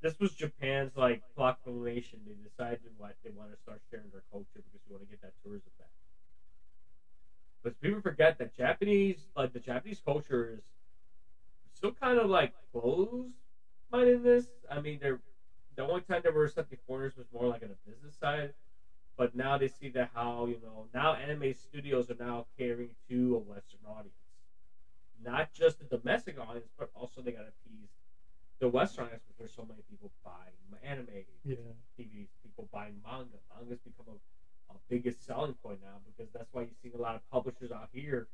This 0.00 0.18
was 0.18 0.34
Japan's 0.34 0.96
like 0.96 1.20
proclamation. 1.34 2.20
They 2.24 2.34
decided 2.34 2.80
what 2.96 3.16
they 3.22 3.30
want 3.30 3.50
to 3.52 3.56
start 3.58 3.80
sharing 3.90 4.10
their 4.10 4.22
culture 4.30 4.60
because 4.62 4.80
we 4.86 4.92
want 4.92 5.02
to 5.02 5.08
get 5.08 5.20
that 5.22 5.32
tourism 5.42 5.70
back. 5.78 5.88
But 7.62 7.78
people 7.80 8.00
forget 8.00 8.38
that 8.38 8.52
Japanese, 8.54 9.30
like 9.36 9.52
the 9.52 9.60
Japanese 9.60 10.00
culture, 10.00 10.54
is 10.56 10.62
still 11.74 11.92
kind 11.92 12.18
of 12.18 12.28
like 12.28 12.52
closed 12.72 13.34
mindedness. 13.90 14.48
I 14.70 14.80
mean, 14.80 14.98
they're 15.00 15.20
the 15.76 15.82
only 15.82 16.00
time 16.02 16.20
they 16.22 16.30
were 16.30 16.44
accepting 16.44 16.78
foreigners 16.86 17.16
was 17.16 17.26
more 17.32 17.46
like 17.46 17.62
on 17.62 17.68
the 17.68 17.90
business 17.90 18.14
side. 18.16 18.52
But 19.16 19.34
now 19.36 19.58
they 19.58 19.68
see 19.68 19.88
that 19.90 20.10
how 20.14 20.46
you 20.46 20.58
know 20.62 20.86
now 20.94 21.14
anime 21.14 21.54
studios 21.54 22.10
are 22.10 22.16
now 22.18 22.46
catering 22.58 22.90
to 23.08 23.36
a 23.36 23.38
Western 23.38 23.80
audience. 23.86 24.14
not 25.22 25.52
just 25.52 25.78
the 25.78 25.96
domestic 25.96 26.38
audience, 26.38 26.70
but 26.78 26.90
also 26.94 27.20
they 27.20 27.30
got 27.32 27.42
to 27.42 27.48
appease 27.48 27.90
the 28.58 28.68
Western 28.68 29.04
audience 29.04 29.22
because 29.22 29.38
there's 29.38 29.54
so 29.54 29.64
many 29.68 29.82
people 29.88 30.10
buying 30.24 30.56
anime, 30.82 31.06
Yeah. 31.44 31.54
TVs, 31.98 32.28
people 32.42 32.68
buying 32.72 32.94
manga. 33.04 33.38
Manga's 33.54 33.78
become 33.80 34.06
a, 34.08 34.74
a 34.74 34.76
biggest 34.88 35.24
selling 35.24 35.54
point 35.62 35.78
now 35.82 35.98
because 36.04 36.32
that's 36.32 36.52
why 36.52 36.62
you 36.62 36.70
see 36.82 36.90
a 36.94 37.00
lot 37.00 37.14
of 37.14 37.20
publishers 37.30 37.70
out 37.70 37.88
here 37.92 38.26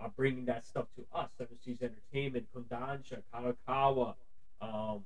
are 0.00 0.10
bringing 0.16 0.44
that 0.46 0.64
stuff 0.64 0.86
to 0.96 1.04
us. 1.16 1.30
Seven 1.38 1.56
Seas 1.64 1.82
Entertainment, 1.82 2.46
Kodansha, 2.54 3.22
Kadokawa, 3.32 4.14
um, 4.60 5.02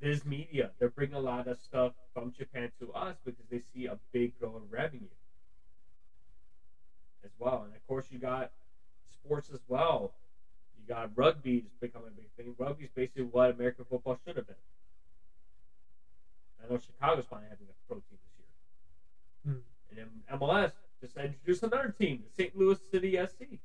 Viz 0.00 0.24
Media. 0.24 0.70
They're 0.78 0.88
bringing 0.88 1.16
a 1.16 1.20
lot 1.20 1.48
of 1.48 1.58
stuff 1.58 1.92
from 2.14 2.32
Japan 2.36 2.70
to 2.80 2.92
us 2.92 3.16
because 3.24 3.44
they 3.50 3.60
see 3.60 3.86
a 3.86 3.98
big 4.12 4.38
growth 4.38 4.52
growing 4.52 4.70
revenue 4.70 5.08
as 7.24 7.30
well. 7.38 7.62
And 7.64 7.74
of 7.74 7.86
course, 7.86 8.06
you 8.10 8.18
got 8.18 8.52
sports 9.12 9.50
as 9.52 9.60
well. 9.68 10.12
You 10.78 10.94
got 10.94 11.10
rugby's 11.16 11.64
becoming 11.80 12.08
a 12.08 12.20
big 12.20 12.30
thing. 12.36 12.54
Rugby's 12.58 12.90
basically 12.94 13.24
what 13.24 13.50
American 13.50 13.84
football 13.88 14.18
should 14.26 14.36
have 14.36 14.46
been. 14.46 14.56
I 16.62 16.72
know 16.72 16.78
Chicago's 16.78 17.26
finally 17.28 17.48
having 17.50 17.66
a 17.68 17.88
pro 17.88 17.96
team 17.96 18.18
this 18.24 18.34
year. 18.38 19.54
Hmm. 19.54 19.60
And 19.90 19.98
then 19.98 20.38
MLS 20.38 20.72
just 21.00 21.16
introduced 21.16 21.62
another 21.62 21.94
team, 21.98 22.22
the 22.24 22.42
St. 22.42 22.56
Louis 22.56 22.78
City 22.90 23.16
SC. 23.16 23.58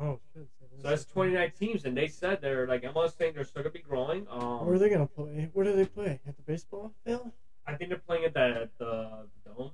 Oh 0.00 0.18
shit. 0.32 0.48
So 0.80 0.88
that's 0.88 1.04
29 1.06 1.50
teams, 1.58 1.84
and 1.84 1.96
they 1.96 2.06
said 2.06 2.40
they're 2.40 2.66
like 2.66 2.82
MLS 2.82 3.16
saying 3.16 3.32
they're 3.34 3.44
still 3.44 3.62
gonna 3.62 3.72
be 3.72 3.80
growing. 3.80 4.26
Um, 4.30 4.64
Where 4.64 4.74
are 4.76 4.78
they 4.78 4.88
gonna 4.88 5.06
play? 5.06 5.48
Where 5.52 5.64
do 5.64 5.74
they 5.74 5.84
play? 5.84 6.20
At 6.26 6.36
the 6.36 6.42
baseball 6.42 6.92
field? 7.04 7.32
I 7.66 7.74
think 7.74 7.90
they're 7.90 7.98
playing 7.98 8.24
at 8.24 8.34
the 8.34 8.68
the, 8.78 9.26
dome 9.44 9.72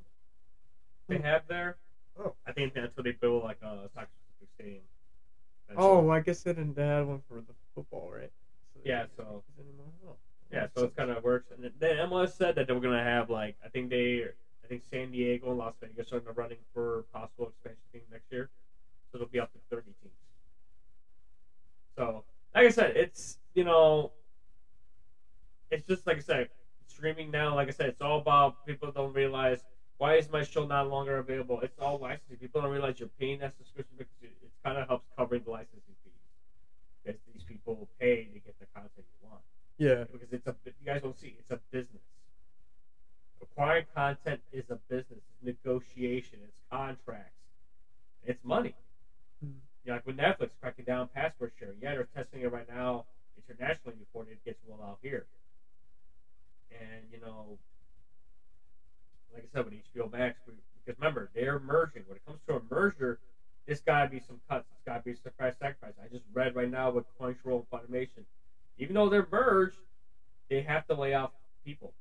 they 1.09 1.19
have 1.19 1.43
there. 1.47 1.77
Oh. 2.19 2.35
I 2.47 2.53
think 2.53 2.73
that's 2.75 2.97
where 2.97 3.05
they 3.05 3.13
build 3.13 3.43
like 3.43 3.61
a 3.63 3.89
soccer 3.93 4.09
stadium. 4.55 4.83
That's 5.69 5.79
Oh, 5.81 6.09
I 6.09 6.21
guess 6.21 6.43
they 6.43 6.53
didn't. 6.53 6.77
Had 6.79 7.07
one 7.07 7.21
for 7.29 7.37
the 7.37 7.53
football, 7.75 8.11
right? 8.13 8.31
So 8.73 8.81
Yeah, 8.85 9.05
so-. 9.17 9.43
Oh. 10.07 10.17
yeah, 10.51 10.67
so 10.75 10.85
it 10.85 10.97
kind 10.97 11.11
of 11.11 11.23
works. 11.23 11.51
And 11.51 11.71
then 11.79 12.09
MLS 12.09 12.31
said 12.31 12.55
that 12.55 12.67
they 12.67 12.73
were 12.73 12.81
gonna 12.81 13.03
have 13.03 13.29
like 13.29 13.57
I 13.63 13.69
think 13.69 13.91
they 13.91 14.23
I 14.65 14.67
think 14.67 14.83
San 14.91 15.11
Diego 15.11 15.51
and 15.51 15.59
Las 15.59 15.75
Vegas 15.81 16.13
are 16.13 16.19
in 16.19 16.25
the 16.25 16.33
running 16.33 16.59
for 16.73 17.05
possible 17.13 17.49
expansion 17.49 17.83
team 17.93 18.03
next 18.11 18.33
year, 18.33 18.49
so 19.11 19.17
it'll 19.17 19.27
be 19.27 19.39
up 19.39 19.53
to 19.53 19.59
30 19.71 19.93
teams. 20.03 20.15
So, 21.97 22.24
like 22.55 22.66
I 22.66 22.70
said, 22.70 22.97
it's 22.97 23.38
you 23.55 23.64
know, 23.64 24.11
it's 25.70 25.86
just 25.86 26.07
like 26.07 26.16
I 26.16 26.20
said, 26.20 26.49
streaming 26.86 27.30
now. 27.30 27.55
Like 27.55 27.68
I 27.68 27.70
said, 27.70 27.88
it's 27.88 28.01
all 28.01 28.18
about 28.18 28.55
people 28.66 28.90
don't 28.90 29.12
realize 29.12 29.64
why 29.99 30.16
is 30.16 30.28
my 30.28 30.42
show 30.42 30.64
not 30.64 30.88
longer 30.88 31.18
available. 31.18 31.61
It's 31.61 31.78
all 31.78 31.99
licensing. 31.99 32.36
People 32.36 32.62
don't 32.62 32.70
realize 32.70 32.99
you're 32.99 33.09
paying 33.18 33.38
that 33.38 33.57
subscription 33.57 33.97
because 33.97 34.14
it, 34.22 34.32
it 34.42 34.51
kind 34.64 34.78
of 34.78 34.86
helps 34.88 35.07
covering 35.16 35.42
the 35.45 35.51
licensing 35.51 35.95
fees. 36.05 36.12
Because 37.05 37.20
these 37.32 37.42
people 37.45 37.88
pay 38.01 38.24
to 38.24 38.38
get 38.40 38.55
the 38.59 38.66
content 38.74 39.07
you 39.22 39.28
want 39.28 39.42
Yeah. 39.78 40.05
because 40.11 40.28
it's 40.32 40.47
a 40.47 40.55
you 40.80 40.86
guys 40.86 41.01
don't 41.03 41.16
see 41.16 41.34
it's 41.38 41.51
a 41.51 41.59
business. 41.70 42.03
Acquiring 43.42 43.84
content 43.95 44.40
is 44.53 44.64
a 44.70 44.78
business. 44.88 45.20
It's 45.28 45.42
negotiation. 45.42 46.38
It's 46.42 46.59
contracts. 46.70 47.30
It's 48.24 48.42
money. 48.42 48.74
You 49.85 49.91
know, 49.91 49.95
like 49.97 50.07
with 50.07 50.16
Netflix 50.16 50.51
cracking 50.61 50.85
down 50.87 51.09
password 51.14 51.53
sharing. 51.59 51.76
Yeah, 51.82 51.95
they're 51.95 52.09
testing 52.14 52.43
it 52.43 52.51
right 52.53 52.68
now 52.68 53.05
internationally 53.37 53.97
before 53.99 54.24
it 54.30 54.39
gets 54.45 54.59
rolled 54.66 54.82
out 54.82 54.99
here. 55.03 55.26
And 56.70 57.05
you 57.12 57.20
know, 57.20 57.59
like 59.32 59.45
I 59.45 59.47
said 59.53 59.64
with 59.64 59.74
HBO 59.74 60.11
Max, 60.12 60.39
we, 60.47 60.55
because 60.85 60.99
remember 60.99 61.28
they're 61.35 61.59
merging. 61.59 62.05
When 62.07 62.16
it 62.16 62.24
comes 62.26 62.41
to 62.49 62.57
a 62.57 62.61
merger, 62.70 63.18
there's 63.66 63.80
got 63.82 64.05
to 64.05 64.11
be 64.11 64.20
some 64.20 64.41
cuts. 64.49 64.66
It's 64.72 64.82
got 64.87 64.99
to 64.99 65.03
be 65.05 65.14
some 65.14 65.32
price 65.39 65.57
sacrifice. 65.59 65.95
I 66.03 66.09
just 66.09 66.24
read 66.32 66.55
right 66.57 66.70
now 66.70 66.91
with 66.91 67.05
Crunchyroll 67.20 67.64
and 67.70 67.70
Funimation 67.70 68.24
even 68.78 68.95
though 68.95 69.09
they're 69.09 69.26
merged, 69.30 69.78
they 70.51 70.62
have 70.62 70.87
to 70.89 70.95
lay 70.95 71.14
off 71.14 71.30
people. 71.64 71.95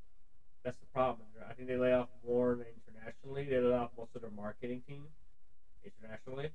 That's 0.63 0.77
the 0.77 0.85
problem. 0.93 1.27
I 1.47 1.53
think 1.53 1.67
they 1.67 1.77
lay 1.77 1.93
off 1.93 2.07
more 2.25 2.53
internationally. 2.53 3.47
They 3.49 3.59
lay 3.59 3.75
off 3.75 3.91
most 3.97 4.09
of 4.15 4.21
their 4.21 4.29
marketing 4.31 4.81
team 4.87 5.07
internationally. 5.83 6.49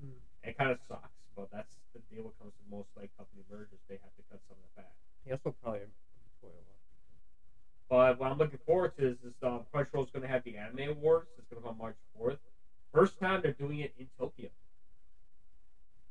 Hmm. 0.00 0.27
It 0.42 0.56
kind 0.56 0.70
of 0.70 0.78
sucks, 0.88 1.10
but 1.36 1.48
that's 1.52 1.74
the 1.94 2.00
deal 2.10 2.22
when 2.24 2.32
it 2.32 2.38
comes 2.38 2.52
to 2.54 2.64
most 2.70 2.88
like 2.96 3.10
company 3.16 3.42
mergers. 3.50 3.78
They 3.88 3.98
have 4.00 4.14
to 4.16 4.22
cut 4.30 4.40
some 4.48 4.56
of 4.56 4.64
the 4.64 4.82
fat. 4.82 4.92
He 5.24 5.30
also 5.32 5.54
probably 5.62 5.82
employ 5.82 6.54
a 6.54 6.62
lot. 6.68 6.78
But 7.88 8.20
what 8.20 8.30
I'm 8.30 8.38
looking 8.38 8.58
forward 8.66 8.92
to 8.98 9.10
is 9.10 9.16
this 9.22 9.32
um, 9.42 9.64
is 9.74 9.86
going 9.92 10.22
to 10.22 10.28
have 10.28 10.44
the 10.44 10.56
Anime 10.56 10.90
Awards. 10.96 11.26
It's 11.38 11.46
going 11.48 11.60
to 11.62 11.66
come 11.66 11.78
March 11.78 11.96
4th. 12.18 12.36
First 12.92 13.18
time 13.18 13.40
they're 13.42 13.56
doing 13.58 13.80
it 13.80 13.92
in 13.98 14.06
Tokyo. 14.18 14.48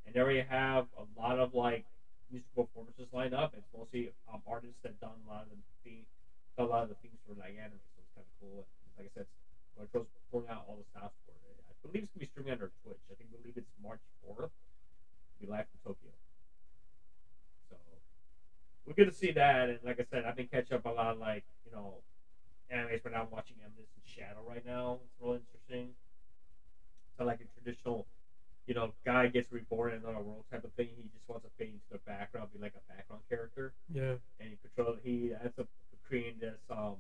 And 0.05 0.15
they 0.15 0.19
already 0.19 0.41
have 0.41 0.87
a 0.97 1.05
lot 1.19 1.37
of 1.37 1.53
like 1.53 1.85
musical 2.31 2.65
performances 2.65 3.07
lined 3.13 3.33
up. 3.33 3.53
It's 3.55 3.67
mostly 3.75 4.09
um, 4.31 4.41
artists 4.47 4.77
that 4.83 4.99
done 4.99 5.17
a 5.25 5.29
lot 5.29 5.43
of 5.43 5.49
the 5.49 5.55
theme, 5.83 6.05
a 6.57 6.65
lot 6.65 6.83
of 6.83 6.89
the 6.89 6.95
themes 7.01 7.17
for 7.25 7.33
like 7.37 7.53
anime, 7.55 7.77
so 7.93 8.01
it's 8.01 8.11
kind 8.15 8.25
of 8.25 8.33
cool. 8.39 8.65
And 8.83 8.89
like 8.97 9.11
I 9.11 9.21
said, 9.21 9.25
Crunchyroll's 9.77 10.07
pulling 10.31 10.47
out 10.47 10.63
all 10.67 10.75
the 10.75 10.85
stops 10.91 11.13
for 11.25 11.33
it. 11.33 11.46
I 11.87 11.89
believe 11.89 12.03
it's 12.03 12.11
going 12.11 12.19
to 12.19 12.25
be 12.27 12.31
streaming 12.31 12.51
under 12.51 12.71
Twitch. 12.83 12.99
I 13.09 13.15
think 13.15 13.29
we 13.31 13.37
believe 13.39 13.55
it's 13.55 13.71
March 13.81 14.01
4th. 14.27 14.51
It'll 14.51 14.51
be 15.39 15.47
live 15.47 15.65
from 15.71 15.93
Tokyo. 15.95 16.11
So 17.69 17.75
we're 18.85 18.93
going 18.93 19.09
to 19.09 19.15
see 19.15 19.31
that. 19.31 19.69
And 19.69 19.79
like 19.85 19.99
I 19.99 20.03
said, 20.03 20.25
I've 20.25 20.35
been 20.35 20.47
catching 20.51 20.75
up 20.75 20.85
a 20.85 20.89
lot 20.89 21.13
of 21.15 21.19
like 21.19 21.45
you 21.65 21.71
know 21.71 22.03
animes. 22.73 22.99
But 23.03 23.15
I'm 23.15 23.29
watching 23.31 23.55
Eminence 23.63 23.87
in 23.95 24.03
Shadow 24.03 24.43
right 24.45 24.65
now. 24.65 24.99
It's 25.05 25.15
really 25.21 25.39
interesting. 25.39 25.95
So 27.17 27.23
like 27.23 27.39
a 27.39 27.47
traditional, 27.55 28.05
you 28.67 28.73
know, 28.73 28.91
guy 29.05 29.27
gets 29.27 29.49
reborn 29.51 29.93
in 29.93 29.99
another 30.03 30.19
world 30.19 30.43
type 30.51 30.65
of 30.65 30.73
thing. 30.73 30.89
He 30.95 31.03
just 31.15 31.23
wants 31.29 31.45
to 31.45 31.51
fade 31.57 31.71
into 31.79 31.87
the 31.89 31.99
background, 32.05 32.49
be 32.53 32.59
like 32.59 32.73
a 32.75 32.93
background 32.93 33.23
character, 33.29 33.71
Yeah. 33.89 34.19
and 34.41 34.49
he 34.51 34.57
controls, 34.61 34.99
He 35.03 35.31
ends 35.33 35.57
up 35.57 35.67
creating 36.05 36.39
this. 36.41 36.59
Um, 36.69 36.97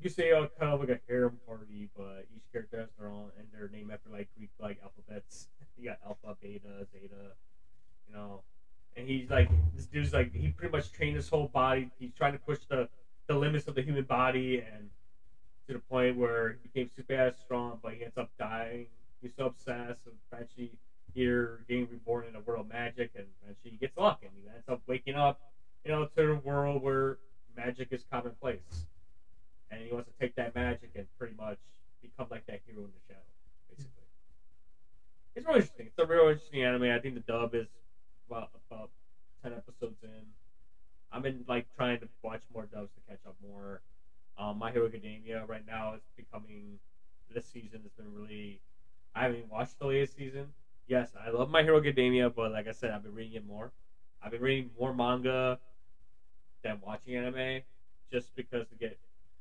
you 0.00 0.08
say 0.08 0.32
oh, 0.32 0.46
kind 0.58 0.72
of 0.72 0.80
like 0.80 0.90
a 0.90 0.98
harem 1.08 1.38
party, 1.46 1.88
but 1.96 2.26
each 2.34 2.42
character 2.52 2.78
has 2.78 2.88
their 2.98 3.08
own, 3.08 3.30
and 3.36 3.46
they're 3.52 3.68
named 3.68 3.90
after 3.90 4.08
like 4.10 4.28
Greek 4.36 4.50
like 4.58 4.78
alphabets. 4.82 5.48
You 5.80 5.84
got 5.84 5.98
Alpha, 6.04 6.34
Beta, 6.42 6.84
Zeta, 6.90 7.34
you 8.08 8.12
know. 8.12 8.42
And 8.96 9.06
he's 9.06 9.30
like, 9.30 9.48
this 9.76 9.86
dude's 9.86 10.12
like, 10.12 10.34
he 10.34 10.48
pretty 10.48 10.72
much 10.72 10.90
trained 10.90 11.14
his 11.14 11.28
whole 11.28 11.46
body. 11.46 11.88
He's 12.00 12.10
trying 12.12 12.32
to 12.32 12.38
push 12.38 12.58
the 12.68 12.88
the 13.28 13.36
limits 13.36 13.68
of 13.68 13.76
the 13.76 13.82
human 13.82 14.02
body, 14.02 14.58
and 14.58 14.88
to 15.68 15.74
the 15.74 15.78
point 15.78 16.16
where 16.16 16.52
he 16.52 16.56
became 16.66 16.88
super 16.96 17.12
ass 17.14 17.34
strong, 17.38 17.78
but 17.80 17.92
he 17.94 18.02
ends 18.02 18.16
up 18.16 18.30
dying. 18.38 18.88
He's 19.20 19.30
so 19.36 19.44
obsessed, 19.44 20.00
and 20.06 20.14
eventually 20.32 20.72
here 21.14 21.60
getting 21.68 21.86
reborn 21.88 22.26
in 22.26 22.34
a 22.34 22.40
world 22.40 22.64
of 22.64 22.72
magic, 22.72 23.10
and 23.14 23.26
eventually 23.42 23.70
he 23.72 23.76
gets 23.76 23.96
luck, 23.96 24.18
and 24.22 24.30
he 24.34 24.48
ends 24.48 24.64
up 24.68 24.80
waking 24.86 25.14
up, 25.14 25.38
you 25.84 25.92
know, 25.92 26.06
to 26.16 26.32
a 26.32 26.36
world 26.36 26.82
where 26.82 27.18
magic 27.56 27.88
is 27.90 28.02
commonplace, 28.10 28.86
and 29.70 29.80
he 29.82 29.92
wants 29.92 30.08
to 30.08 30.14
take 30.20 30.34
that 30.36 30.54
magic 30.54 30.90
and 30.94 31.06
pretty 31.18 31.34
much 31.36 31.58
become 32.02 32.26
like 32.30 32.46
that 32.46 32.60
hero 32.66 32.80
in 32.80 32.90
the 32.90 33.00
shadow, 33.06 33.20
basically. 33.68 34.04
It's 35.34 35.46
really 35.46 35.58
interesting. 35.58 35.86
It's 35.86 35.98
a 35.98 36.06
real 36.06 36.28
interesting 36.28 36.62
anime. 36.62 36.84
I 36.84 36.98
think 36.98 37.14
the 37.14 37.20
dub 37.20 37.54
is 37.54 37.66
about 38.28 38.50
about 38.70 38.90
ten 39.42 39.52
episodes 39.52 39.96
in. 40.02 40.24
I've 41.10 41.22
been 41.22 41.44
like 41.48 41.66
trying 41.76 42.00
to 42.00 42.08
watch 42.22 42.42
more 42.52 42.66
dubs 42.66 42.90
to 42.94 43.00
catch 43.08 43.20
up 43.26 43.36
more. 43.42 43.80
Um, 44.36 44.58
My 44.58 44.70
Hero 44.70 44.86
Academia 44.86 45.44
right 45.46 45.66
now 45.66 45.94
is 45.94 46.02
becoming 46.16 46.78
this 47.34 47.46
season 47.46 47.80
has 47.82 47.92
been 47.92 48.12
really. 48.14 48.60
I 49.14 49.22
haven't 49.22 49.38
even 49.38 49.48
watched 49.48 49.78
the 49.78 49.86
latest 49.86 50.16
season. 50.16 50.46
Yes, 50.86 51.12
I 51.18 51.30
love 51.30 51.50
My 51.50 51.62
Hero 51.62 51.78
Academia, 51.78 52.30
but 52.30 52.52
like 52.52 52.66
I 52.68 52.72
said, 52.72 52.90
I've 52.92 53.02
been 53.02 53.14
reading 53.14 53.34
it 53.34 53.46
more. 53.46 53.72
I've 54.22 54.30
been 54.30 54.40
reading 54.40 54.70
more 54.78 54.92
manga 54.94 55.58
than 56.62 56.78
watching 56.84 57.14
anime, 57.14 57.62
just 58.10 58.34
because 58.34 58.66
to 58.68 58.74
get 58.74 58.98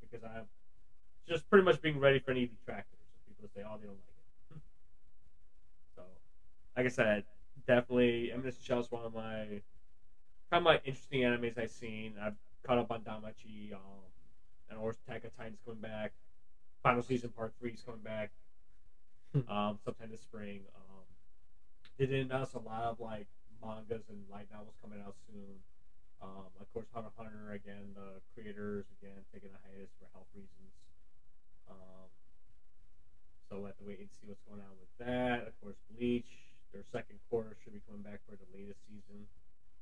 because 0.10 0.24
I'm 0.26 0.46
just 1.28 1.50
pretty 1.50 1.66
much 1.66 1.82
being 1.82 2.00
ready 2.00 2.20
for 2.20 2.32
any 2.32 2.48
detractors. 2.48 3.00
So 3.14 3.22
people 3.28 3.50
say, 3.56 3.62
"Oh, 3.66 3.78
they 3.80 3.88
don't 3.88 3.98
like 3.98 4.16
it." 4.56 4.62
so, 5.96 6.04
like 6.76 6.86
I 6.86 6.90
said, 6.90 7.24
definitely, 7.68 8.32
Eminence 8.32 8.62
Shell 8.62 8.82
is 8.82 8.92
one 8.92 9.06
of 9.06 9.14
my 9.14 9.62
kind 10.52 10.62
of 10.62 10.64
my 10.64 10.80
interesting 10.86 11.22
animes 11.22 11.58
I've 11.58 11.72
seen. 11.72 12.14
I've 12.22 12.36
caught 12.64 12.78
up 12.78 12.92
on 12.92 13.02
DanMachi, 13.02 13.74
um, 13.74 13.80
and 14.70 14.78
of 14.78 14.82
course, 14.82 14.98
Attack 15.08 15.26
on 15.26 15.32
Titan's 15.38 15.60
coming 15.66 15.82
back. 15.82 16.14
Final 16.84 17.02
season 17.02 17.30
part 17.32 17.54
three 17.60 17.72
is 17.72 17.82
coming 17.82 18.02
back. 18.02 18.32
um, 19.50 19.78
sometime 19.84 20.10
this 20.12 20.22
spring. 20.22 20.62
Um, 20.76 21.04
they 21.98 22.06
did 22.06 22.26
announce 22.26 22.54
a 22.54 22.60
lot 22.60 22.84
of 22.86 23.00
like 23.00 23.28
mangas 23.64 24.10
and 24.10 24.20
light 24.32 24.48
novels 24.52 24.76
coming 24.82 25.00
out 25.06 25.16
soon. 25.28 25.58
Um, 26.22 26.50
of 26.60 26.66
course, 26.74 26.88
Hunter 26.94 27.14
Hunter 27.18 27.54
again. 27.54 27.94
The 27.94 28.22
creators 28.34 28.86
again 29.00 29.22
taking 29.34 29.54
a 29.54 29.60
hiatus 29.62 29.94
for 30.02 30.10
health 30.14 30.30
reasons. 30.34 30.74
Um, 31.70 32.10
so 33.48 33.62
we'll 33.62 33.72
have 33.72 33.80
to 33.80 33.88
wait 33.88 34.00
and 34.00 34.10
see 34.12 34.26
what's 34.28 34.42
going 34.44 34.60
on 34.60 34.76
with 34.82 34.92
that. 35.00 35.48
Of 35.48 35.54
course, 35.62 35.78
Bleach. 35.94 36.28
Their 36.76 36.84
second 36.92 37.18
quarter 37.32 37.56
should 37.64 37.72
be 37.72 37.82
coming 37.88 38.04
back 38.04 38.20
for 38.28 38.36
the 38.36 38.50
latest 38.52 38.84
season. 38.92 39.24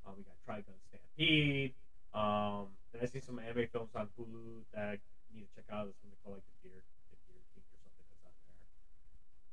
Um, 0.05 0.21
we 0.21 0.23
got 0.23 0.37
Trigun 0.45 0.77
Stampede. 0.85 1.73
Um, 2.13 2.69
then 2.93 3.01
I 3.01 3.07
see 3.09 3.19
some 3.19 3.41
anime 3.41 3.65
films 3.73 3.91
on 3.97 4.07
Hulu 4.15 4.63
that 4.77 4.95
I 4.95 5.29
need 5.33 5.49
to 5.49 5.51
check 5.57 5.65
out. 5.73 5.89
There's 5.89 5.97
something 5.99 6.19
called 6.21 6.37
like 6.39 6.45
the 6.45 6.69
Deer, 6.69 6.79
the 7.09 7.17
Deer 7.25 7.41
King 7.57 7.65
or 7.65 7.89
something 7.89 8.05
that's 8.21 8.37
on 8.37 8.37
there. 8.53 8.69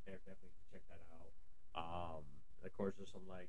There, 0.04 0.20
definitely 0.28 0.52
check 0.70 0.84
that 0.92 1.00
out. 1.16 1.32
Um, 1.72 2.22
of 2.60 2.70
course, 2.76 2.92
there's 3.00 3.10
some 3.10 3.24
like 3.26 3.48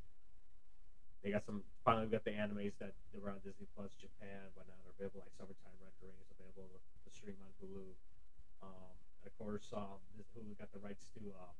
They 1.23 1.31
got 1.31 1.45
some. 1.47 1.63
Finally, 1.87 2.07
we 2.07 2.11
got 2.11 2.23
the 2.27 2.35
animes 2.35 2.75
that 2.83 2.91
they 3.11 3.19
were 3.19 3.31
on 3.31 3.39
Disney 3.43 3.67
Plus, 3.75 3.95
Japan, 3.95 4.51
now 4.59 4.63
they're 4.83 4.91
available. 4.99 5.23
Like 5.23 5.31
summertime 5.39 5.75
rendering 5.79 6.19
is 6.19 6.27
available 6.35 6.79
to, 6.83 6.91
to 6.99 7.09
stream 7.15 7.39
on 7.39 7.51
Hulu. 7.63 7.95
Um, 8.61 8.95
and 9.23 9.27
of 9.31 9.35
course, 9.39 9.71
um, 9.71 10.03
Hulu 10.35 10.59
got 10.59 10.71
the 10.75 10.79
rights 10.79 11.07
to 11.15 11.31
uh, 11.31 11.51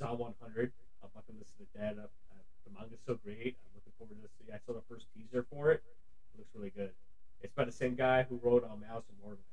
Zom 0.00 0.18
100. 0.18 0.72
Uh, 1.04 1.06
Bucket 1.12 1.36
List 1.36 1.52
of 1.60 1.68
the 1.68 1.78
Dead. 1.78 1.96
Uh, 2.00 2.08
uh, 2.32 2.40
the 2.64 2.72
manga's 2.72 3.00
so 3.04 3.14
great. 3.20 3.56
I'm 3.60 3.76
looking 3.76 3.92
forward 4.00 4.16
to 4.24 4.28
see. 4.40 4.48
I 4.52 4.56
saw 4.64 4.72
the 4.72 4.84
first 4.88 5.06
teaser 5.12 5.44
for 5.52 5.70
it. 5.70 5.84
It 6.32 6.38
looks 6.40 6.50
really 6.54 6.72
good. 6.72 6.90
It's 7.44 7.52
by 7.52 7.64
the 7.64 7.72
same 7.72 7.94
guy 7.94 8.24
who 8.24 8.40
wrote 8.42 8.64
um, 8.64 8.80
Alice 8.88 9.04
in 9.12 9.16
Borderland. 9.20 9.44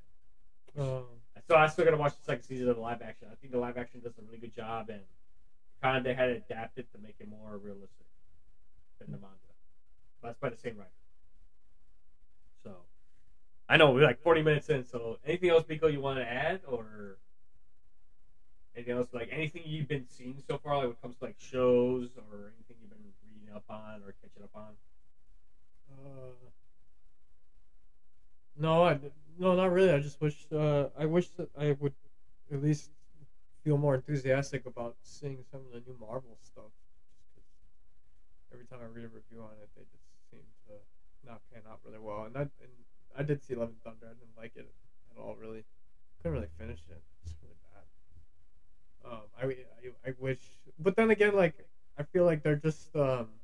Um, 0.79 1.19
So 1.47 1.55
I'm 1.55 1.67
still 1.69 1.83
gonna 1.83 1.97
watch 1.97 2.15
the 2.15 2.23
second 2.23 2.43
season 2.43 2.69
of 2.69 2.75
the 2.77 2.81
live 2.81 3.01
action. 3.01 3.27
I 3.29 3.35
think 3.35 3.51
the 3.51 3.59
live 3.59 3.75
action 3.77 3.99
does 3.99 4.17
a 4.17 4.21
really 4.21 4.37
good 4.39 4.55
job, 4.55 4.89
and 4.89 5.01
kind 5.81 5.97
of 5.97 6.03
they 6.03 6.13
had 6.13 6.27
to 6.27 6.35
adapt 6.37 6.77
it 6.77 6.87
to 6.93 6.97
make 6.99 7.15
it 7.19 7.27
more 7.27 7.57
realistic 7.57 8.05
than 9.01 9.11
the 9.11 9.17
manga. 9.17 9.35
That's 10.23 10.37
by 10.39 10.49
the 10.49 10.57
same 10.57 10.77
writer. 10.77 10.89
So 12.63 12.75
I 13.67 13.77
know 13.77 13.91
we're 13.91 14.03
like 14.03 14.21
40 14.21 14.41
minutes 14.43 14.69
in. 14.69 14.85
So 14.85 15.17
anything 15.25 15.49
else, 15.49 15.63
Biko, 15.63 15.91
you 15.91 16.01
want 16.01 16.19
to 16.19 16.25
add, 16.25 16.61
or 16.67 17.17
anything 18.75 18.97
else 18.97 19.07
like 19.13 19.29
anything 19.31 19.63
you've 19.65 19.87
been 19.87 20.05
seeing 20.07 20.41
so 20.47 20.57
far, 20.57 20.75
like 20.77 20.85
when 20.85 20.91
it 20.91 21.01
comes 21.01 21.17
to 21.17 21.25
like 21.25 21.35
shows 21.39 22.09
or 22.17 22.53
anything 22.55 22.77
you've 22.81 22.89
been 22.89 22.99
reading 23.27 23.55
up 23.55 23.63
on 23.69 24.01
or 24.05 24.13
catching 24.21 24.43
up 24.43 24.51
on? 24.55 24.73
Uh, 25.91 26.49
no, 28.55 28.85
I 28.85 28.99
no, 29.37 29.55
not 29.55 29.71
really. 29.71 29.91
I 29.91 29.99
just 29.99 30.21
wish 30.21 30.45
uh, 30.51 30.87
I 30.97 31.05
wish 31.05 31.29
that 31.31 31.49
I 31.57 31.71
would 31.79 31.93
at 32.51 32.61
least 32.61 32.91
feel 33.63 33.77
more 33.77 33.95
enthusiastic 33.95 34.65
about 34.65 34.95
seeing 35.03 35.43
some 35.51 35.61
of 35.61 35.71
the 35.71 35.79
new 35.89 35.97
Marvel 35.99 36.37
stuff. 36.41 36.71
Every 38.51 38.65
time 38.65 38.79
I 38.81 38.85
read 38.85 39.05
a 39.05 39.09
review 39.09 39.41
on 39.41 39.53
it, 39.61 39.69
they 39.75 39.83
just 39.91 40.03
seem 40.29 40.43
to 40.67 40.73
not 41.25 41.41
pan 41.51 41.63
out 41.69 41.79
really 41.83 41.99
well. 41.99 42.25
And 42.25 42.37
I 42.37 42.41
and 42.61 42.71
I 43.15 43.23
did 43.23 43.41
see 43.43 43.55
Love 43.55 43.69
and 43.69 43.81
Thunder. 43.81 44.07
I 44.07 44.13
didn't 44.13 44.35
like 44.37 44.51
it 44.55 44.65
at 45.11 45.17
all. 45.17 45.35
Really, 45.35 45.63
couldn't 46.17 46.33
really 46.33 46.49
finish 46.57 46.79
it. 46.89 47.01
It's 47.23 47.35
really 47.41 47.55
bad. 47.71 47.85
Um, 49.03 49.21
I, 49.35 49.45
I 49.45 50.09
I 50.09 50.11
wish, 50.17 50.39
but 50.77 50.95
then 50.95 51.09
again, 51.09 51.33
like 51.33 51.65
I 51.97 52.03
feel 52.03 52.23
like 52.25 52.43
they're 52.43 52.55
just 52.55 52.95
um. 52.95 53.39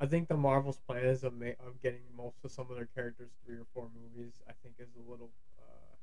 I 0.00 0.06
think 0.06 0.28
the 0.28 0.36
Marvel's 0.36 0.78
plan 0.78 1.04
is 1.04 1.22
of, 1.22 1.32
ma- 1.32 1.54
of 1.60 1.80
getting 1.80 2.02
most 2.16 2.44
of 2.44 2.50
some 2.50 2.68
of 2.70 2.76
their 2.76 2.86
characters 2.86 3.30
three 3.44 3.56
or 3.56 3.64
four 3.72 3.88
movies. 3.88 4.32
I 4.48 4.52
think 4.62 4.74
is 4.78 4.94
a 4.96 5.00
little, 5.10 5.30
uh, 5.58 5.94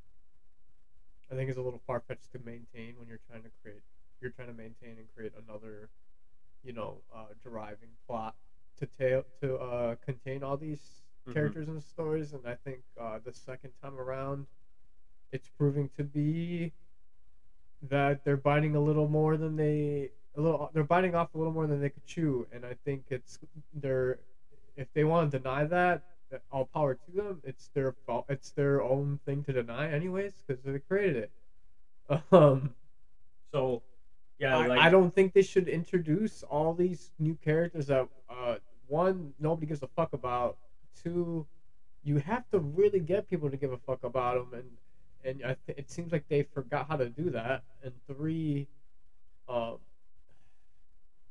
I 1.32 1.36
think 1.36 1.50
is 1.50 1.58
a 1.58 1.62
little 1.62 1.80
far 1.86 2.00
fetched 2.00 2.32
to 2.32 2.40
maintain 2.40 2.98
when 2.98 3.08
you're 3.08 3.20
trying 3.28 3.44
to 3.44 3.50
create, 3.62 3.82
you're 4.22 4.30
trying 4.32 4.48
to 4.48 4.54
maintain 4.54 4.98
and 4.98 5.08
create 5.14 5.34
another, 5.38 5.90
you 6.64 6.74
know, 6.74 7.04
uh, 7.14 7.28
driving 7.42 7.90
plot 8.08 8.36
to 8.78 8.86
tail 8.88 9.24
to 9.42 9.56
uh, 9.58 9.96
contain 10.06 10.44
all 10.44 10.58
these 10.58 11.04
Mhm. 11.26 11.54
characters 11.54 11.68
and 11.68 11.82
stories. 11.84 12.34
And 12.34 12.48
I 12.48 12.56
think 12.56 12.82
uh, 13.00 13.20
the 13.24 13.32
second 13.34 13.72
time 13.82 14.00
around, 14.00 14.48
it's 15.32 15.50
proving 15.50 15.90
to 15.98 16.04
be 16.04 16.74
that 17.82 18.24
they're 18.24 18.38
biting 18.38 18.76
a 18.76 18.80
little 18.80 19.08
more 19.08 19.38
than 19.38 19.56
they 19.56 20.10
a 20.36 20.42
little 20.42 20.70
they're 20.74 20.84
biting 20.84 21.16
off 21.16 21.34
a 21.34 21.38
little 21.38 21.54
more 21.54 21.68
than 21.68 21.80
they 21.80 21.90
could 21.90 22.06
chew 22.06 22.46
and 22.52 22.66
i 22.66 22.76
think 22.86 23.04
it's 23.10 23.40
they're 23.74 24.20
if 24.76 24.88
they 24.94 25.04
want 25.04 25.32
to 25.32 25.38
deny 25.38 25.66
that 25.66 26.02
that 26.30 26.42
all 26.52 26.66
power 26.66 26.94
to 26.96 27.12
them 27.12 27.40
it's 27.44 27.70
their 27.74 27.92
fault 28.06 28.26
it's 28.30 28.52
their 28.52 28.82
own 28.82 29.20
thing 29.26 29.44
to 29.44 29.54
deny 29.54 29.90
anyways 29.90 30.44
because 30.46 30.62
they 30.64 30.80
created 30.80 31.16
it 32.10 32.24
um 32.32 32.74
So 33.54 33.82
yeah, 34.40 34.58
I, 34.58 34.68
like 34.68 34.80
I 34.80 34.90
don't 34.90 35.14
think 35.14 35.34
they 35.34 35.42
should 35.42 35.68
introduce 35.68 36.44
all 36.44 36.74
these 36.74 37.12
new 37.20 37.36
characters 37.36 37.88
that 37.88 38.08
uh 38.30 38.56
one 38.88 39.34
nobody 39.40 39.68
gives 39.68 39.84
a 39.84 39.88
fuck 39.88 40.14
about. 40.14 40.58
Two 41.04 41.46
you 42.04 42.18
have 42.18 42.50
to 42.52 42.60
really 42.60 43.00
get 43.00 43.30
people 43.30 43.50
to 43.50 43.58
give 43.58 43.72
a 43.74 43.78
fuck 43.78 44.04
about 44.04 44.36
them 44.52 44.60
and 44.60 44.70
and 45.24 45.44
I 45.44 45.56
th- 45.66 45.78
it 45.78 45.90
seems 45.92 46.12
like 46.14 46.24
they 46.30 46.44
forgot 46.44 46.88
how 46.88 46.96
to 46.98 47.10
do 47.10 47.30
that. 47.32 47.64
And 47.84 47.94
three 48.08 48.68
um 49.48 49.78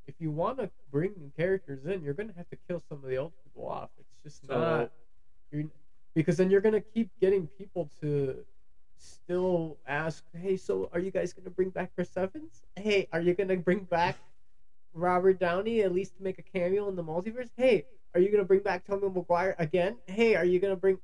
if 0.07 0.15
you 0.19 0.31
want 0.31 0.59
to 0.59 0.71
bring 0.91 1.13
new 1.19 1.31
characters 1.37 1.87
in 1.87 2.03
you're 2.03 2.15
gonna 2.15 2.35
have 2.37 2.49
to 2.51 2.57
kill 2.69 2.83
some 2.89 2.99
of 3.03 3.09
the 3.09 3.17
old 3.17 3.33
people 3.45 3.67
off. 3.69 3.91
It's 3.99 4.23
just 4.23 4.47
So- 4.47 4.59
not 4.59 4.93
because 6.15 6.37
then 6.37 6.51
you're 6.51 6.61
gonna 6.61 6.81
keep 6.81 7.11
getting 7.21 7.47
people 7.47 7.91
to 8.03 8.45
still 8.99 9.79
ask, 9.87 10.25
"Hey, 10.37 10.57
so 10.57 10.91
are 10.93 11.01
you 11.01 11.11
guys 11.11 11.33
gonna 11.33 11.51
bring 11.51 11.71
back 11.71 11.95
Chris 11.95 12.17
Evans? 12.17 12.63
Hey, 12.77 13.09
are 13.13 13.21
you 13.21 13.35
gonna 13.35 13.57
bring 13.57 13.81
back 13.81 14.17
Robert 14.93 15.39
Downey 15.39 15.83
at 15.83 15.93
least 15.93 16.17
to 16.17 16.23
make 16.23 16.39
a 16.39 16.43
cameo 16.43 16.89
in 16.89 16.97
the 16.97 17.05
multiverse? 17.05 17.51
Hey, 17.57 17.87
are 18.15 18.21
you 18.21 18.31
gonna 18.31 18.45
bring 18.45 18.61
back 18.61 18.87
Tobey 18.87 19.09
Maguire 19.09 19.55
again? 19.59 19.97
Hey, 20.07 20.35
are 20.35 20.45
you 20.45 20.59
gonna 20.59 20.77
bring 20.77 20.99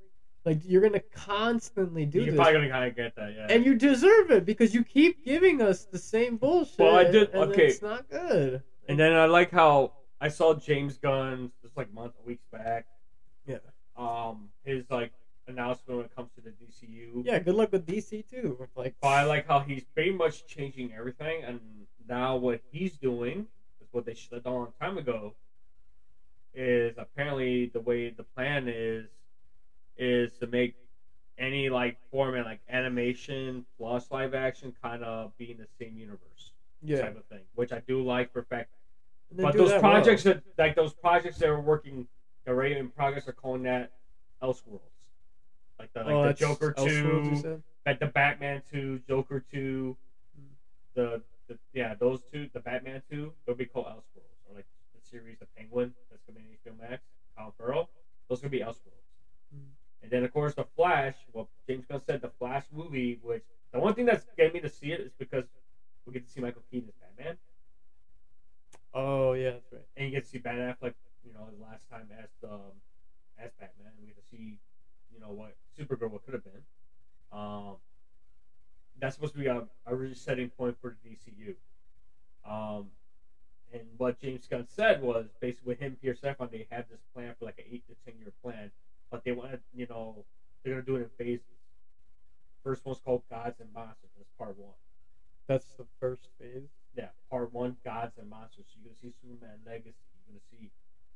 like 0.45 0.59
you're 0.65 0.83
gonna 0.83 1.01
constantly 1.15 2.05
do 2.05 2.19
you're 2.19 2.33
this, 2.33 2.37
probably 2.37 2.55
gonna 2.55 2.69
kind 2.69 2.85
of 2.89 2.97
get 2.97 3.15
that, 3.17 3.35
yeah. 3.35 3.47
and 3.49 3.65
you 3.65 3.75
deserve 3.75 4.31
it 4.31 4.45
because 4.45 4.75
you 4.75 4.85
keep 4.85 5.25
giving 5.25 5.63
us 5.63 5.85
the 5.85 5.99
same 5.99 6.37
bullshit. 6.37 6.79
Well, 6.79 6.97
I 6.97 7.05
did- 7.05 7.35
okay. 7.35 7.69
it's 7.69 7.83
not 7.83 8.09
good. 8.11 8.63
And 8.89 8.99
then 8.99 9.13
I 9.13 9.25
like 9.25 9.51
how 9.51 9.93
I 10.21 10.29
saw 10.29 10.55
James 10.55 10.99
Gunn 10.99 11.51
just 11.63 11.77
like 11.77 11.93
months, 11.93 12.19
weeks 12.25 12.45
back. 12.53 12.87
Yeah. 13.47 13.59
Um, 13.97 14.51
his 14.65 14.85
like 14.91 15.13
announcement 15.47 15.97
when 15.99 16.07
it 16.07 16.15
comes 16.15 16.31
to 16.35 16.41
the 16.41 16.51
DCU. 16.51 17.25
yeah, 17.25 17.39
good 17.39 17.55
luck 17.55 17.73
with 17.73 17.87
DC 17.87 18.29
too. 18.29 18.69
Like, 18.77 18.95
But 19.01 19.09
I 19.09 19.25
like 19.25 19.47
how 19.47 19.61
he's 19.61 19.85
pretty 19.95 20.13
much 20.13 20.47
changing 20.47 20.93
everything, 20.93 21.45
and 21.45 21.61
now 22.09 22.37
what 22.37 22.61
he's 22.71 22.97
doing 22.97 23.47
is 23.81 23.89
what 23.93 24.05
they 24.05 24.15
should 24.15 24.33
have 24.33 24.45
done 24.45 24.53
a 24.53 24.57
long 24.57 24.73
time 24.81 24.99
ago. 24.99 25.35
Is 26.57 26.95
apparently 26.99 27.67
the 27.67 27.81
way 27.81 28.11
the 28.11 28.23
plan 28.23 28.69
is 28.69 29.07
is 29.97 30.31
to 30.39 30.47
make 30.47 30.77
any 31.37 31.69
like 31.69 31.99
format 32.11 32.45
like 32.45 32.61
animation 32.69 33.65
plus 33.77 34.11
live 34.11 34.35
action 34.35 34.73
kind 34.83 35.03
of 35.03 35.37
be 35.37 35.51
in 35.51 35.59
the 35.59 35.67
same 35.81 35.97
universe 35.97 36.53
yeah, 36.85 37.03
type 37.03 37.17
of 37.17 37.25
thing, 37.27 37.41
which 37.55 37.73
I 37.73 37.81
do 37.87 38.03
like 38.03 38.33
for 38.33 38.43
fact. 38.45 38.71
But 39.33 39.57
those 39.57 39.71
that 39.71 39.83
well. 39.83 39.93
projects 39.93 40.23
that 40.25 40.43
like 40.59 40.77
those 40.77 40.93
projects 40.93 41.39
that 41.39 41.49
are 41.49 41.61
working, 41.61 42.07
already 42.47 42.77
in 42.77 42.89
progress, 42.91 43.27
are 43.27 43.33
calling 43.33 43.63
that 43.65 43.91
Elseworlds, 44.43 44.94
like 45.79 45.93
the 45.93 46.01
like 46.01 46.15
Oh, 46.15 46.27
the 46.29 46.35
Joker 46.35 46.73
two, 46.73 47.63
like 47.87 47.99
the 47.99 48.07
Batman 48.07 48.63
two, 48.71 49.01
Joker 49.09 49.45
two, 49.51 49.97
the, 50.95 51.23
the 51.49 51.59
yeah 51.73 51.95
those 51.95 52.23
two, 52.33 52.49
the 52.53 52.61
Batman 52.61 53.03
two, 53.11 53.33
they'll 53.47 53.57
be 53.57 53.67
called 53.67 53.87
Elseworlds, 53.87 54.49
or 54.49 54.55
like 54.55 54.67
the 54.95 55.01
series 55.09 55.39
The 55.39 55.47
Penguin 55.57 55.95
that's 56.11 56.23
coming 56.27 56.45
to 56.45 56.71
HBO 56.71 56.79
Max, 56.81 57.03
Colin 57.37 57.53
Farrell, 57.59 57.91
those 58.29 58.41
gonna 58.41 58.51
be 58.51 58.61
Elseworlds. 58.61 59.11
Hmm. 59.53 59.71
And 60.03 60.11
then 60.11 60.23
of 60.25 60.33
course 60.33 60.55
the 60.55 60.65
Flash, 60.77 61.15
well 61.33 61.49
James 61.69 61.85
Gunn 61.87 62.01
said 62.07 62.21
the 62.21 62.31
Flash 62.39 62.65
movie, 62.73 63.19
which 63.23 63.43
the 63.73 63.81
one 63.81 63.95
thing 63.95 64.07
that's 64.07 64.25
getting 64.37 64.53
me 64.53 64.61
to 64.61 64.69
see 64.69 64.93
it 64.93 65.01
is 65.01 65.13
because 65.19 65.45
we 66.07 66.13
get 66.13 66.25
to 66.27 66.31
see 66.31 66.41
Michael 66.41 66.63
Keaton 66.71 66.89
as 66.89 66.95
Batman. 66.95 67.37
Oh 68.95 69.33
yeah, 69.33 69.51
that's 69.53 69.73
right. 69.73 69.83
and 69.97 70.07
you 70.07 70.13
get 70.13 70.23
to 70.23 70.29
see 70.31 70.39
Ben 70.39 70.57
Affleck, 70.57 70.95
you 71.27 71.33
know, 71.33 71.47
his 71.51 71.59
last 71.59 71.83
time 71.91 72.07
as 72.17 72.29
um, 72.49 72.79
as 73.39 73.51
Batman. 73.59 73.91
We 74.01 74.07
get 74.07 74.17
to 74.17 74.23
see, 74.31 74.59
you 75.15 75.21
know, 75.21 75.33
what 75.33 75.55
Supergirl 75.79 76.11
what 76.11 76.25
could 76.25 76.35
have 76.35 76.45
been. 76.45 76.63
Um, 77.33 77.77
that's 79.01 79.15
supposed 79.15 79.33
to 79.35 79.39
be 79.39 79.47
a, 79.47 79.67
a 79.87 79.95
resetting 79.95 80.51
point 80.51 80.77
for 80.81 80.95
the 81.03 81.11
DCU. 81.11 81.55
Um, 82.51 82.87
and 83.73 83.83
what 83.97 84.21
James 84.21 84.47
Gunn 84.47 84.67
said 84.69 85.03
was 85.03 85.27
basically 85.41 85.73
with 85.73 85.79
him, 85.81 85.97
Peter 86.01 86.15
Safran, 86.15 86.51
they 86.51 86.67
have 86.71 86.85
this 86.91 87.01
plan 87.15 87.35
for 87.39 87.47
like 87.47 87.59
an 87.59 87.65
eight 87.71 87.83
to 87.89 87.95
ten 88.05 88.19
year 88.19 88.33
plan, 88.43 88.71
but 89.11 89.25
they 89.25 89.33
want 89.33 89.53
to, 89.53 89.59
you 89.75 89.87
know, 89.89 90.25
they're 90.63 90.75
gonna 90.75 90.87
do 90.87 90.97
it 90.97 91.03
in 91.03 91.09
phases. 91.19 91.45
First 92.63 92.85
one's 92.87 93.01
called 93.01 93.23
Gods 93.31 93.61
and 93.61 93.73
Monsters. 93.75 94.11
That's 94.17 94.31
part 94.39 94.57
one. 94.59 94.75
That's 95.49 95.67
the 95.77 95.85
first 96.01 96.29
phase. 96.39 96.69
Yeah, 96.97 97.09
part 97.29 97.53
one, 97.53 97.77
Gods 97.85 98.17
and 98.19 98.29
Monsters. 98.31 98.67
So 98.69 98.79
you're 98.81 98.93
gonna 98.93 99.01
see 99.01 99.13
Superman 99.21 99.59
Legacy. 99.67 99.97
You're 100.27 100.39
gonna 100.39 100.47
see 100.51 100.71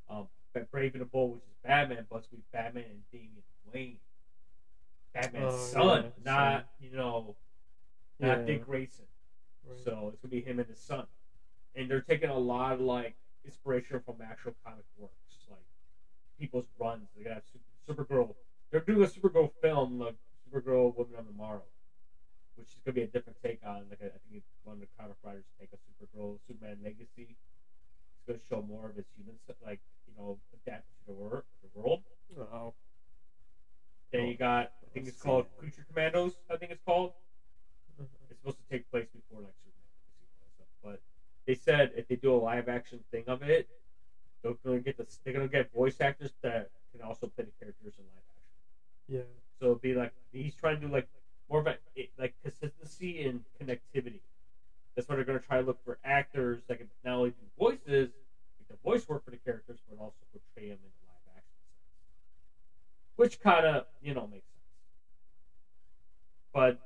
um, 0.08 0.26
Brave 0.70 0.94
and 0.94 1.00
the 1.00 1.04
Bold, 1.06 1.34
which 1.34 1.42
is 1.42 1.54
Batman, 1.62 2.04
but 2.08 2.16
it's 2.16 2.26
gonna 2.26 2.40
be 2.40 2.46
Batman 2.52 2.84
and 2.84 3.02
Damian 3.12 3.42
Wayne. 3.72 3.98
Batman's 5.12 5.54
Oh, 5.54 5.56
son, 5.56 6.04
yeah, 6.04 6.10
not 6.24 6.66
you 6.80 6.90
know, 6.90 7.36
not 8.18 8.38
Yeah. 8.38 8.44
Dick 8.44 8.64
Grayson. 8.64 9.06
Right. 9.64 9.78
So 9.78 10.08
it's 10.08 10.20
gonna 10.20 10.30
be 10.30 10.40
him 10.40 10.58
and 10.58 10.68
his 10.68 10.78
son, 10.78 11.06
and 11.74 11.90
they're 11.90 12.00
taking 12.00 12.28
a 12.28 12.38
lot 12.38 12.74
of 12.74 12.80
like 12.80 13.14
inspiration 13.44 14.00
from 14.00 14.20
actual 14.20 14.54
comic 14.64 14.84
works, 14.96 15.46
like 15.48 15.64
people's 16.38 16.66
runs. 16.78 17.08
They 17.16 17.22
got 17.22 17.42
Super, 17.44 18.04
Supergirl. 18.04 18.34
They're 18.70 18.80
doing 18.80 19.02
a 19.02 19.06
Supergirl 19.06 19.50
film, 19.60 19.98
like 19.98 20.14
Supergirl 20.48 20.94
Woman 20.94 21.14
of 21.18 21.26
Tomorrow, 21.26 21.64
which 22.56 22.68
is 22.68 22.76
gonna 22.84 22.94
be 22.94 23.02
a 23.02 23.06
different 23.06 23.38
take 23.42 23.58
on. 23.64 23.88
Like 23.88 24.00
I 24.02 24.08
think 24.08 24.34
it's 24.34 24.46
one 24.64 24.74
of 24.76 24.80
the 24.80 24.86
comic 24.98 25.16
writers 25.22 25.44
take 25.58 25.68
a 25.72 25.76
Supergirl 25.76 26.38
Superman 26.46 26.78
Legacy. 26.82 27.36
It's 27.36 28.24
gonna 28.26 28.38
show 28.50 28.62
more 28.66 28.88
of 28.88 28.96
his 28.96 29.04
human 29.16 29.36
stuff, 29.44 29.56
like 29.64 29.80
know, 30.18 30.38
adapt 30.52 30.84
to 30.98 31.04
the 31.06 31.12
world. 31.12 31.42
The 31.62 31.68
world. 31.78 32.00
Oh. 32.38 32.72
Then 34.12 34.26
you 34.26 34.34
got, 34.36 34.70
I 34.82 34.90
think 34.92 35.06
Let's 35.06 35.14
it's 35.14 35.22
called 35.22 35.44
see. 35.44 35.56
Creature 35.58 35.84
Commandos. 35.88 36.36
I 36.50 36.56
think 36.56 36.72
it's 36.72 36.82
called. 36.82 37.12
Mhm. 38.00 38.06
It's 38.30 38.38
supposed 38.38 38.58
to 38.58 38.64
take 38.70 38.88
place 38.90 39.06
before 39.12 39.40
like 39.40 39.54
Superman 39.62 39.90
Legacy 39.94 40.20
and 40.20 40.28
all 40.30 40.40
that 40.40 40.50
stuff. 40.54 40.66
But 40.82 41.00
they 41.46 41.54
said 41.54 41.92
if 41.96 42.06
they 42.08 42.16
do 42.16 42.34
a 42.34 42.36
live 42.38 42.68
action 42.68 43.04
thing 43.10 43.24
of 43.28 43.42
it, 43.42 43.66
they're 44.42 44.54
gonna 44.64 44.80
get 44.80 44.96
the 44.96 45.04
they're 45.24 45.32
gonna 45.32 45.48
get 45.48 45.70
voice 45.72 46.00
actors 46.00 46.32
that 46.42 46.70
can 46.92 47.02
also 47.02 47.26
play 47.26 47.44
the 47.44 47.52
characters 47.58 47.94
in 47.98 48.04
live 48.06 48.24
action. 48.28 48.54
Yeah. 49.08 49.22
So 49.58 49.66
it'll 49.66 49.76
be 49.76 49.94
like 49.94 50.12
he's 50.32 50.54
trying 50.54 50.76
to 50.80 50.86
do 50.86 50.92
like 50.92 51.06
more 51.48 51.58
of 51.60 51.66
a 51.66 51.76
like 52.18 52.32
consistency 52.42 53.26
and 53.26 53.42
connectivity. 53.60 54.20
That's 54.94 55.08
what 55.08 55.16
they're 55.16 55.24
gonna 55.24 55.38
try 55.40 55.58
to 55.58 55.62
look 55.66 55.78
for 55.84 55.98
actors 56.04 56.62
that 56.68 56.76
can 56.78 56.88
not 57.04 57.16
only 57.16 57.30
do 57.30 57.42
voices, 57.58 58.10
the 58.68 58.76
voice 58.84 59.06
work 59.08 59.24
for 59.24 59.30
the 59.30 59.36
characters, 59.38 59.78
but 59.88 59.98
also 60.00 60.16
portray 60.32 60.68
them 60.68 60.78
in 60.82 60.90
the 60.90 61.06
live 61.06 61.36
action 61.36 61.58
sense. 61.68 61.86
Which 63.16 63.40
kind 63.40 63.66
of 63.66 63.84
you 64.00 64.14
know 64.14 64.26
makes 64.26 64.46
sense. 64.46 64.64
But 66.52 66.78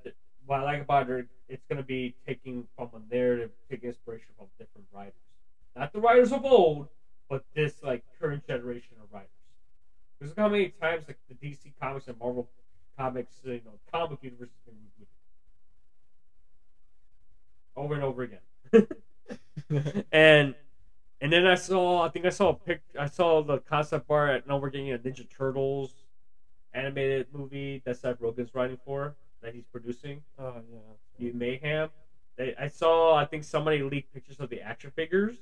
what 0.47 0.61
I 0.61 0.63
like 0.63 0.81
about 0.81 1.09
it, 1.11 1.27
it's 1.49 1.65
gonna 1.69 1.83
be 1.83 2.15
taking 2.27 2.67
from 2.77 2.89
a 2.95 3.15
narrative, 3.15 3.51
taking 3.71 3.89
inspiration 3.89 4.29
from 4.37 4.47
different 4.59 4.87
writers, 4.93 5.13
not 5.77 5.93
the 5.93 6.01
writers 6.01 6.33
of 6.33 6.45
old, 6.45 6.89
but 7.29 7.43
this 7.55 7.83
like 7.83 8.03
current 8.21 8.47
generation 8.47 8.97
of 9.01 9.13
writers. 9.13 9.29
Because 10.19 10.35
how 10.37 10.49
many 10.49 10.69
times 10.81 11.05
like 11.09 11.17
the 11.29 11.35
DC 11.35 11.73
comics 11.81 12.07
and 12.07 12.19
Marvel 12.19 12.49
comics, 12.97 13.41
you 13.45 13.61
know, 13.65 13.79
comic 13.91 14.19
universe 14.23 14.49
has 14.51 14.61
been 14.65 14.75
rebooted 14.75 15.07
over 17.77 17.95
and 17.95 18.03
over 18.03 18.23
again. 18.23 20.05
and 20.13 20.55
and 21.23 21.33
then 21.33 21.47
I 21.47 21.55
saw, 21.55 22.03
I 22.03 22.09
think 22.09 22.27
I 22.27 22.31
saw 22.31 22.51
a 22.51 22.55
pic, 22.55 22.83
I 22.99 23.07
saw 23.07 23.43
the 23.43 23.59
concept 23.59 24.11
art 24.11 24.31
at 24.31 24.49
now 24.49 24.59
we're 24.59 24.71
getting 24.71 24.93
a 24.93 24.99
Ninja 24.99 25.25
Turtles 25.31 25.93
animated 26.75 27.29
movie 27.33 27.81
that 27.87 27.97
Seth 27.97 28.19
Rogen's 28.21 28.53
writing 28.55 28.77
for 28.85 29.15
that 29.41 29.55
he's 29.55 29.65
producing. 29.71 30.21
oh 30.39 30.57
yeah. 30.71 30.79
The 31.19 31.33
Mayhem. 31.33 31.91
They, 32.37 32.57
I 32.59 32.67
saw, 32.67 33.15
I 33.15 33.25
think 33.25 33.45
somebody 33.45 33.83
leaked 33.83 34.13
pictures 34.13 34.41
of 34.41 34.51
the 34.51 34.63
action 34.63 34.91
figures. 34.91 35.37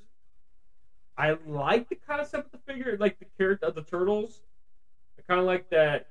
I 1.17 1.37
like 1.47 1.89
the 1.89 1.95
concept 1.95 2.53
of 2.53 2.59
the 2.59 2.71
figure, 2.71 2.95
like 2.99 3.17
the 3.17 3.25
character 3.37 3.65
of 3.65 3.75
the 3.75 3.81
turtles. 3.81 4.41
I 5.17 5.23
kind 5.23 5.39
of 5.39 5.47
like 5.47 5.69
that. 5.71 6.07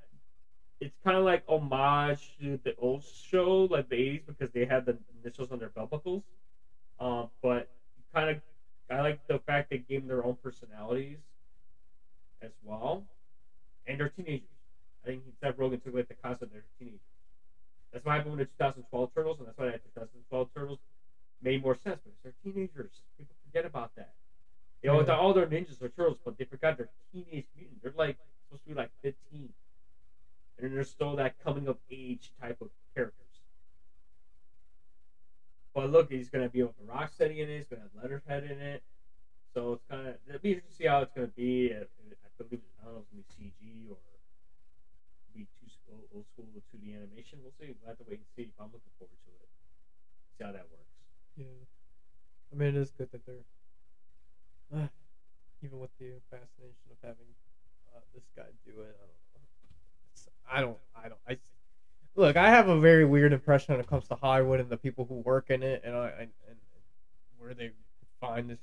It's 0.81 0.97
kind 1.05 1.17
of 1.17 1.25
like 1.25 1.45
homage 1.47 2.37
to 2.41 2.59
the 2.65 2.75
old 2.77 3.05
show, 3.05 3.69
like 3.71 3.89
the 3.89 3.97
'80s, 3.97 4.27
because 4.27 4.51
they 4.51 4.65
had 4.65 4.87
the 4.87 4.99
initials 5.23 5.53
on 5.53 5.59
their 5.59 5.69
belt 5.69 5.91
buckles. 5.91 6.25
Um, 6.99 7.29
but 7.43 7.69
kind 8.15 8.31
of, 8.31 8.41
I 8.91 9.01
like 9.03 9.21
the 9.29 9.39
fact 9.41 9.71
they 9.71 9.79
gave 9.79 10.03
them 10.03 10.09
their 10.09 10.25
own 10.25 10.37
personalities 10.43 11.19
as 12.43 12.51
well, 12.63 13.07
and 13.87 14.01
they're 14.01 14.09
teenagers. 14.11 14.49
I 15.05 15.09
think 15.09 15.23
Seth 15.41 15.57
Rogen 15.57 15.83
took 15.83 15.93
away 15.93 16.03
the 16.09 16.15
concept 16.15 16.53
they're 16.53 16.65
teenagers. 16.79 17.01
That's 17.93 18.05
what 18.05 18.13
happened 18.15 18.37
with 18.37 18.41
the 18.41 18.45
2012 18.47 19.11
Turtles, 19.15 19.39
and 19.39 19.47
that's 19.49 19.59
why 19.59 19.69
I 19.69 19.71
had 19.73 19.81
the 19.85 19.89
2012 19.91 20.49
Turtles 20.55 20.79
made 21.43 21.63
more 21.63 21.75
sense 21.75 22.01
because 22.05 22.19
they're 22.23 22.35
teenagers. 22.45 23.03
People 23.19 23.35
forget 23.47 23.65
about 23.65 23.93
that. 23.97 24.13
They 24.83 24.89
Yeah. 24.89 25.05
thought, 25.05 25.21
oh, 25.21 25.33
they're 25.33 25.47
ninjas 25.47 25.83
or 25.83 25.89
turtles, 25.91 26.19
but 26.25 26.37
they 26.39 26.45
forgot 26.45 26.77
they're 26.77 26.91
teenage 27.13 27.47
mutants. 27.57 27.83
They're 27.83 27.93
like 27.93 28.19
supposed 28.47 28.63
to 28.65 28.69
be 28.69 28.75
like 28.75 28.91
15, 29.03 29.53
and 30.59 30.73
they're 30.75 30.85
still 30.85 31.17
that 31.17 31.39
coming 31.39 31.69
of 31.69 31.79
age 31.91 32.33
type 32.41 32.61
of 32.61 32.71
characters. 32.95 33.30
But 35.75 35.91
look, 35.91 36.11
he's 36.11 36.29
gonna 36.29 36.49
be 36.49 36.63
with 36.63 36.75
a 36.79 36.83
Rocksteady 36.93 37.39
in 37.39 37.49
it. 37.49 37.57
He's 37.59 37.67
gonna 37.69 37.83
have 37.83 37.95
Leatherhead 38.03 38.45
in 38.45 38.59
it. 38.59 38.83
So 39.55 39.73
it's 39.73 39.85
kind 39.89 40.09
of 40.09 40.17
it'll 40.27 40.41
be 40.41 40.51
interesting 40.51 40.71
to 40.71 40.77
see 40.77 40.87
how 40.87 41.01
it's 41.03 41.13
gonna 41.13 41.29
be. 41.29 41.73
I 41.73 41.83
I 41.83 42.29
believe 42.43 42.61
I 42.81 42.85
don't 42.85 42.95
know 42.95 43.01
if 43.01 43.07
it's 43.07 43.35
gonna 43.37 43.51
be 43.51 43.51
CG 43.51 43.89
or 43.91 43.99
be 45.35 45.47
too 45.61 45.67
old, 45.91 46.05
old 46.15 46.27
school 46.27 46.47
to 46.55 46.77
the 46.79 46.95
animation. 46.95 47.39
We'll 47.43 47.53
see. 47.59 47.73
We'll 47.79 47.89
have 47.89 47.99
to 47.99 48.05
wait 48.09 48.19
and 48.19 48.27
see. 48.37 48.51
But 48.57 48.65
I'm 48.65 48.73
looking 48.73 48.93
forward 48.99 49.19
to 49.25 49.31
it. 49.43 49.49
See 50.39 50.45
how 50.45 50.53
that 50.53 50.67
works. 50.71 50.95
Yeah. 51.37 51.47
I 52.53 52.57
mean, 52.57 52.69
it 52.69 52.77
is 52.77 52.91
good 52.91 53.09
that 53.13 53.25
they're, 53.27 53.47
uh, 54.75 54.89
even 55.63 55.79
with 55.79 55.91
the 55.99 56.19
fascination 56.31 56.91
of 56.91 56.99
having 57.03 57.31
uh, 57.95 58.01
this 58.15 58.25
guy 58.37 58.51
do 58.67 58.81
it. 58.81 58.97
I 58.99 59.07
don't 59.07 59.23
know. 59.35 59.47
It's, 60.13 60.29
I 60.51 60.61
don't. 60.61 60.79
I 60.95 61.09
don't. 61.09 61.21
I 61.27 61.37
look. 62.15 62.37
I 62.37 62.51
have 62.51 62.69
a 62.69 62.79
very 62.79 63.05
weird 63.05 63.33
impression 63.33 63.75
when 63.75 63.81
it 63.81 63.89
comes 63.89 64.07
to 64.09 64.15
Hollywood 64.15 64.61
and 64.61 64.69
the 64.69 64.77
people 64.77 65.07
who 65.07 65.17
work 65.17 65.51
in 65.51 65.63
it, 65.63 65.83
and 65.85 65.95
I 65.95 66.13
and, 66.21 66.31
where 67.39 67.55
they 67.55 67.71
find 68.21 68.51
this, 68.51 68.59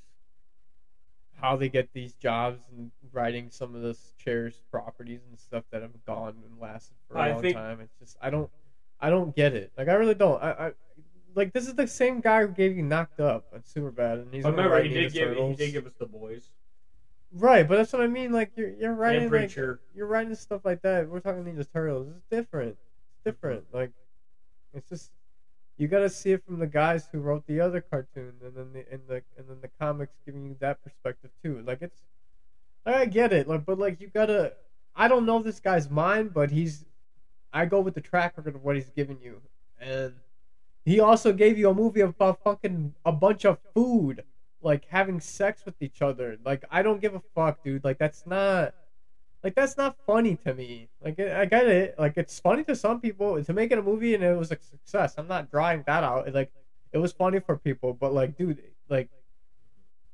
how 1.34 1.56
they 1.56 1.70
get 1.70 1.89
these 1.93 2.14
jobs 2.14 2.60
and 2.72 2.91
writing 3.12 3.50
some 3.50 3.76
of 3.76 3.82
this 3.82 4.14
cherished 4.18 4.62
properties 4.72 5.22
and 5.30 5.39
stuff 5.39 5.64
that 5.72 5.82
have 5.82 6.06
gone 6.06 6.36
and 6.45 6.60
lasted 6.60 6.95
for 7.08 7.18
a 7.18 7.22
I 7.22 7.32
long 7.32 7.41
think- 7.41 7.56
time. 7.56 7.82
It's 7.82 7.98
just 8.00 8.18
I 8.22 8.30
don't. 8.30 8.50
I 9.00 9.12
don't 9.12 9.36
get 9.36 9.54
it. 9.54 9.72
Like 9.78 9.89
I 9.89 9.93
really 9.93 10.16
don't. 10.16 10.41
I, 10.41 10.52
I 10.52 10.72
like 11.36 11.54
this 11.54 11.68
is 11.68 11.76
the 11.76 11.88
same 11.88 12.20
guy 12.20 12.41
who 12.41 12.48
gave 12.48 12.76
you 12.76 12.82
knocked 12.84 13.20
up 13.20 13.45
on 13.54 13.62
Superbad, 13.62 14.24
and 14.24 14.34
he's 14.34 14.43
gonna 14.43 14.58
remember, 14.58 14.82
he 14.82 14.89
did 14.89 15.14
give 15.14 15.36
he 15.36 15.54
did 15.54 15.72
give 15.72 15.86
us 15.86 15.93
the 16.00 16.08
boys 16.08 16.50
right, 17.34 17.68
but 17.68 17.78
that's 17.78 17.93
what 17.93 18.02
I 18.02 18.08
mean. 18.08 18.32
Like 18.32 18.52
you're 18.56 18.72
you're 18.72 18.93
writing 18.93 19.30
like 19.30 19.56
you're 19.56 20.08
writing 20.08 20.36
stuff 20.36 20.62
like 20.66 20.82
that. 20.82 21.10
We're 21.10 21.20
talking 21.20 21.43
Ninja 21.43 21.66
Turtles. 21.72 22.08
It's 22.10 22.26
different. 22.30 22.78
Different. 23.28 23.65
Like 23.73 23.91
it's 24.73 24.88
just 24.88 25.11
you 25.78 25.88
got 25.89 25.99
to 25.99 26.09
see 26.09 26.32
it 26.32 26.45
from 26.45 26.59
the 26.59 26.67
guys 26.67 27.09
who 27.11 27.19
wrote 27.19 27.45
the 27.45 27.59
other 27.59 27.82
cartoon, 27.82 28.34
and 28.41 28.55
then 28.55 28.71
the 28.73 28.86
and 28.89 29.01
the 29.07 29.15
and 29.38 29.49
then 29.49 29.57
the 29.61 29.69
comics 29.80 30.13
giving 30.25 30.45
you 30.45 30.55
that 30.61 30.82
perspective 30.82 31.32
too. 31.43 31.61
Like 31.67 31.82
it's 31.82 32.03
I 32.86 33.05
get 33.05 33.34
it. 33.34 33.47
Like, 33.47 33.65
but 33.65 33.78
like 33.78 33.99
you 33.99 34.07
gotta. 34.07 34.53
I 34.95 35.07
don't 35.07 35.25
know 35.25 35.41
this 35.41 35.59
guy's 35.59 35.89
mind, 35.89 36.34
but 36.34 36.51
he's. 36.51 36.86
I 37.51 37.65
go 37.65 37.82
with 37.82 37.95
the 37.95 38.01
track 38.01 38.38
record 38.38 38.55
of 38.55 38.63
what 38.63 38.75
he's 38.75 38.89
given 38.91 39.17
you, 39.21 39.41
and 39.78 40.13
he 40.86 41.01
also 41.01 41.34
gave 41.34 41.57
you 41.57 41.69
a 41.69 41.73
movie 41.73 42.01
about 42.01 42.41
fucking 42.43 42.93
a 43.05 43.11
bunch 43.11 43.45
of 43.45 43.57
food, 43.75 44.23
like 44.61 44.86
having 44.88 45.19
sex 45.19 45.65
with 45.65 45.75
each 45.82 46.01
other. 46.01 46.38
Like 46.45 46.63
I 46.71 46.82
don't 46.82 47.01
give 47.01 47.13
a 47.13 47.21
fuck, 47.36 47.61
dude. 47.61 47.84
Like 47.84 47.97
that's 47.97 48.25
not. 48.25 48.73
Like 49.44 49.56
that's 49.56 49.78
not 49.78 49.96
funny 50.06 50.36
to 50.46 50.54
me. 50.54 50.90
Like 51.04 51.20
I 51.20 51.46
get 51.46 51.68
it. 51.68 51.96
Like 51.98 52.18
it's 52.18 52.40
funny 52.40 52.64
to 52.66 52.76
some 52.76 53.00
people 53.00 53.42
to 53.44 53.54
make 53.54 53.72
it 53.72 53.78
a 53.78 53.82
movie 53.84 54.16
and 54.16 54.24
it 54.24 54.38
was 54.38 54.52
a 54.52 54.58
success. 54.60 55.16
I'm 55.18 55.28
not 55.28 55.52
drawing 55.52 55.84
that 55.88 56.04
out. 56.04 56.34
Like 56.34 56.52
it 56.92 56.98
was 56.98 57.12
funny 57.12 57.40
for 57.40 57.58
people, 57.58 57.94
but 57.94 58.14
like, 58.14 58.38
dude, 58.38 58.62
like 58.90 59.10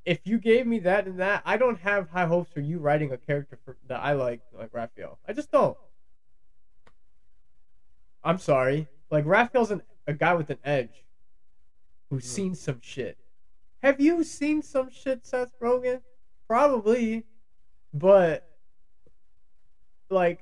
if 0.06 0.20
you 0.26 0.38
gave 0.38 0.68
me 0.68 0.80
that 0.80 1.08
and 1.08 1.20
that, 1.20 1.42
I 1.46 1.56
don't 1.58 1.80
have 1.80 2.10
high 2.10 2.26
hopes 2.26 2.52
for 2.52 2.60
you 2.60 2.78
writing 2.80 3.12
a 3.14 3.18
character 3.18 3.58
for, 3.64 3.78
that 3.88 4.02
I 4.04 4.14
like, 4.14 4.42
like 4.52 4.70
Raphael. 4.74 5.18
I 5.28 5.32
just 5.34 5.50
don't. 5.52 5.78
I'm 8.24 8.38
sorry. 8.38 8.88
Like 9.10 9.26
Raphael's 9.26 9.72
an, 9.72 9.82
a 10.08 10.14
guy 10.14 10.34
with 10.34 10.50
an 10.50 10.58
edge, 10.64 11.06
who's 12.10 12.26
Hmm. 12.26 12.36
seen 12.36 12.56
some 12.56 12.80
shit. 12.82 13.18
Have 13.82 14.00
you 14.00 14.24
seen 14.24 14.62
some 14.62 14.90
shit, 14.90 15.26
Seth 15.26 15.58
Rogen? 15.62 16.02
Probably, 16.48 17.26
but 17.94 18.50
like, 20.14 20.41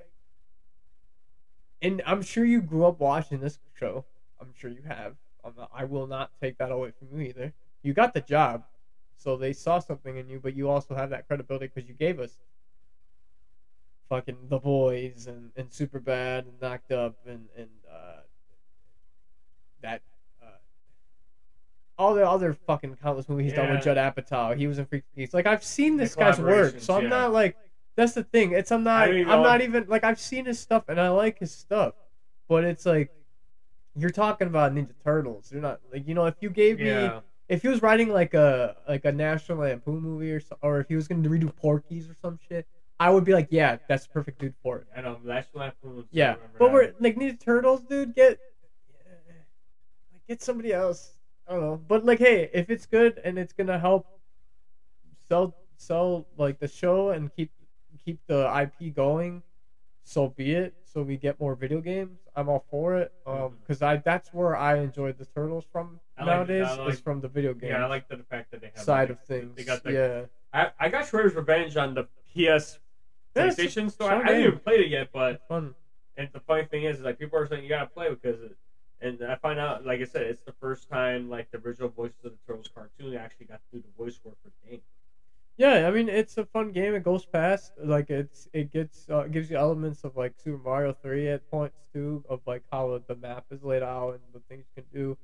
and 1.81 2.01
I'm 2.05 2.21
sure 2.21 2.45
you 2.45 2.61
grew 2.61 2.85
up 2.85 2.99
watching 2.99 3.39
this 3.39 3.57
show. 3.79 4.05
I'm 4.39 4.53
sure 4.55 4.69
you 4.69 4.83
have. 4.87 5.15
I'm 5.43 5.53
not, 5.57 5.71
I 5.73 5.85
will 5.85 6.07
not 6.07 6.31
take 6.39 6.57
that 6.59 6.71
away 6.71 6.91
from 6.91 7.19
you 7.19 7.27
either. 7.27 7.53
You 7.81 7.93
got 7.93 8.13
the 8.13 8.21
job, 8.21 8.63
so 9.17 9.37
they 9.37 9.53
saw 9.53 9.79
something 9.79 10.17
in 10.17 10.29
you, 10.29 10.39
but 10.39 10.55
you 10.55 10.69
also 10.69 10.93
have 10.93 11.09
that 11.09 11.27
credibility 11.27 11.71
because 11.73 11.89
you 11.89 11.95
gave 11.95 12.19
us 12.19 12.37
fucking 14.09 14.37
The 14.49 14.59
Boys 14.59 15.27
and, 15.27 15.51
and 15.55 15.71
Super 15.71 15.99
Bad 15.99 16.45
and 16.45 16.53
Knocked 16.61 16.91
Up 16.91 17.15
and 17.25 17.47
and 17.57 17.69
uh, 17.89 18.21
that 19.81 20.01
uh, 20.43 20.47
all 21.97 22.13
the 22.13 22.27
other 22.27 22.53
fucking 22.53 22.97
countless 23.01 23.29
movies 23.29 23.45
he's 23.45 23.53
done 23.53 23.71
with 23.71 23.83
Judd 23.83 23.97
Apatow. 23.97 24.55
He 24.55 24.67
was 24.67 24.77
in 24.79 24.85
Freak 24.85 25.03
Geeks. 25.15 25.33
Like 25.33 25.47
I've 25.47 25.63
seen 25.63 25.97
The 25.97 26.03
this 26.03 26.15
guy's 26.15 26.39
work, 26.39 26.75
so 26.79 26.93
I'm 26.95 27.03
yeah. 27.03 27.09
not 27.09 27.33
like 27.33 27.55
that's 27.95 28.13
the 28.13 28.23
thing. 28.23 28.53
It's 28.53 28.71
I'm 28.71 28.83
not 28.83 29.09
I'm 29.09 29.43
not 29.43 29.61
even 29.61 29.85
like 29.87 30.03
I've 30.03 30.19
seen 30.19 30.45
his 30.45 30.59
stuff 30.59 30.85
and 30.87 30.99
I 30.99 31.09
like 31.09 31.39
his 31.39 31.51
stuff, 31.51 31.93
but 32.47 32.63
it's 32.63 32.85
like 32.85 33.11
you're 33.95 34.09
talking 34.09 34.47
about 34.47 34.73
Ninja 34.73 34.93
Turtles. 35.03 35.51
You're 35.51 35.61
not 35.61 35.79
like 35.91 36.07
you 36.07 36.13
know 36.13 36.25
if 36.25 36.35
you 36.41 36.49
gave 36.49 36.79
me 36.79 37.09
if 37.51 37.61
he 37.61 37.67
was 37.67 37.81
writing 37.81 38.09
like 38.09 38.33
a 38.33 38.77
like 38.87 39.03
a 39.03 39.11
National 39.11 39.59
Lampoon 39.59 40.01
movie 40.01 40.31
or 40.31 40.39
so, 40.39 40.57
or 40.61 40.79
if 40.79 40.87
he 40.87 40.95
was 40.95 41.07
going 41.07 41.21
to 41.21 41.29
redo 41.29 41.53
Porky's 41.53 42.09
or 42.09 42.15
some 42.21 42.39
shit, 42.47 42.65
I 42.97 43.09
would 43.09 43.25
be 43.25 43.33
like, 43.33 43.47
yeah, 43.49 43.77
that's 43.89 44.07
the 44.07 44.13
perfect 44.13 44.39
dude 44.39 44.53
for 44.63 44.77
it. 44.77 44.87
I 44.95 45.01
know 45.01 45.19
what 45.21 45.45
happened. 45.61 46.05
Yeah, 46.11 46.35
but 46.57 46.71
we're 46.71 46.93
like 46.99 47.17
Ninja 47.17 47.37
Turtles, 47.37 47.81
dude. 47.81 48.15
Get 48.15 48.39
like 50.13 50.25
get 50.29 50.41
somebody 50.41 50.71
else. 50.71 51.11
I 51.45 51.53
don't 51.53 51.61
know, 51.61 51.81
but 51.87 52.05
like, 52.05 52.19
hey, 52.19 52.49
if 52.53 52.69
it's 52.69 52.85
good 52.85 53.19
and 53.25 53.37
it's 53.37 53.51
gonna 53.51 53.77
help 53.77 54.07
sell 55.27 55.53
sell 55.75 56.27
like 56.37 56.59
the 56.59 56.69
show 56.69 57.09
and 57.09 57.33
keep 57.35 57.51
keep 58.03 58.19
the 58.27 58.45
IP 58.61 58.93
going, 58.95 59.43
so 60.03 60.29
be 60.29 60.53
it. 60.53 60.73
So 60.83 61.03
we 61.03 61.15
get 61.17 61.39
more 61.39 61.55
video 61.55 61.79
games. 61.79 62.19
I'm 62.35 62.49
all 62.49 62.65
for 62.69 62.97
it. 62.97 63.13
Um, 63.25 63.57
because 63.61 63.81
I 63.81 63.97
that's 63.97 64.33
where 64.33 64.55
I 64.57 64.77
enjoyed 64.79 65.17
the 65.17 65.25
Turtles 65.25 65.65
from 65.71 65.99
I 66.17 66.23
like- 66.23 66.35
nowadays 66.35 66.67
I 66.67 66.75
like- 66.77 66.93
is 66.93 66.99
from 66.99 67.21
the 67.21 67.27
video 67.27 67.53
game 67.53 67.69
yeah, 67.71 67.83
I 67.83 67.87
like 67.87 68.07
the 68.09 68.17
fact 68.29 68.51
that 68.51 68.61
they 68.61 68.71
have 68.75 68.83
side 68.83 69.09
like, 69.09 69.19
of 69.19 69.25
things. 69.25 69.55
They 69.55 69.63
got 69.63 69.83
the, 69.83 69.91
yeah, 70.53 70.59
I, 70.59 70.71
I 70.85 70.89
got 70.89 71.05
Shredder's 71.05 71.35
Revenge 71.35 71.77
on 71.77 71.93
the 71.93 72.03
PS 72.03 72.79
Yeah, 73.35 73.45
it's 73.45 73.55
PlayStation 73.57 73.87
a 73.87 73.91
fun 73.91 74.13
I, 74.13 74.21
I 74.21 74.27
game. 74.33 74.47
even 74.47 74.59
play 74.59 74.75
it 74.75 74.89
yet, 74.89 75.09
but 75.13 75.47
fun. 75.47 75.75
and 76.17 76.29
the 76.33 76.39
funny 76.41 76.65
thing 76.65 76.83
is, 76.83 76.97
is 76.99 77.03
like 77.03 77.19
people 77.19 77.39
are 77.39 77.47
saying 77.47 77.63
you 77.63 77.69
gotta 77.69 77.87
play 77.87 78.09
because, 78.09 78.41
it, 78.41 78.57
and 78.99 79.23
I 79.23 79.35
find 79.35 79.59
out, 79.59 79.85
like 79.85 79.99
I 80.01 80.03
said, 80.03 80.23
it's 80.23 80.43
the 80.43 80.51
first 80.53 80.89
time 80.89 81.29
like 81.29 81.49
the 81.51 81.57
original 81.59 81.89
voices 81.89 82.17
of 82.25 82.31
the 82.33 82.37
Turtles 82.45 82.69
cartoon 82.73 83.15
actually 83.15 83.47
got 83.47 83.61
to 83.71 83.77
do 83.77 83.81
the 83.81 84.03
voice 84.03 84.19
work 84.23 84.35
for 84.43 84.51
the 84.63 84.71
game. 84.71 84.81
Yeah, 85.61 85.87
I 85.87 85.91
mean 85.91 86.09
it's 86.09 86.39
a 86.39 86.45
fun 86.45 86.71
game. 86.71 86.95
It 86.95 87.03
goes 87.03 87.23
fast. 87.23 87.73
Like 87.77 88.09
it's 88.09 88.47
it 88.51 88.71
gets 88.73 89.07
uh, 89.11 89.25
gives 89.33 89.51
you 89.51 89.57
elements 89.57 90.03
of 90.03 90.17
like 90.17 90.33
Super 90.43 90.57
Mario 90.57 90.91
Three 91.03 91.29
at 91.29 91.47
points 91.51 91.77
too, 91.93 92.23
of 92.27 92.39
like 92.47 92.63
how 92.71 92.99
the 93.07 93.15
map 93.15 93.45
is 93.51 93.61
laid 93.61 93.83
out 93.83 94.13
and 94.13 94.21
the 94.33 94.39
things 94.49 94.65
you 94.75 94.81
can 94.81 94.89
do. 94.91 95.17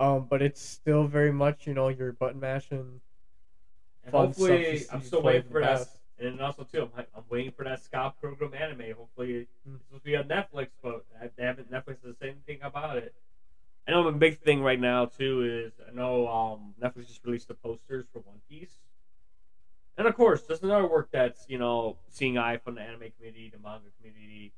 Um, 0.00 0.26
but 0.28 0.42
it's 0.42 0.60
still 0.60 1.06
very 1.06 1.32
much 1.32 1.68
you 1.68 1.74
know 1.74 1.86
you're 1.90 2.10
button 2.12 2.40
mashing. 2.40 3.00
And 4.04 4.12
hopefully, 4.12 4.84
I'm 4.92 5.00
still 5.02 5.22
waiting 5.22 5.48
for 5.48 5.60
that. 5.60 5.86
And 6.18 6.40
also 6.40 6.64
too, 6.64 6.90
I'm, 6.96 7.04
I'm 7.16 7.22
waiting 7.30 7.52
for 7.52 7.64
that 7.64 7.84
Scott 7.84 8.16
Pilgrim 8.20 8.54
anime. 8.54 8.96
Hopefully, 8.98 9.46
Mm. 9.68 9.76
it's 9.76 9.84
supposed 9.86 10.02
to 10.02 10.10
be 10.10 10.16
on 10.16 10.24
Netflix, 10.24 10.70
but 10.82 11.04
they 11.36 11.44
haven't. 11.44 11.70
Netflix 11.70 11.98
is 12.04 12.16
the 12.18 12.20
same 12.20 12.38
thing 12.48 12.58
about 12.62 12.96
it. 12.96 13.14
I 13.86 13.92
know 13.92 14.08
a 14.08 14.10
big 14.12 14.40
thing 14.40 14.60
right 14.60 14.80
now 14.80 15.06
too 15.06 15.34
is 15.44 15.72
I 15.88 15.94
know 15.94 16.26
um, 16.26 16.74
Netflix 16.82 17.06
just 17.06 17.24
released 17.24 17.46
the 17.46 17.54
posters 17.54 18.06
for 18.12 18.18
One 18.20 18.40
Piece, 18.48 18.74
and 19.98 20.06
of 20.06 20.14
course, 20.14 20.42
there's 20.42 20.62
another 20.62 20.86
work 20.86 21.08
that's 21.12 21.46
you 21.48 21.58
know 21.58 21.96
seeing 22.08 22.38
eye 22.38 22.56
from 22.58 22.74
the 22.76 22.82
anime 22.82 23.12
community, 23.16 23.50
the 23.52 23.58
manga 23.62 23.88
community, 23.98 24.52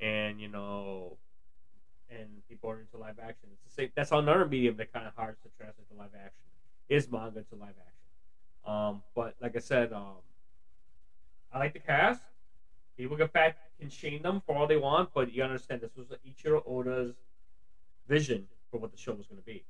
and 0.00 0.40
you 0.40 0.48
know, 0.48 1.16
and 2.10 2.28
people 2.48 2.70
are 2.70 2.80
into 2.80 2.96
live 2.96 3.18
action. 3.22 3.48
It's 3.52 3.62
the 3.64 3.70
same. 3.70 3.90
That's 3.94 4.12
another 4.12 4.46
medium 4.46 4.76
that 4.76 4.92
kind 4.92 5.06
of 5.06 5.14
hard 5.14 5.36
to 5.42 5.48
translate 5.58 5.88
to 5.88 5.96
live 5.96 6.10
action 6.14 6.44
is 6.88 7.10
manga 7.10 7.42
to 7.42 7.54
live 7.54 7.70
action. 7.70 8.72
Um, 8.72 9.02
but 9.14 9.34
like 9.40 9.56
I 9.56 9.60
said, 9.60 9.92
um, 9.92 10.22
I 11.52 11.58
like 11.58 11.72
the 11.72 11.78
cast. 11.78 12.22
People 12.96 13.16
get 13.16 13.32
back 13.32 13.58
can 13.78 13.90
shame 13.90 14.22
them 14.22 14.42
for 14.46 14.56
all 14.56 14.66
they 14.66 14.76
want, 14.76 15.10
but 15.14 15.32
you 15.32 15.42
understand 15.42 15.80
this 15.80 15.96
was 15.96 16.06
Ichiro 16.26 16.62
Oda's 16.66 17.14
vision 18.08 18.46
for 18.70 18.78
what 18.78 18.90
the 18.90 18.96
show 18.96 19.12
was 19.12 19.26
going 19.26 19.40
to 19.40 19.44
be. 19.44 19.64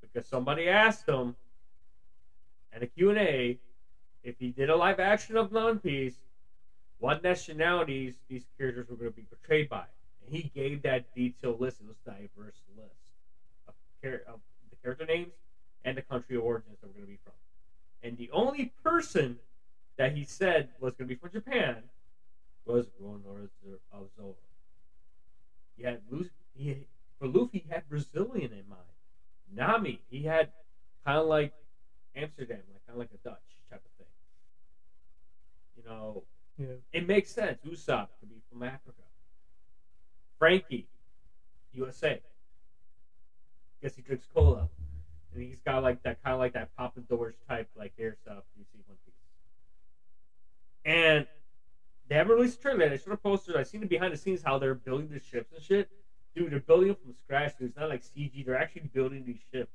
Because 0.00 0.28
somebody 0.28 0.68
asked 0.68 1.08
him 1.08 1.36
at 2.72 2.82
a 2.82 2.86
Q&A 2.86 3.58
if 4.22 4.34
he 4.38 4.50
did 4.50 4.70
a 4.70 4.76
live 4.76 5.00
action 5.00 5.36
of 5.36 5.52
One 5.52 5.78
Piece, 5.78 6.16
what 6.98 7.22
nationalities 7.22 8.14
these 8.28 8.44
characters 8.58 8.88
were 8.88 8.96
going 8.96 9.10
to 9.10 9.16
be 9.16 9.22
portrayed 9.22 9.68
by. 9.68 9.84
And 10.24 10.34
he 10.34 10.50
gave 10.54 10.82
that 10.82 11.04
detailed 11.14 11.60
list. 11.60 11.80
A 11.80 12.10
diverse 12.10 12.60
list 12.76 12.94
of, 13.66 13.74
char- 14.00 14.22
of 14.28 14.38
the 14.70 14.76
character 14.82 15.04
names 15.04 15.32
and 15.84 15.96
the 15.96 16.02
country 16.02 16.36
of 16.36 16.44
origins 16.44 16.76
that 16.80 16.86
were 16.86 16.92
going 16.92 17.06
to 17.06 17.10
be 17.10 17.18
from. 17.24 17.32
And 18.02 18.16
the 18.16 18.30
only 18.32 18.72
person 18.84 19.38
that 19.96 20.16
he 20.16 20.24
said 20.24 20.68
was 20.78 20.94
going 20.94 21.08
to 21.08 21.14
be 21.14 21.18
from 21.18 21.30
Japan 21.30 21.76
was 22.64 22.86
Roronoa 23.00 23.48
Zoro. 24.16 24.34
He 25.76 25.82
had 25.82 26.00
he, 26.54 26.86
for 27.18 27.26
Luffy, 27.26 27.64
he 27.66 27.68
had 27.68 27.88
Brazilian 27.88 28.52
in 28.52 28.68
mind. 28.68 28.80
Nami, 29.54 30.00
he 30.08 30.22
had 30.22 30.48
kind 31.04 31.18
of 31.18 31.26
like 31.26 31.52
Amsterdam, 32.14 32.58
like 32.72 32.86
kind 32.86 32.94
of 32.94 32.98
like 32.98 33.10
a 33.12 33.28
Dutch 33.28 33.36
of. 33.36 33.61
You 35.82 35.88
know, 35.90 36.24
Yeah. 36.58 36.76
it 36.92 37.06
makes 37.06 37.30
sense. 37.30 37.60
Usopp 37.62 38.08
could 38.20 38.28
be 38.28 38.40
from 38.50 38.62
Africa. 38.62 39.02
Franky, 40.38 40.86
USA. 41.72 42.20
Guess 43.80 43.96
he 43.96 44.02
drinks 44.02 44.26
cola, 44.32 44.68
and 45.32 45.42
he's 45.42 45.60
got 45.60 45.82
like 45.82 46.02
that 46.02 46.22
kind 46.22 46.34
of 46.34 46.40
like 46.40 46.52
that 46.52 46.74
Papa 46.76 47.00
type 47.48 47.68
like 47.74 47.96
hair 47.96 48.14
stuff 48.14 48.44
you 48.56 48.64
see 48.72 48.78
One 48.86 48.96
Piece. 49.04 49.14
And 50.84 51.26
they 52.08 52.14
haven't 52.14 52.34
released 52.34 52.58
a 52.58 52.62
trailer. 52.62 52.88
They 52.88 52.98
showed 52.98 53.12
a 53.12 53.16
poster. 53.16 53.58
I've 53.58 53.66
seen 53.66 53.80
the 53.80 53.86
behind 53.86 54.12
the 54.12 54.16
scenes 54.16 54.42
how 54.42 54.58
they're 54.58 54.74
building 54.74 55.08
the 55.08 55.18
ships 55.18 55.52
and 55.52 55.62
shit. 55.62 55.88
Dude, 56.34 56.50
they're 56.52 56.60
building 56.60 56.88
them 56.88 56.96
from 57.02 57.14
scratch. 57.24 57.56
Dude. 57.58 57.68
It's 57.68 57.76
not 57.76 57.88
like 57.88 58.02
CG. 58.02 58.44
They're 58.44 58.58
actually 58.58 58.90
building 58.92 59.24
these 59.24 59.40
ships. 59.52 59.72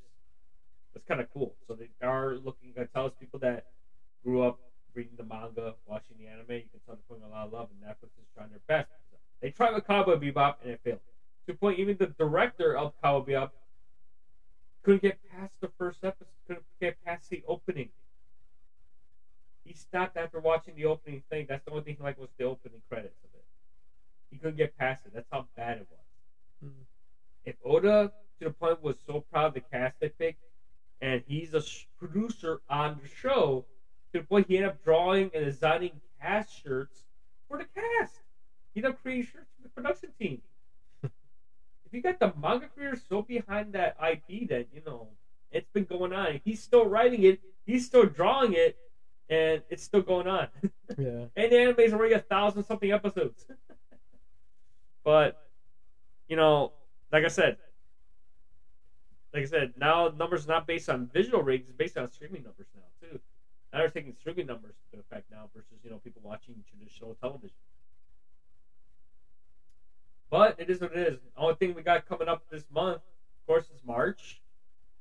That's 0.94 1.06
kind 1.06 1.20
of 1.22 1.32
cool. 1.34 1.56
So 1.68 1.76
they 1.76 1.90
are 2.02 2.36
looking. 2.36 2.74
I 2.80 2.86
tell 2.86 3.06
us 3.06 3.14
people 3.20 3.40
that 3.40 3.66
grew 4.24 4.42
up 4.42 4.60
reading 4.98 5.16
the 5.16 5.24
manga, 5.24 5.76
watching 5.86 6.18
the 6.18 6.26
anime. 6.26 6.50
You 6.50 6.68
can 6.72 6.80
tell 6.86 6.96
they're 6.96 7.04
putting 7.08 7.24
a 7.24 7.30
lot 7.30 7.46
of 7.46 7.54
love, 7.54 7.70
and 7.70 7.80
Netflix 7.80 8.10
is 8.20 8.26
trying 8.34 8.50
their 8.50 8.60
best. 8.68 8.90
They 9.40 9.52
tried 9.52 9.76
with 9.76 9.86
Cowboy 9.86 10.16
Bebop, 10.16 10.56
and 10.64 10.72
it 10.72 10.80
failed. 10.84 11.00
To 11.46 11.54
the 11.54 11.54
point, 11.54 11.80
even 11.80 11.96
the 11.98 12.08
director 12.08 12.76
of 12.76 12.92
Cowboy 13.02 13.32
Bebop 13.32 13.52
couldn't 14.82 15.04
get 15.04 15.20
past 15.30 15.54
the 15.62 15.70
first 15.78 16.04
episode. 16.04 16.34
Couldn't 16.48 16.66
get 16.82 16.96
past 17.06 17.30
the 17.30 17.44
opening. 17.48 17.90
He 19.64 19.74
stopped 19.74 20.18
after 20.18 20.40
watching 20.40 20.76
the 20.76 20.86
opening 20.86 21.22
thing. 21.30 21.46
That's 21.48 21.64
the 21.66 21.72
only 21.72 21.84
thing 21.84 21.96
he 21.98 22.04
liked 22.04 22.18
was 22.18 22.30
the 22.38 22.46
opening 22.46 22.82
credits 22.90 23.20
of 23.24 23.30
it. 23.36 23.46
He 24.32 24.38
couldn't 24.38 24.58
get 24.58 24.76
past 24.78 25.06
it. 25.06 25.14
That's 25.14 25.28
how 25.32 25.48
bad 25.56 25.78
it 25.78 25.88
was. 25.92 26.72
Mhm. 26.72 26.86
If 27.46 27.56
Oda, 27.64 28.12
to 28.40 28.46
the 28.46 28.52
point, 28.52 28.82
was 28.82 28.98
so 29.06 29.20
proud 29.20 29.48
of 29.48 29.54
the 29.54 29.62
cast 29.62 30.00
they 30.00 30.10
picked, 30.10 30.40
and 31.02 31.22
he's 31.28 31.54
a 31.54 31.62
producer 31.98 32.62
on 32.70 32.98
the 33.02 33.08
show, 33.08 33.66
to 34.14 34.20
the 34.20 34.26
point 34.26 34.48
he 34.48 34.58
ended 34.58 34.72
up 34.72 34.84
drawing 34.84 35.30
and 35.34 35.46
designing 35.46 36.00
cast 36.22 36.64
shirts 36.64 37.04
for 37.48 37.58
the 37.58 37.66
cast. 37.76 38.22
He 38.74 38.80
ended 38.80 38.92
up 38.94 39.02
creating 39.02 39.24
shirts 39.26 39.50
for 39.56 39.64
the 39.64 39.70
production 39.70 40.10
team. 40.20 40.42
if 41.04 41.12
you 41.92 42.02
got 42.02 42.20
the 42.20 42.34
manga 42.42 42.68
creator 42.68 42.98
so 43.10 43.22
behind 43.22 43.74
that 43.74 43.96
IP 44.02 44.50
that, 44.50 44.68
you 44.74 44.82
know, 44.86 45.10
it's 45.52 45.70
been 45.72 45.86
going 45.86 46.14
on. 46.14 46.40
He's 46.44 46.62
still 46.62 46.86
writing 46.86 47.24
it, 47.24 47.40
he's 47.66 47.86
still 47.86 48.06
drawing 48.06 48.54
it, 48.54 48.78
and 49.30 49.62
it's 49.70 49.84
still 49.84 50.02
going 50.02 50.28
on. 50.28 50.48
Yeah. 50.98 51.26
and 51.36 51.52
the 51.52 51.60
anime's 51.60 51.92
already 51.92 52.14
a 52.14 52.20
thousand 52.20 52.64
something 52.64 52.90
episodes. 52.92 53.46
but 55.04 55.36
you 56.30 56.38
know, 56.38 56.72
like 57.12 57.26
I 57.26 57.28
said, 57.28 57.58
like 59.34 59.44
I 59.44 59.46
said, 59.48 59.74
now 59.78 60.08
numbers 60.08 60.46
are 60.46 60.50
not 60.50 60.66
based 60.66 60.90
on 60.90 61.10
visual 61.14 61.44
ratings, 61.44 61.68
it's 61.68 61.78
based 61.78 61.98
on 61.98 62.08
streaming 62.10 62.44
numbers 62.44 62.68
now 62.74 62.84
too. 63.02 63.20
Now 63.74 63.80
they're 63.80 63.90
taking 63.90 64.14
streaming 64.20 64.46
numbers 64.46 64.74
into 64.92 65.04
effect 65.04 65.26
now 65.32 65.50
versus 65.54 65.78
you 65.84 65.90
know 65.90 65.98
people 65.98 66.22
watching 66.24 66.56
traditional 66.70 67.16
television. 67.22 67.56
But 70.30 70.56
it 70.60 70.70
is 70.70 70.82
what 70.82 70.92
it 70.92 70.98
is. 70.98 71.20
The 71.36 71.42
only 71.42 71.56
thing 71.56 71.74
we 71.74 71.82
got 71.82 72.06
coming 72.08 72.28
up 72.28 72.44
this 72.50 72.66
month, 72.70 72.98
of 72.98 73.48
course, 73.48 73.66
is 73.66 73.80
March. 73.86 74.42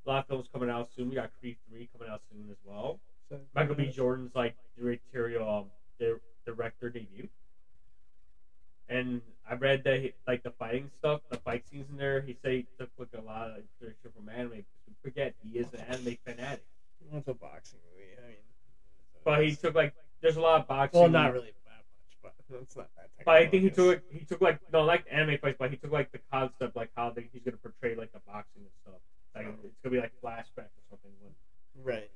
A 0.05 0.09
lot 0.09 0.19
of 0.19 0.27
films 0.27 0.47
coming 0.53 0.69
out 0.69 0.89
soon. 0.95 1.09
We 1.09 1.17
got 1.17 1.31
Creed 1.41 1.57
three 1.69 1.89
coming 1.97 2.12
out 2.12 2.21
soon 2.31 2.49
as 2.51 2.57
well. 2.64 3.01
So, 3.29 3.39
Michael 3.55 3.75
B. 3.75 3.91
Jordan's 3.91 4.31
like 4.35 4.55
directorial 4.79 5.49
um, 5.49 5.64
di- 5.99 6.21
director 6.45 6.89
debut. 6.89 7.27
And 8.89 9.21
I 9.49 9.55
read 9.55 9.83
that 9.85 10.01
he, 10.01 10.12
like 10.29 10.45
the 10.45 10.51
fighting 10.51 10.89
stuff, 10.99 11.21
the 11.29 11.39
fight 11.39 11.62
scenes 11.69 11.87
in 11.91 11.97
there. 11.97 12.21
He 12.21 12.37
said 12.41 12.53
he 12.53 12.67
took 12.79 12.89
like 12.99 13.09
a 13.19 13.21
lot 13.21 13.51
of 13.51 13.57
inspiration 13.57 14.11
from 14.14 14.29
anime. 14.29 14.51
Because 14.51 14.87
we 14.87 15.11
forget 15.11 15.35
he 15.43 15.59
is 15.59 15.67
an 15.73 15.81
anime 15.81 16.14
fanatic. 16.25 16.64
It's 17.12 17.27
a 17.27 17.35
boxing 17.35 17.81
movie. 17.91 18.14
I 18.17 18.29
mean, 18.29 18.37
But 19.27 19.43
he 19.43 19.57
took 19.57 19.74
like 19.74 19.93
there's 20.22 20.37
a 20.37 20.41
lot 20.41 20.61
of 20.61 20.68
boxing. 20.68 21.01
well, 21.01 21.11
not 21.11 21.33
really 21.33 21.53
that 21.66 21.83
much, 21.99 22.16
but 22.22 22.33
it's 22.62 22.77
not 22.77 22.89
that. 22.97 23.11
But 23.24 23.35
I 23.35 23.47
think 23.47 23.64
he 23.64 23.70
took 23.70 24.01
he 24.09 24.24
took 24.24 24.41
like 24.41 24.61
no 24.72 24.85
like 24.85 25.05
anime 25.11 25.37
fights, 25.39 25.57
but 25.59 25.68
he 25.68 25.77
took 25.77 25.91
like 25.91 26.12
the 26.12 26.20
concept 26.33 26.77
like 26.77 26.91
how 26.97 27.11
they, 27.11 27.29
he's 27.33 27.43
gonna 27.43 27.57
portray 27.57 27.97
like 27.97 28.12
the 28.12 28.20
boxing 28.20 28.62
and 28.62 28.70
stuff. 28.83 29.01
Like 29.35 29.47
oh. 29.49 29.66
it's 29.66 29.74
gonna 29.83 29.97
be 29.97 30.01
like 30.01 30.12
flashback 30.24 30.70
or 30.70 30.85
something. 30.89 31.11
When, 31.20 31.33
Right. 31.85 32.09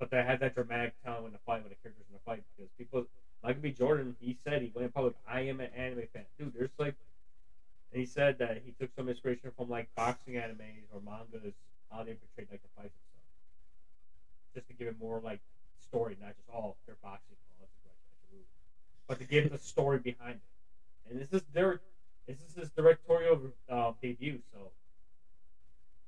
but 0.00 0.10
they 0.10 0.24
had 0.24 0.40
that 0.40 0.54
dramatic 0.54 0.94
tone 1.04 1.22
when 1.22 1.32
the 1.32 1.38
fight 1.46 1.60
when 1.62 1.68
the 1.68 1.76
characters 1.82 2.04
in 2.08 2.14
the 2.14 2.24
fight 2.24 2.42
because 2.56 2.70
people 2.78 3.04
Michael 3.42 3.60
B. 3.60 3.70
Jordan 3.70 4.16
he 4.18 4.36
said 4.42 4.62
he 4.62 4.72
went 4.74 4.86
in 4.86 4.90
public 4.90 5.14
I 5.28 5.40
am 5.42 5.60
an 5.60 5.70
anime 5.76 6.06
fan 6.12 6.24
dude 6.38 6.52
there's 6.54 6.70
like 6.78 6.94
and 7.92 8.00
he 8.00 8.06
said 8.06 8.38
that 8.38 8.62
he 8.64 8.72
took 8.80 8.90
some 8.96 9.08
inspiration 9.08 9.52
from 9.56 9.68
like 9.68 9.86
boxing 9.94 10.34
animes 10.34 10.88
or 10.92 11.00
mangas 11.04 11.54
how 11.90 12.02
they 12.02 12.14
portrayed 12.14 12.48
like 12.50 12.62
the 12.62 12.72
fights 12.74 12.94
and 12.96 13.04
stuff 13.12 13.22
just 14.54 14.66
to 14.68 14.74
give 14.74 14.88
it 14.88 14.98
more 14.98 15.20
like 15.22 15.40
story 15.84 16.16
not 16.20 16.34
just 16.36 16.48
all 16.48 16.76
they're 16.86 16.96
boxing 17.02 17.36
movie. 18.32 18.44
but 19.08 19.18
to 19.18 19.24
give 19.24 19.50
the 19.50 19.58
story 19.58 19.98
behind 19.98 20.36
it 20.36 21.10
and 21.10 21.20
this 21.20 21.32
is 21.32 21.42
their 21.52 21.80
this 22.26 22.40
is 22.40 22.54
his 22.54 22.70
directorial 22.70 23.52
uh, 23.68 23.92
debut 24.02 24.40
so 24.52 24.72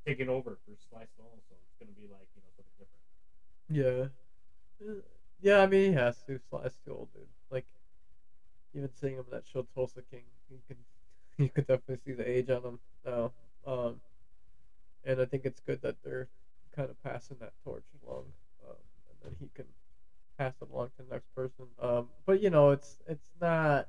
taking 0.06 0.28
over 0.28 0.58
for 0.64 0.74
Sly 0.88 1.02
Stallone 1.02 1.42
so 1.48 1.54
it's 1.60 1.76
gonna 1.80 1.92
be 1.92 2.06
like 2.10 2.28
you 2.34 2.42
know 2.42 2.50
something 2.56 2.74
different. 2.78 3.02
Yeah. 3.68 4.08
Uh, 4.80 5.00
Yeah, 5.40 5.60
I 5.62 5.66
mean 5.66 5.92
he 5.92 5.96
has 5.96 6.22
to. 6.24 6.38
Sly's 6.38 6.76
too 6.84 6.92
old, 6.94 7.08
dude. 7.14 7.28
Like 7.50 7.64
even 8.74 8.92
seeing 8.92 9.14
him 9.14 9.24
in 9.26 9.30
that 9.30 9.46
show 9.46 9.66
Tulsa 9.74 10.02
King, 10.10 10.24
you 10.50 10.60
can 10.68 10.76
you 11.38 11.50
could 11.50 11.66
definitely 11.66 11.98
see 12.04 12.12
the 12.12 12.28
age 12.28 12.50
on 12.50 12.64
him 12.64 12.80
now. 13.04 13.32
Um, 13.64 14.00
and 15.04 15.20
I 15.20 15.24
think 15.24 15.44
it's 15.44 15.60
good 15.60 15.80
that 15.82 15.96
they're 16.02 16.28
kind 16.74 16.90
of 16.90 17.02
passing 17.02 17.38
that 17.40 17.52
torch 17.64 17.84
along, 18.04 18.32
then 19.26 19.36
he 19.40 19.48
can 19.54 19.66
pass 20.38 20.54
it 20.62 20.68
along 20.72 20.88
to 20.96 21.02
the 21.02 21.12
next 21.12 21.34
person. 21.34 21.66
Um, 21.80 22.08
but 22.24 22.40
you 22.40 22.50
know, 22.50 22.70
it's 22.70 22.96
it's 23.06 23.30
not. 23.40 23.88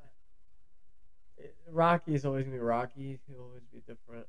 It, 1.37 1.55
is 2.07 2.25
always 2.25 2.45
gonna 2.45 2.55
be 2.55 2.59
Rocky. 2.59 3.19
He'll 3.27 3.41
always 3.41 3.63
be 3.71 3.77
a 3.77 3.81
different 3.81 4.25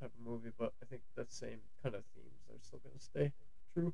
type 0.00 0.12
of 0.18 0.24
movie, 0.24 0.50
but 0.56 0.72
I 0.82 0.86
think 0.86 1.02
the 1.16 1.26
same 1.28 1.58
kind 1.82 1.94
of 1.94 2.02
themes 2.14 2.40
are 2.48 2.60
still 2.60 2.80
gonna 2.84 3.00
stay 3.00 3.32
true. 3.74 3.92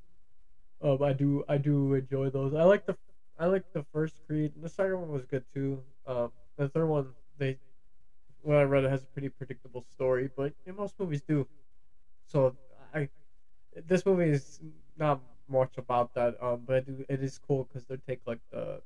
Um, 0.83 1.03
I 1.03 1.13
do 1.13 1.45
I 1.49 1.57
do 1.57 1.95
enjoy 1.95 2.31
those. 2.31 2.55
I 2.55 2.65
like 2.65 2.87
the 2.87 2.97
I 3.39 3.47
like 3.47 3.65
the 3.73 3.85
first 3.93 4.21
Creed. 4.27 4.53
The 4.61 4.69
second 4.69 5.01
one 5.01 5.11
was 5.11 5.25
good 5.25 5.45
too. 5.55 5.83
Um, 6.07 6.31
the 6.57 6.69
third 6.69 6.87
one 6.87 7.15
they 7.39 7.59
when 8.43 8.57
I 8.57 8.63
read 8.63 8.85
it 8.85 8.91
has 8.91 9.03
a 9.03 9.07
pretty 9.07 9.29
predictable 9.29 9.85
story, 9.93 10.31
but 10.37 10.53
most 10.77 10.99
movies 10.99 11.23
do. 11.27 11.47
So 12.27 12.57
I 12.95 13.09
this 13.87 14.05
movie 14.05 14.31
is 14.31 14.61
not 14.97 15.21
much 15.51 15.77
about 15.77 16.15
that. 16.15 16.37
Um, 16.43 16.63
but 16.67 16.85
it, 17.09 17.23
is 17.23 17.39
cool 17.47 17.65
because 17.65 17.87
they 17.87 17.97
take 17.97 18.21
like 18.27 18.41
the, 18.53 18.81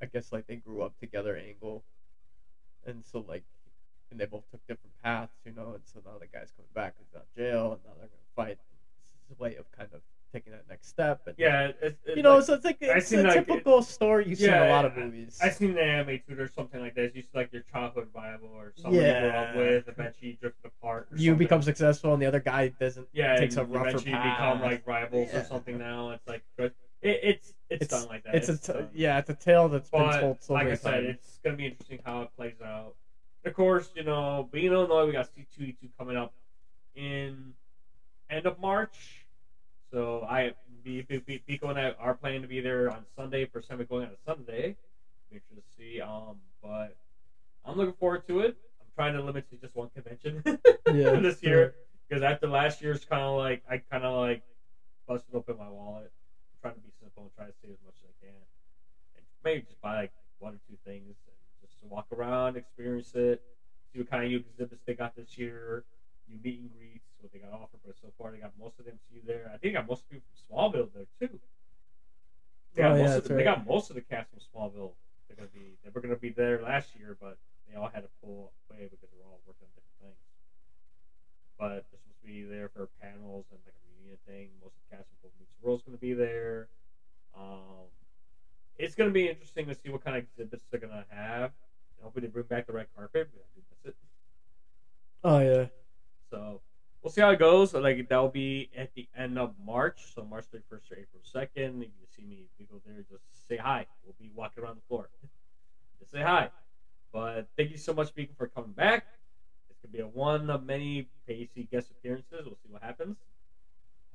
I 0.00 0.06
guess 0.06 0.32
like 0.32 0.46
they 0.46 0.56
grew 0.56 0.82
up 0.82 0.98
together 1.00 1.36
angle, 1.36 1.82
and 2.86 3.04
so 3.04 3.24
like, 3.26 3.44
and 4.10 4.20
they 4.20 4.26
both 4.26 4.48
took 4.50 4.60
different 4.66 4.92
paths, 5.02 5.34
you 5.44 5.52
know. 5.52 5.72
And 5.74 5.82
so 5.84 6.00
now 6.04 6.18
the 6.18 6.26
guy's 6.26 6.52
coming 6.56 6.70
back, 6.74 6.94
he's 6.98 7.14
out 7.16 7.22
of 7.22 7.36
jail, 7.36 7.72
and 7.72 7.80
now 7.84 7.92
they're 7.98 8.08
gonna 8.08 8.34
fight. 8.34 8.58
This 8.58 9.14
is 9.30 9.38
a 9.38 9.42
way 9.42 9.56
of 9.56 9.70
kind 9.72 9.88
of 9.92 10.00
taking 10.36 10.52
that 10.52 10.64
next 10.68 10.88
step. 10.88 11.22
And, 11.26 11.34
Yeah, 11.38 11.68
it's, 11.80 11.98
it's 12.04 12.16
you 12.16 12.22
know, 12.22 12.36
like- 12.36 12.44
so 12.44 12.54
it's 12.54 12.64
like 12.64 12.76
it's 12.80 13.12
a 13.12 13.22
like, 13.22 13.36
it- 13.36 13.46
typical 13.46 13.82
story 13.82 14.28
you 14.28 14.36
see 14.36 14.46
in 14.46 14.54
a 14.54 14.68
lot 14.68 14.84
of 14.84 14.94
movies. 14.96 15.38
I 15.42 15.46
have 15.46 15.54
seen 15.56 15.74
the 15.74 15.82
anime 15.82 16.20
tutor 16.28 16.44
or 16.44 16.48
something 16.48 16.80
like 16.80 16.94
this. 16.94 17.12
You 17.14 17.22
see 17.22 17.28
like 17.34 17.52
your 17.52 17.62
childhood 17.72 18.08
rival 18.14 18.50
or 18.54 18.72
someone 18.76 18.94
you 19.02 19.10
grew 19.12 19.28
up 19.30 19.56
with, 19.56 19.88
eventually 19.88 20.38
drifted 20.40 20.66
apart. 20.66 21.08
You 21.12 21.30
something. 21.30 21.38
become 21.38 21.62
successful, 21.62 22.12
and 22.12 22.20
the 22.22 22.26
other 22.26 22.40
guy 22.40 22.68
doesn't. 22.68 23.08
yeah, 23.12 23.36
takes 23.36 23.56
a 23.56 23.64
rougher 23.64 23.88
eventually 23.88 24.12
path. 24.12 24.36
become 24.38 24.60
like 24.60 24.86
rivals 24.86 25.30
Yeah. 25.32 25.40
or 25.40 25.44
something. 25.44 25.78
Now 25.78 26.10
it's 26.10 26.26
like. 26.28 26.42
It, 26.58 26.74
it's, 27.02 27.52
it's 27.70 27.82
It's- 27.84 27.88
done 28.00 28.08
like 28.08 28.24
that. 28.24 28.34
It's 28.34 28.48
a 28.48 28.58
t- 28.58 28.72
done. 28.72 28.88
yeah, 28.94 29.18
it's 29.18 29.30
a 29.30 29.34
tale 29.34 29.68
that's 29.68 29.90
been 29.90 30.20
told 30.20 30.42
so 30.42 30.54
like 30.54 30.66
I 30.68 30.74
said, 30.74 30.90
times. 31.04 31.06
it's 31.10 31.38
gonna 31.44 31.56
be 31.56 31.66
interesting 31.66 32.00
how 32.04 32.22
it 32.22 32.30
plays 32.36 32.54
out. 32.64 32.94
Of 33.44 33.54
course, 33.54 33.90
you 33.94 34.02
know, 34.02 34.48
being 34.50 34.66
in 34.66 34.72
Illinois, 34.72 35.06
we 35.06 35.12
got 35.12 35.26
C 35.34 35.46
two 35.56 35.64
E 35.64 35.76
two 35.80 35.88
coming 35.98 36.16
up 36.16 36.32
in 36.94 37.52
end 38.30 38.46
of 38.46 38.58
March. 38.58 39.25
So 39.96 40.26
I, 40.28 40.52
Pico 40.84 41.70
and 41.70 41.78
I 41.78 41.92
are 41.92 42.12
planning 42.12 42.42
to 42.42 42.46
be 42.46 42.60
there 42.60 42.90
on 42.90 43.06
Sunday. 43.16 43.46
First 43.46 43.66
time 43.66 43.78
we're 43.78 43.84
going 43.84 44.04
on 44.04 44.10
a 44.10 44.16
Sunday. 44.26 44.76
Be 45.30 45.36
interested 45.36 45.54
to 45.56 45.62
see. 45.74 46.02
Um, 46.02 46.36
but 46.62 46.94
I'm 47.64 47.78
looking 47.78 47.94
forward 47.94 48.26
to 48.26 48.40
it. 48.40 48.58
I'm 48.78 48.88
trying 48.94 49.14
to 49.14 49.22
limit 49.22 49.48
to 49.48 49.56
just 49.56 49.74
one 49.74 49.88
convention 49.94 50.42
Yeah. 50.92 51.18
this 51.20 51.42
year 51.42 51.72
because 52.06 52.22
after 52.22 52.46
last 52.46 52.82
year's 52.82 53.06
kind 53.06 53.22
of 53.22 53.38
like 53.38 53.62
I 53.66 53.78
kind 53.90 54.04
of 54.04 54.20
like 54.20 54.42
busted 55.08 55.34
open 55.34 55.56
my 55.56 55.70
wallet. 55.70 56.10
I'm 56.12 56.58
trying 56.60 56.74
to 56.74 56.80
be 56.80 56.92
simple 57.00 57.22
and 57.22 57.32
try 57.34 57.46
to 57.46 57.52
save 57.62 57.70
as 57.70 57.78
much 57.82 57.94
as 58.04 58.10
I 58.20 58.26
can, 58.26 58.36
and 59.16 59.24
maybe 59.42 59.62
just 59.62 59.80
buy 59.80 59.96
like 59.96 60.10
one 60.40 60.52
or 60.52 60.60
two 60.68 60.76
things 60.84 61.14
and 61.26 61.36
just 61.62 61.80
to 61.80 61.86
walk 61.86 62.04
around, 62.12 62.58
experience 62.58 63.14
it, 63.14 63.40
see 63.94 64.00
what 64.00 64.10
kind 64.10 64.24
of 64.24 64.28
new 64.28 64.36
exhibits 64.36 64.82
they 64.86 64.92
got 64.92 65.16
this 65.16 65.38
year, 65.38 65.84
new 66.28 66.36
meet 66.44 66.60
and 66.60 66.70
greets, 66.76 67.15
what 67.20 67.32
they 67.32 67.38
got 67.38 67.52
offered. 67.52 67.80
But 67.84 67.96
so 68.00 68.08
far, 68.18 68.32
they 68.32 68.38
got 68.38 68.52
most 68.58 68.78
of 68.78 68.84
them 68.84 68.98
MCU 68.98 69.26
there. 69.26 69.46
I 69.48 69.58
think 69.58 69.62
they 69.62 69.72
got 69.72 69.88
most 69.88 70.02
of 70.02 70.10
people 70.10 70.26
from 70.28 70.38
Smallville 70.56 70.88
there 70.92 71.06
too. 71.20 71.38
They 72.74 72.82
got, 72.82 72.92
Oh, 72.92 72.94
yeah, 72.96 73.02
most, 73.04 73.16
of 73.16 73.24
the, 73.24 73.34
they 73.34 73.44
got 73.44 73.66
most 73.66 73.90
of 73.90 73.96
the 73.96 74.02
cast 74.02 74.28
from 74.30 74.40
Smallville. 74.40 74.92
They're 75.28 75.36
gonna 75.36 75.48
be 75.52 75.76
they 75.82 75.90
were 75.92 76.00
gonna 76.00 76.16
be 76.16 76.30
there 76.30 76.62
last 76.62 76.94
year, 76.94 77.16
but 77.20 77.36
they 77.68 77.74
all 77.76 77.88
had 77.88 78.00
to 78.00 78.10
pull 78.22 78.52
away 78.70 78.86
because 78.90 79.08
they 79.10 79.18
were 79.18 79.26
all 79.26 79.40
working 79.46 79.66
on 79.66 79.72
different 79.74 79.98
things. 80.00 80.22
But 81.58 81.68
they're 81.70 81.82
supposed 81.82 82.04
to 82.20 82.26
be 82.26 82.42
there 82.42 82.68
for 82.68 82.88
panels 83.00 83.46
and 83.50 83.58
like 83.64 83.74
a 83.74 83.82
reunion 83.88 84.18
thing. 84.26 84.50
Most 84.62 84.74
of 84.76 84.80
the 84.88 84.96
cast 84.96 85.08
from 85.08 85.16
Boy 85.30 85.34
Meets 85.40 85.50
the 85.58 85.66
World's 85.66 85.82
gonna 85.82 85.96
be 85.96 86.12
there. 86.12 86.68
Um, 87.34 87.90
it's 88.78 88.94
gonna 88.94 89.10
be 89.10 89.28
interesting 89.28 89.66
to 89.66 89.74
see 89.74 89.88
what 89.88 90.04
kind 90.04 90.16
of 90.16 90.22
exhibits 90.24 90.64
they're 90.70 90.80
gonna 90.80 91.06
have. 91.10 91.52
Hopefully 92.02 92.26
they 92.26 92.30
bring 92.32 92.44
back 92.46 92.66
the 92.66 92.72
red 92.72 92.86
carpet. 92.94 93.28
but 93.32 93.40
I 93.40 93.48
do 93.56 93.62
miss 93.84 93.92
it. 93.92 93.96
Oh 95.24 95.38
yeah. 95.40 95.66
So 96.30 96.60
we'll 97.06 97.12
see 97.12 97.20
how 97.20 97.30
it 97.30 97.38
goes. 97.38 97.72
Like 97.72 98.08
that'll 98.08 98.28
be 98.28 98.68
at 98.76 98.92
the 98.96 99.08
end 99.16 99.38
of 99.38 99.54
March, 99.64 100.12
so 100.12 100.24
March 100.24 100.46
thirty 100.50 100.64
first 100.68 100.90
or 100.90 100.96
April 100.96 101.22
second. 101.22 101.80
If 101.80 101.90
you 102.00 102.06
see 102.16 102.24
me, 102.24 102.48
if 102.52 102.58
you 102.58 102.66
go 102.68 102.82
there. 102.84 103.04
Just 103.08 103.22
say 103.48 103.56
hi. 103.56 103.86
We'll 104.04 104.16
be 104.18 104.32
walking 104.34 104.64
around 104.64 104.78
the 104.78 104.86
floor. 104.88 105.08
just 106.00 106.10
say 106.10 106.20
hi. 106.20 106.50
But 107.12 107.46
thank 107.56 107.70
you 107.70 107.76
so 107.76 107.94
much, 107.94 108.12
Beacon, 108.12 108.34
for 108.36 108.48
coming 108.48 108.72
back. 108.72 109.06
It's 109.70 109.78
gonna 109.80 109.92
be 109.92 110.00
a 110.00 110.08
one 110.08 110.50
of 110.50 110.64
many 110.64 111.08
Pacey 111.28 111.68
guest 111.70 111.92
appearances. 111.92 112.44
We'll 112.44 112.56
see 112.56 112.70
what 112.70 112.82
happens. 112.82 113.18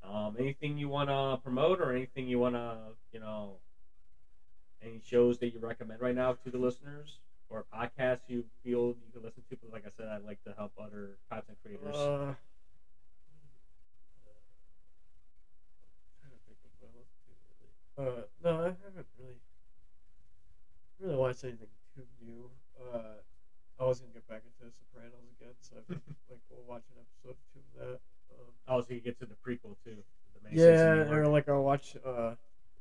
Um, 0.04 0.36
anything 0.38 0.78
you 0.78 0.90
want 0.90 1.08
to 1.08 1.42
promote 1.42 1.80
or 1.80 1.96
anything 1.96 2.28
you 2.28 2.40
want 2.40 2.56
to, 2.56 2.76
you 3.14 3.22
know, 3.22 3.54
any 4.84 5.00
shows 5.06 5.38
that 5.38 5.54
you 5.54 5.60
recommend 5.60 6.02
right 6.02 6.16
now 6.16 6.34
to 6.34 6.52
the 6.52 6.58
listeners 6.58 7.20
or 7.50 7.66
podcasts 7.74 8.28
you 8.28 8.44
feel 8.66 8.88
you 8.88 9.14
can 9.14 9.24
listen 9.24 9.44
to? 9.50 9.58
But 9.62 9.72
like 9.72 9.86
I 9.86 9.92
said, 9.96 10.08
I 10.10 10.18
like 10.18 10.44
to 10.44 10.54
help 10.58 10.74
other 10.78 11.12
content 11.30 11.58
creators. 11.64 11.96
Uh, 11.96 12.34
uh, 17.98 18.22
no, 18.44 18.62
I 18.62 18.66
haven't 18.84 19.08
really 19.18 19.40
really 21.00 21.16
watched 21.16 21.44
anything 21.44 21.68
too 21.96 22.04
new. 22.22 22.50
Uh, 22.80 23.20
I 23.80 23.86
was 23.86 24.00
gonna 24.00 24.14
get 24.14 24.28
back 24.28 24.44
into 24.46 24.72
The 24.72 24.72
Sopranos 24.78 25.26
again, 25.40 25.54
so 25.60 25.78
I've 25.78 25.88
been, 25.88 26.02
like 26.30 26.40
we'll 26.50 26.64
watch 26.68 26.84
an 26.96 27.02
episode 27.02 27.38
two 27.54 27.60
of 27.60 27.88
that. 27.90 28.00
Um, 28.32 28.54
Oh, 28.68 28.82
so 28.82 28.94
you 28.94 29.02
get 29.02 29.18
to 29.20 29.26
the 29.26 29.36
prequel 29.36 29.76
too. 29.84 30.04
The 30.36 30.50
Mason 30.50 30.58
yeah, 30.58 31.12
or 31.12 31.28
like 31.28 31.50
I'll 31.50 31.64
watch 31.64 31.96
uh, 32.06 32.36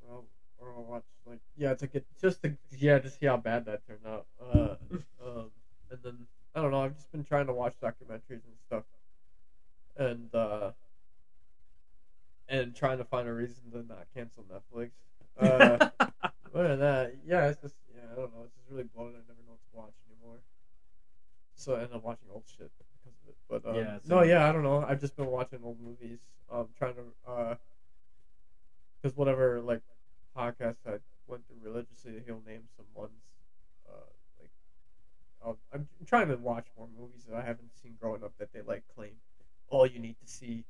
I'll, 0.09 0.25
or 0.59 0.75
I'll 0.75 0.85
watch 0.85 1.05
like 1.27 1.41
yeah 1.57 1.75
to 1.75 1.87
get 1.87 2.05
just 2.21 2.43
to 2.43 2.57
yeah 2.71 2.99
to 2.99 3.09
see 3.09 3.27
how 3.27 3.37
bad 3.39 3.65
that 3.67 3.87
turned 3.87 4.07
out. 4.07 4.27
Uh, 4.41 4.77
um, 5.25 5.51
and 5.91 6.03
then 6.03 6.27
I 6.55 6.61
don't 6.63 6.71
know. 6.71 6.83
I've 6.83 6.97
just 6.97 7.11
been 7.11 7.25
trying 7.25 7.47
to 7.47 7.55
watch 7.55 7.75
documentaries 7.83 8.45
and 8.45 8.59
stuff, 8.67 8.85
and 9.97 10.35
uh, 10.35 10.73
and 12.51 12.75
trying 12.75 12.99
to 12.99 13.05
find 13.05 13.29
a 13.29 13.33
reason 13.33 13.71
to 13.73 13.79
not 13.79 14.07
cancel 14.15 14.45
Netflix. 14.45 14.91
Uh, 15.39 15.89
other 16.55 16.69
than 16.69 16.81
that, 16.81 17.15
yeah, 17.25 17.49
it's 17.49 17.61
just 17.61 17.77
yeah, 17.95 18.03
I 18.13 18.17
don't 18.17 18.35
know. 18.35 18.43
It's 18.45 18.55
just 18.55 18.71
really 18.71 18.85
bloated. 18.95 19.17
I 19.17 19.29
never 19.29 19.41
know 19.47 19.53
what 19.53 19.71
to 19.71 19.77
watch 19.77 19.95
anymore. 20.11 20.39
So 21.55 21.77
I 21.77 21.83
end 21.83 21.93
up 21.95 22.05
watching 22.05 22.29
old 22.33 22.45
shit 22.47 22.71
because 22.79 23.15
of 23.23 23.29
it. 23.29 23.37
But 23.49 23.69
um, 23.69 23.77
Yeah, 23.77 23.99
no, 24.07 24.23
yeah, 24.23 24.49
I 24.49 24.53
don't 24.53 24.65
know. 24.65 24.85
I've 24.87 25.01
just 25.01 25.17
been 25.17 25.27
watching 25.27 25.61
old 25.63 25.79
movies. 25.81 26.19
Um, 26.51 26.67
trying 26.77 26.95
to 26.95 27.31
uh, 27.31 27.55
because 29.01 29.17
whatever 29.17 29.61
like 29.61 29.83
podcast 30.37 30.77
I 30.87 30.99
went 31.29 31.47
through 31.47 31.59
religiously, 31.63 32.23
he'll 32.27 32.43
name 32.47 32.63
some 32.77 32.87
ones. 32.95 33.13
Uh, 33.89 34.11
like 34.41 34.51
I'll, 35.45 35.59
I'm 35.73 35.87
trying 36.07 36.29
to 36.29 36.37
watch 36.37 36.67
more 36.77 36.89
movies 36.99 37.25
that 37.29 37.37
I 37.37 37.43
haven't 37.43 37.71
seen 37.81 37.95
growing 38.01 38.25
up 38.25 38.33
that 38.39 38.53
they 38.53 38.63
like 38.63 38.83
claim 38.95 39.13
all 39.69 39.87
you 39.87 40.01
need 40.01 40.17
to 40.21 40.27
see. 40.27 40.65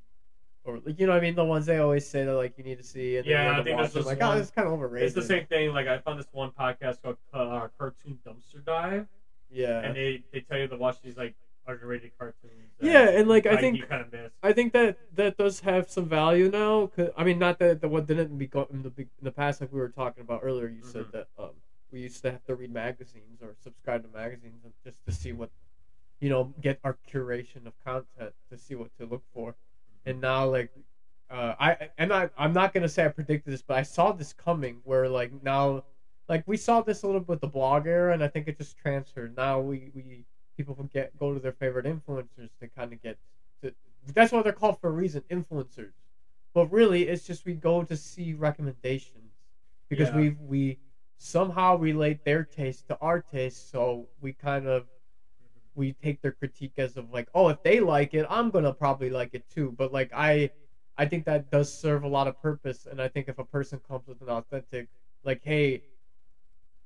Or 0.64 0.78
you 0.86 1.06
know 1.06 1.12
what 1.12 1.18
I 1.18 1.20
mean 1.22 1.34
the 1.34 1.44
ones 1.44 1.64
they 1.66 1.78
always 1.78 2.06
say 2.06 2.24
that 2.24 2.34
like 2.34 2.58
you 2.58 2.64
need 2.64 2.76
to 2.78 2.84
see 2.84 3.16
and 3.16 3.26
Yeah, 3.26 3.58
I 3.58 3.62
think 3.62 3.78
watch 3.78 3.92
them. 3.92 4.00
this 4.02 4.06
like 4.06 4.22
oh 4.22 4.28
one- 4.28 4.38
it's 4.38 4.50
kind 4.50 4.68
of 4.68 4.74
overrated. 4.74 5.06
it's 5.06 5.14
the 5.14 5.22
same 5.22 5.46
thing. 5.46 5.72
Like 5.72 5.86
I 5.86 5.98
found 5.98 6.18
this 6.18 6.26
one 6.32 6.50
podcast 6.50 7.00
called 7.02 7.16
uh, 7.32 7.68
Cartoon 7.78 8.18
Dumpster 8.26 8.62
Dive, 8.64 9.06
Yeah, 9.50 9.80
and 9.80 9.96
they, 9.96 10.22
they 10.32 10.40
tell 10.40 10.58
you 10.58 10.68
to 10.68 10.76
watch 10.76 11.00
these 11.02 11.16
like 11.16 11.34
underrated 11.66 12.10
cartoons. 12.18 12.52
Yeah, 12.80 13.10
and, 13.10 13.28
like, 13.28 13.44
I 13.46 13.56
think- 13.58 13.86
kind 13.88 14.00
of 14.02 14.10
miss. 14.12 14.32
I 14.42 14.52
think 14.54 14.72
that 14.72 14.96
that 15.14 15.36
does 15.36 15.60
have 15.60 15.88
some 15.90 16.06
value 16.06 16.50
now. 16.50 16.86
'cause- 16.88 17.10
I 17.16 17.24
mean, 17.24 17.38
not 17.38 17.58
that 17.60 17.80
the 17.80 17.88
what 17.88 18.06
didn't 18.06 18.36
be 18.38 18.50
in 18.70 18.82
the 18.82 18.92
in 18.98 19.08
the 19.22 19.30
past, 19.30 19.60
like 19.60 19.72
we 19.72 19.78
were 19.80 19.88
talking 19.90 20.22
about 20.22 20.40
earlier. 20.42 20.68
You 20.68 20.82
said 20.82 21.04
Mhm. 21.06 21.12
that 21.12 21.28
um, 21.38 21.50
we 21.92 22.00
used 22.00 22.22
to 22.22 22.30
have 22.32 22.44
to 22.46 22.54
read 22.54 22.72
magazines 22.72 23.40
or 23.42 23.54
subscribe 23.62 24.02
to 24.02 24.08
magazines 24.16 24.62
just 24.84 25.04
to 25.06 25.12
see 25.12 25.32
what, 25.32 25.50
you 26.20 26.28
know, 26.28 26.52
get 26.60 26.78
our 26.84 26.96
curation 27.10 27.66
of 27.66 27.72
content 27.84 28.34
to 28.50 28.56
see 28.58 28.74
what 28.74 28.90
to 28.98 29.06
look 29.06 29.22
for. 29.34 29.54
And 30.04 30.20
now, 30.20 30.46
like, 30.46 30.70
uh, 31.30 31.54
I 31.58 31.90
I'm 31.98 32.08
not 32.08 32.32
I'm 32.36 32.52
not 32.52 32.72
gonna 32.72 32.88
say 32.88 33.04
I 33.04 33.08
predicted 33.08 33.52
this, 33.52 33.62
but 33.62 33.76
I 33.78 33.82
saw 33.82 34.12
this 34.12 34.32
coming. 34.32 34.80
Where 34.84 35.08
like 35.08 35.32
now, 35.42 35.84
like 36.28 36.42
we 36.46 36.56
saw 36.56 36.80
this 36.82 37.02
a 37.02 37.06
little 37.06 37.20
bit 37.20 37.28
with 37.28 37.40
the 37.40 37.46
blog 37.48 37.86
era, 37.86 38.12
and 38.12 38.22
I 38.22 38.28
think 38.28 38.48
it 38.48 38.58
just 38.58 38.76
transferred. 38.76 39.36
Now 39.36 39.60
we 39.60 39.90
we 39.94 40.24
people 40.56 40.74
can 40.74 40.86
get 40.86 41.16
go 41.18 41.32
to 41.34 41.40
their 41.40 41.52
favorite 41.52 41.86
influencers 41.86 42.50
to 42.60 42.68
kind 42.68 42.92
of 42.92 43.00
get 43.02 43.18
to, 43.62 43.72
that's 44.14 44.32
why 44.32 44.42
they're 44.42 44.52
called 44.52 44.78
for 44.80 44.88
a 44.88 44.92
reason 44.92 45.22
influencers 45.30 45.92
but 46.54 46.66
really 46.72 47.08
it's 47.08 47.26
just 47.26 47.44
we 47.44 47.54
go 47.54 47.82
to 47.82 47.96
see 47.96 48.34
recommendations 48.34 49.32
because 49.88 50.10
Yeah. 50.10 50.16
we 50.16 50.30
we 50.30 50.78
somehow 51.18 51.76
relate 51.76 52.24
their 52.24 52.44
taste 52.44 52.88
to 52.88 52.98
our 53.00 53.20
taste 53.20 53.70
so 53.70 54.08
we 54.20 54.32
kind 54.32 54.66
of 54.66 54.86
we 55.74 55.92
take 55.92 56.20
their 56.22 56.32
critique 56.32 56.72
as 56.78 56.96
of 56.96 57.10
like 57.12 57.28
oh 57.34 57.48
if 57.48 57.62
they 57.62 57.80
like 57.80 58.14
it 58.14 58.26
i'm 58.28 58.50
gonna 58.50 58.72
probably 58.72 59.10
like 59.10 59.30
it 59.32 59.44
too. 59.48 59.72
But 59.76 59.92
like 59.92 60.10
i 60.12 60.50
i 60.96 61.06
think 61.06 61.24
that 61.24 61.50
does 61.50 61.72
serve 61.72 62.02
a 62.04 62.08
lot 62.08 62.26
of 62.26 62.40
purpose 62.42 62.86
and 62.90 63.00
i 63.00 63.08
think 63.08 63.28
if 63.28 63.38
a 63.38 63.44
person 63.44 63.80
comes 63.88 64.06
with 64.06 64.20
an 64.20 64.28
authentic 64.28 64.88
like 65.24 65.40
hey 65.44 65.80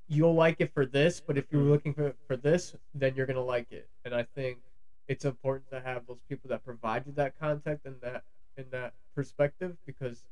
you'll 0.07 0.35
like 0.35 0.57
it 0.59 0.71
for 0.73 0.85
this 0.85 1.21
but 1.25 1.37
if 1.37 1.45
you're 1.51 1.61
looking 1.61 1.93
for, 1.93 2.13
for 2.27 2.35
this 2.35 2.75
then 2.93 3.13
you're 3.15 3.25
gonna 3.25 3.41
like 3.41 3.71
it. 3.71 3.87
And 4.03 4.13
i 4.13 4.23
think 4.35 4.59
it's 5.07 5.25
important 5.25 5.69
to 5.71 5.79
have 5.79 6.05
those 6.07 6.21
people 6.29 6.49
that 6.49 6.63
provide 6.63 7.05
you 7.05 7.11
that 7.13 7.37
content 7.39 7.81
and 7.85 7.95
that 8.01 8.23
in 8.57 8.65
that 8.71 8.93
perspective 9.15 9.75
because 9.85 10.23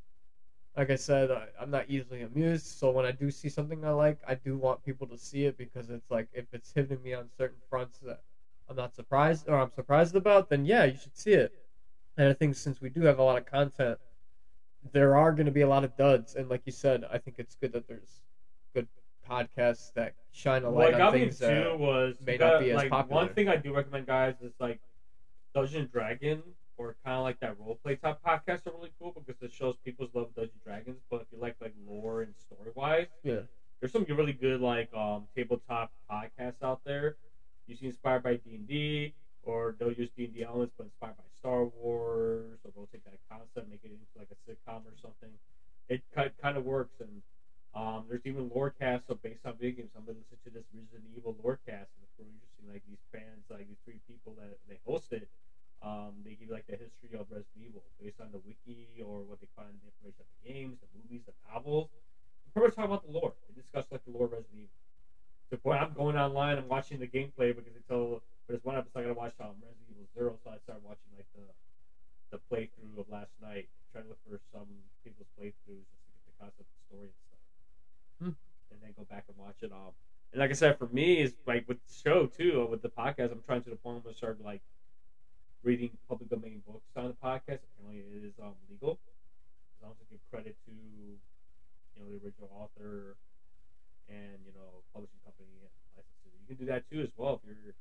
like 0.76 0.90
i 0.90 0.96
said 0.96 1.30
I, 1.30 1.48
i'm 1.60 1.70
not 1.70 1.86
easily 1.88 2.22
amused. 2.22 2.66
So 2.66 2.90
when 2.90 3.04
i 3.04 3.10
do 3.10 3.30
see 3.30 3.48
something 3.48 3.84
i 3.84 3.90
like 3.90 4.18
i 4.26 4.34
do 4.34 4.56
want 4.56 4.84
people 4.84 5.06
to 5.08 5.18
see 5.18 5.44
it 5.44 5.56
because 5.56 5.90
it's 5.90 6.10
like 6.10 6.28
if 6.32 6.46
it's 6.52 6.72
hitting 6.72 7.02
me 7.02 7.14
on 7.14 7.28
certain 7.36 7.58
fronts 7.68 7.98
that 8.00 8.20
i'm 8.68 8.76
not 8.76 8.94
surprised 8.94 9.48
or 9.48 9.58
i'm 9.58 9.70
surprised 9.72 10.14
about 10.16 10.48
then 10.48 10.64
yeah 10.64 10.84
you 10.84 10.96
should 10.96 11.16
see 11.16 11.32
it 11.32 11.52
and 12.16 12.28
i 12.28 12.32
think 12.32 12.54
since 12.54 12.80
we 12.80 12.88
do 12.88 13.02
have 13.02 13.18
a 13.18 13.22
lot 13.22 13.36
of 13.38 13.44
content 13.44 13.98
there 14.92 15.16
are 15.16 15.32
going 15.32 15.46
to 15.46 15.52
be 15.52 15.62
a 15.62 15.68
lot 15.68 15.84
of 15.84 15.96
duds 15.96 16.34
and 16.34 16.48
like 16.48 16.62
you 16.64 16.72
said 16.72 17.04
i 17.10 17.18
think 17.18 17.38
it's 17.38 17.54
good 17.60 17.72
that 17.72 17.86
there's 17.88 18.20
good 18.74 18.86
podcasts 19.28 19.92
that 19.94 20.12
shine 20.32 20.64
a 20.64 20.70
What 20.70 20.84
light 20.84 20.94
on 20.94 20.98
got 21.00 21.12
me 21.14 21.20
things 21.20 21.38
too 21.38 21.46
that 21.46 21.78
was 21.78 22.16
may 22.24 22.32
you 22.34 22.38
not 22.38 22.60
be 22.60 22.70
as 22.70 22.76
like 22.76 22.90
popular. 22.90 23.24
one 23.24 23.34
thing 23.34 23.48
I 23.48 23.56
do 23.56 23.74
recommend, 23.74 24.06
guys, 24.06 24.34
is 24.42 24.52
like 24.60 24.80
Dungeon 25.54 25.88
Dragon. 25.90 26.42
or 26.76 26.96
kind 27.04 27.16
of 27.16 27.22
like 27.22 27.38
that 27.40 27.58
role 27.58 27.78
play 27.82 27.94
type 27.96 28.18
podcasts 28.26 28.66
are 28.66 28.72
really 28.72 28.90
cool 29.00 29.12
because 29.14 29.40
it 29.40 29.52
shows 29.52 29.76
people's 29.84 30.10
love 30.12 30.24
of 30.28 30.34
Dungeons 30.34 30.60
Dragons. 30.66 31.00
But 31.10 31.22
if 31.22 31.26
you 31.32 31.38
like 31.40 31.54
like 31.60 31.72
lore 31.86 32.20
and 32.22 32.34
story 32.36 32.70
wise, 32.74 33.06
Yeah. 33.22 33.40
there's 33.80 33.92
some 33.92 34.04
really 34.04 34.32
good 34.34 34.60
like 34.60 34.92
um 34.92 35.26
tabletop 35.36 35.90
podcasts 36.10 36.62
out 36.62 36.80
there. 36.84 37.16
Usually 37.66 37.88
inspired 37.88 38.22
by 38.22 38.36
D 38.36 38.54
and 38.56 38.68
D, 38.68 39.14
or 39.42 39.74
they'll 39.78 39.92
use 39.92 40.10
D 40.16 40.24
and 40.24 40.34
D 40.34 40.42
elements 40.42 40.74
but 40.76 40.84
inspired 40.84 41.16
by 41.16 41.24
Star 41.38 41.64
Wars, 41.64 42.58
or 42.64 42.70
they'll 42.74 42.88
take 42.92 43.04
that 43.04 43.18
concept, 43.30 43.68
make 43.70 43.80
it 43.84 43.92
into 43.92 44.16
like 44.16 44.28
a 44.30 44.38
sitcom 44.44 44.84
or 44.84 44.96
something. 45.00 45.32
It 45.88 46.02
kind 46.14 46.56
of 46.56 46.64
works, 46.64 47.00
and 47.00 47.22
um, 47.74 48.04
there's 48.08 48.24
even 48.24 48.48
lore 48.54 48.70
casts 48.70 49.08
so 49.08 49.14
based 49.14 49.44
on 49.44 49.56
video 49.56 49.76
games. 49.82 49.90
I'm 49.96 50.04
gonna 50.04 50.18
listen 50.18 50.38
to 50.44 50.50
this 50.50 50.64
Resident 50.72 51.10
Evil 51.16 51.36
lore 51.42 51.58
cast, 51.66 51.90
and 51.96 52.04
it's 52.04 52.16
really 52.18 52.32
interesting. 52.32 52.64
Like 52.70 52.82
these 52.88 53.04
fans, 53.12 53.44
like 53.50 53.68
these 53.68 53.80
three 53.84 54.00
people 54.08 54.36
that 54.40 54.56
they 54.68 54.78
hosted, 54.88 55.26
um, 55.82 56.22
they 56.24 56.36
give 56.38 56.48
like 56.48 56.66
the 56.66 56.76
history 56.76 57.12
of 57.18 57.28
Resident 57.28 57.60
Evil 57.60 57.82
based 58.00 58.20
on 58.20 58.32
the 58.32 58.40
wiki 58.40 59.02
or 59.04 59.20
what 59.24 59.40
they 59.40 59.48
find 59.56 59.72
the 59.76 59.88
information 59.88 60.24
of 60.24 60.28
the 60.32 60.40
games, 60.48 60.78
the 60.80 60.88
movies, 60.96 61.22
the 61.26 61.34
novels. 61.52 61.88
Much 62.56 62.74
talk 62.76 62.86
about 62.86 63.04
the 63.04 63.10
lore. 63.10 63.34
They 63.48 63.54
discuss 63.60 63.90
like 63.90 64.04
the 64.04 64.12
lore 64.12 64.26
of 64.26 64.32
Resident 64.32 64.70
Evil. 64.70 64.83
The 65.54 65.62
point 65.62 65.78
I'm 65.80 65.94
going 65.94 66.16
online 66.18 66.58
and 66.58 66.68
watching 66.68 66.98
the 66.98 67.06
gameplay 67.06 67.54
because 67.54 68.20
but 68.50 68.58
it's 68.58 68.64
one 68.64 68.74
episode 68.74 68.98
I 68.98 69.02
gotta 69.02 69.14
watch 69.14 69.38
um, 69.38 69.54
Resident 69.62 69.86
Evil 69.86 70.08
Zero, 70.18 70.34
so 70.42 70.50
I 70.50 70.58
started 70.66 70.82
watching 70.82 71.14
like 71.14 71.30
the 71.30 71.46
the 72.34 72.42
playthrough 72.50 72.98
of 72.98 73.06
last 73.06 73.30
night, 73.40 73.70
trying 73.92 74.02
to 74.02 74.10
look 74.10 74.18
for 74.26 74.42
some 74.50 74.66
people's 75.06 75.30
playthroughs 75.38 75.86
just 75.86 76.02
to 76.02 76.10
get 76.10 76.26
the 76.26 76.34
concept 76.42 76.66
of 76.66 76.74
the 76.74 76.82
story 76.90 77.06
and 77.06 77.20
stuff. 77.22 77.42
Hmm. 78.18 78.34
And 78.74 78.82
then 78.82 78.90
go 78.98 79.06
back 79.06 79.30
and 79.30 79.38
watch 79.38 79.62
it 79.62 79.70
all. 79.70 79.94
And 80.34 80.42
like 80.42 80.50
I 80.50 80.58
said, 80.58 80.76
for 80.76 80.90
me, 80.90 81.22
is 81.22 81.38
like 81.46 81.68
with 81.70 81.78
the 81.86 81.94
show 82.02 82.26
too, 82.26 82.66
with 82.66 82.82
the 82.82 82.90
podcast, 82.90 83.30
I'm 83.30 83.46
trying 83.46 83.62
to 83.62 83.70
the 83.70 83.78
point 83.78 84.02
where 84.02 84.10
I 84.10 84.16
start 84.18 84.42
like 84.42 84.66
reading 85.62 85.94
public 86.10 86.34
domain 86.34 86.66
books 86.66 86.90
on 86.98 87.14
the 87.14 87.18
podcast. 87.22 87.62
Apparently, 87.62 88.02
it 88.10 88.26
is 88.26 88.34
um, 88.42 88.58
legal 88.66 88.98
as 88.98 89.78
long 89.86 89.94
as 89.94 90.02
I 90.02 90.04
give 90.10 90.22
credit 90.34 90.58
to 90.66 90.74
you 90.74 91.94
know 91.94 92.10
the 92.10 92.18
original 92.26 92.50
author 92.50 93.14
and 94.08 94.38
you 94.44 94.52
know 94.52 94.84
publishing 94.92 95.20
company 95.24 95.48
and 95.50 95.70
licenses. 95.96 96.32
You 96.44 96.46
can 96.48 96.58
do 96.60 96.68
that 96.68 96.84
too 96.90 97.00
as 97.00 97.12
well 97.16 97.40
if 97.40 97.48
you're 97.48 97.74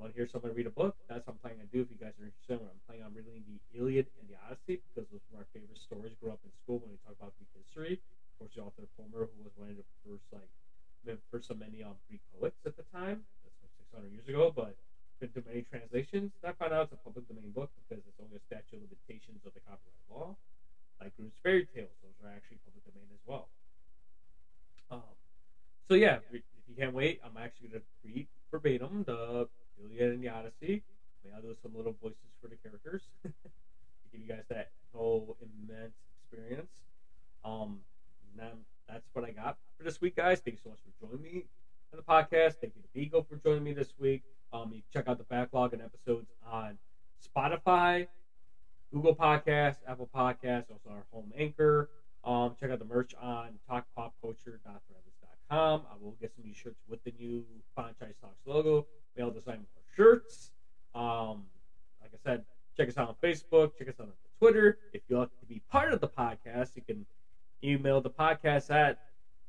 want 0.00 0.08
to 0.08 0.16
hear 0.16 0.24
someone 0.32 0.56
read 0.56 0.64
a 0.64 0.72
book. 0.72 0.96
That's 1.12 1.20
what 1.28 1.36
I'm 1.36 1.40
planning 1.44 1.60
to 1.60 1.68
do. 1.68 1.84
If 1.84 1.92
you 1.92 2.00
guys 2.00 2.16
are 2.16 2.24
interested, 2.24 2.56
I'm 2.56 2.80
planning 2.88 3.04
on 3.04 3.12
reading 3.12 3.44
the 3.44 3.60
Iliad 3.76 4.08
and 4.16 4.24
the 4.32 4.40
Odyssey 4.48 4.80
because 4.80 5.04
those 5.12 5.20
were 5.28 5.44
my 5.44 5.46
favorite 5.52 5.76
stories. 5.76 6.16
Grew 6.16 6.32
up 6.32 6.40
in 6.40 6.48
school 6.64 6.80
when 6.80 6.88
we 6.88 6.98
talk 7.04 7.20
about 7.20 7.36
Greek 7.36 7.52
history. 7.52 8.00
Of 8.00 8.34
course, 8.40 8.56
the 8.56 8.64
author 8.64 8.88
Homer, 8.96 9.28
who 9.28 9.44
was 9.44 9.52
one 9.60 9.68
of 9.68 9.76
the 9.76 9.84
first 10.00 10.24
like 10.32 10.48
first 11.28 11.52
of 11.52 11.60
many 11.60 11.84
um, 11.84 12.00
Greek 12.08 12.24
poets 12.32 12.56
at 12.64 12.80
the 12.80 12.86
time. 12.88 13.20
That's 13.44 13.60
like 13.60 13.76
600 13.92 14.08
years 14.08 14.24
ago, 14.24 14.48
but 14.48 14.72
been 15.20 15.28
to 15.36 15.44
many 15.44 15.60
translations. 15.68 16.32
I 16.40 16.56
found 16.56 16.72
out 16.72 16.88
it's 16.88 16.96
a 16.96 17.02
public 17.04 17.28
domain 17.28 17.52
book 17.52 17.68
because 17.84 18.00
it's 18.08 18.16
only 18.24 18.40
a 18.40 18.44
statute 18.48 18.80
of 18.80 18.88
limitations 18.88 19.44
of 19.44 19.52
the 19.52 19.60
copyright 19.68 20.08
law. 20.08 20.32
Like 20.96 21.12
Grimm's 21.20 21.36
fairy 21.44 21.68
tales, 21.76 21.92
those 22.00 22.16
are 22.24 22.32
actually 22.32 22.56
public 22.64 22.80
domain 22.88 23.08
as 23.12 23.20
well. 23.28 23.52
Um, 24.88 25.19
so 25.90 25.96
yeah, 25.96 26.18
if 26.30 26.40
you 26.68 26.76
can't 26.78 26.94
wait, 26.94 27.18
I'm 27.24 27.36
actually 27.36 27.66
gonna 27.66 27.82
read 28.04 28.28
verbatim 28.48 29.02
the 29.02 29.48
Iliad 29.82 30.12
and 30.12 30.22
the 30.22 30.28
Odyssey. 30.28 30.84
Maybe 31.24 31.34
I'll 31.34 31.42
do 31.42 31.52
some 31.60 31.74
little 31.74 31.96
voices 32.00 32.30
for 32.40 32.46
the 32.46 32.54
characters 32.54 33.02
to 33.24 33.30
give 34.12 34.20
you 34.20 34.28
guys 34.28 34.44
that 34.50 34.70
whole 34.94 35.36
immense 35.42 35.96
experience. 36.14 36.70
Um, 37.44 37.80
that's 38.38 39.08
what 39.14 39.24
I 39.24 39.32
got 39.32 39.56
for 39.76 39.82
this 39.82 40.00
week, 40.00 40.14
guys. 40.14 40.38
Thank 40.38 40.58
you 40.58 40.60
so 40.62 40.70
much 40.70 40.78
for 40.78 41.08
joining 41.08 41.22
me 41.22 41.46
on 41.92 41.96
the 41.96 42.02
podcast. 42.04 42.60
Thank 42.60 42.74
you 42.76 42.82
to 42.82 42.88
Vigo 42.94 43.26
for 43.28 43.34
joining 43.34 43.64
me 43.64 43.72
this 43.72 43.92
week. 43.98 44.22
Um, 44.52 44.70
you 44.72 44.82
can 44.82 44.90
check 44.92 45.08
out 45.08 45.18
the 45.18 45.24
backlog 45.24 45.72
and 45.72 45.82
episodes 45.82 46.30
on 46.46 46.78
Spotify, 47.20 48.06
Google 48.92 49.14
Podcasts, 49.16 49.78
Apple 49.88 50.08
Podcasts, 50.14 50.70
also 50.70 50.90
our 50.90 51.04
home 51.10 51.32
anchor. 51.36 51.88
Um, 52.22 52.54
check 52.60 52.70
out 52.70 52.78
the 52.78 52.84
merch 52.84 53.12
on 53.20 53.58
talkpopculture.threadless.com. 53.68 55.09
I 55.50 55.80
will 56.00 56.16
get 56.20 56.32
some 56.34 56.44
new 56.44 56.54
shirts 56.54 56.80
with 56.88 57.02
the 57.04 57.12
new 57.18 57.44
Franchise 57.74 58.14
Talks 58.20 58.46
logo. 58.46 58.86
I'll 59.20 59.30
design 59.30 59.58
more 59.58 59.84
shirts. 59.96 60.50
Um, 60.94 61.44
like 62.00 62.10
I 62.14 62.18
said, 62.24 62.44
check 62.76 62.88
us 62.88 62.96
out 62.96 63.08
on 63.08 63.14
Facebook. 63.22 63.72
Check 63.76 63.88
us 63.88 63.94
out 64.00 64.06
on 64.06 64.12
Twitter. 64.38 64.78
If 64.92 65.02
you'd 65.08 65.18
like 65.18 65.28
to 65.40 65.46
be 65.46 65.60
part 65.70 65.92
of 65.92 66.00
the 66.00 66.08
podcast, 66.08 66.76
you 66.76 66.82
can 66.82 67.04
email 67.62 68.00
the 68.00 68.10
podcast 68.10 68.70
at 68.70 68.98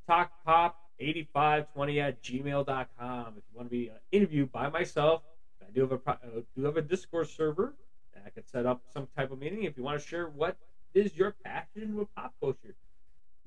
talkpop8520 0.10 2.02
at 2.02 2.22
gmail.com. 2.22 3.28
If 3.38 3.44
you 3.50 3.56
want 3.56 3.68
to 3.68 3.72
be 3.72 3.90
uh, 3.90 3.94
interviewed 4.12 4.52
by 4.52 4.70
myself, 4.70 5.22
I 5.62 5.72
do 5.72 5.82
have 5.82 5.92
a 5.92 6.10
uh, 6.10 6.16
do 6.56 6.64
have 6.66 6.78
a 6.78 6.82
Discord 6.82 7.30
server 7.30 7.76
that 8.14 8.24
I 8.26 8.30
could 8.30 8.48
set 8.50 8.66
up 8.66 8.82
some 8.94 9.08
type 9.16 9.32
of 9.32 9.40
meeting. 9.40 9.64
If 9.64 9.78
you 9.78 9.84
want 9.84 10.02
to 10.02 10.06
share 10.06 10.28
what 10.28 10.58
is 10.94 11.16
your 11.16 11.36
passion 11.46 11.96
with 11.96 12.14
pop 12.16 12.34
culture, 12.42 12.76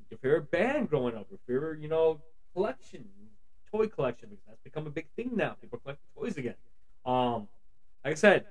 your 0.09 0.19
favorite 0.19 0.51
band 0.51 0.89
growing 0.89 1.17
up, 1.17 1.27
your 1.29 1.41
favorite 1.47 1.81
you 1.81 1.89
know 1.89 2.21
collection, 2.55 3.05
toy 3.71 3.87
collection, 3.87 4.31
because 4.31 4.45
that's 4.47 4.61
become 4.63 4.87
a 4.87 4.91
big 4.91 5.07
thing 5.17 5.33
now. 5.35 5.57
People 5.61 5.79
collect 5.79 6.01
toys 6.17 6.37
again. 6.37 6.55
Um, 7.05 7.49
like 8.05 8.13
I 8.13 8.15
said, 8.15 8.47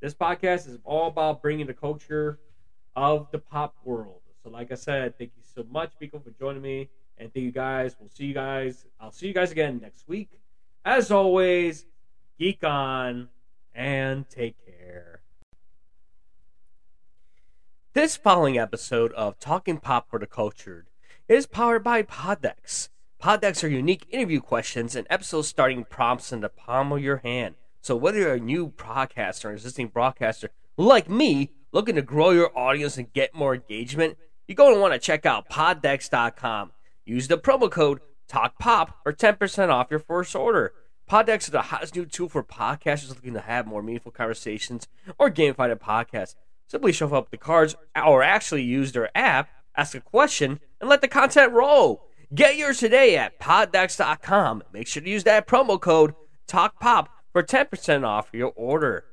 this 0.00 0.14
podcast 0.14 0.68
is 0.68 0.78
all 0.84 1.08
about 1.08 1.40
bringing 1.40 1.66
the 1.66 1.74
culture 1.74 2.38
of 2.96 3.30
the 3.30 3.38
pop 3.38 3.76
world. 3.84 4.20
So, 4.42 4.50
like 4.50 4.70
I 4.70 4.74
said, 4.74 5.16
thank 5.16 5.32
you 5.36 5.42
so 5.54 5.64
much, 5.70 5.92
Vico, 5.98 6.18
for 6.18 6.30
joining 6.38 6.62
me. 6.62 6.90
And 7.16 7.32
thank 7.32 7.44
you 7.44 7.52
guys. 7.52 7.96
We'll 7.98 8.10
see 8.10 8.26
you 8.26 8.34
guys. 8.34 8.84
I'll 9.00 9.12
see 9.12 9.28
you 9.28 9.34
guys 9.34 9.52
again 9.52 9.78
next 9.80 10.06
week. 10.08 10.28
As 10.84 11.10
always, 11.10 11.86
geek 12.38 12.62
on 12.64 13.28
and 13.74 14.28
take 14.28 14.56
care. 14.66 15.20
This 17.94 18.16
following 18.16 18.58
episode 18.58 19.12
of 19.12 19.38
Talking 19.38 19.78
Pop 19.78 20.10
for 20.10 20.18
the 20.18 20.26
Cultured 20.26 20.88
is 21.28 21.46
powered 21.46 21.84
by 21.84 22.02
PodDecks. 23.20 23.40
PodDecks 23.40 23.64
are 23.64 23.68
unique 23.68 24.06
interview 24.10 24.40
questions 24.40 24.94
and 24.96 25.06
episode 25.10 25.42
starting 25.42 25.84
prompts 25.84 26.32
in 26.32 26.40
the 26.40 26.48
palm 26.48 26.92
of 26.92 27.02
your 27.02 27.18
hand. 27.18 27.54
So 27.80 27.96
whether 27.96 28.18
you're 28.18 28.34
a 28.34 28.40
new 28.40 28.68
broadcaster 28.68 29.48
or 29.48 29.50
an 29.50 29.56
existing 29.56 29.88
broadcaster 29.88 30.50
like 30.76 31.08
me, 31.08 31.50
looking 31.72 31.94
to 31.96 32.02
grow 32.02 32.30
your 32.30 32.56
audience 32.56 32.96
and 32.96 33.12
get 33.12 33.34
more 33.34 33.54
engagement, 33.54 34.16
you're 34.46 34.56
going 34.56 34.74
to 34.74 34.80
want 34.80 34.92
to 34.92 34.98
check 34.98 35.26
out 35.26 35.48
poddecks.com. 35.48 36.72
Use 37.04 37.28
the 37.28 37.38
promo 37.38 37.70
code 37.70 38.00
TALKPOP 38.28 38.94
for 39.02 39.12
10% 39.12 39.68
off 39.68 39.90
your 39.90 40.00
first 40.00 40.34
order. 40.34 40.72
PodDecks 41.10 41.42
is 41.42 41.48
the 41.48 41.62
hottest 41.62 41.94
new 41.94 42.06
tool 42.06 42.28
for 42.28 42.42
podcasters 42.42 43.10
looking 43.10 43.34
to 43.34 43.40
have 43.40 43.66
more 43.66 43.82
meaningful 43.82 44.12
conversations 44.12 44.88
or 45.18 45.30
gamified 45.30 45.70
a 45.70 45.76
podcast. 45.76 46.34
Simply 46.66 46.92
show 46.92 47.14
up 47.14 47.30
the 47.30 47.36
cards 47.36 47.76
or 47.94 48.22
actually 48.22 48.62
use 48.62 48.92
their 48.92 49.10
app, 49.16 49.50
ask 49.76 49.94
a 49.94 50.00
question, 50.00 50.60
and 50.80 50.88
let 50.88 51.02
the 51.02 51.08
content 51.08 51.52
roll. 51.52 52.08
Get 52.34 52.56
yours 52.56 52.78
today 52.78 53.16
at 53.16 53.38
poddecks.com. 53.38 54.64
Make 54.72 54.88
sure 54.88 55.02
to 55.02 55.08
use 55.08 55.22
that 55.22 55.46
promo 55.46 55.80
code 55.80 56.14
TALKPOP 56.48 57.06
for 57.32 57.44
10% 57.44 58.04
off 58.04 58.30
your 58.32 58.52
order. 58.56 59.04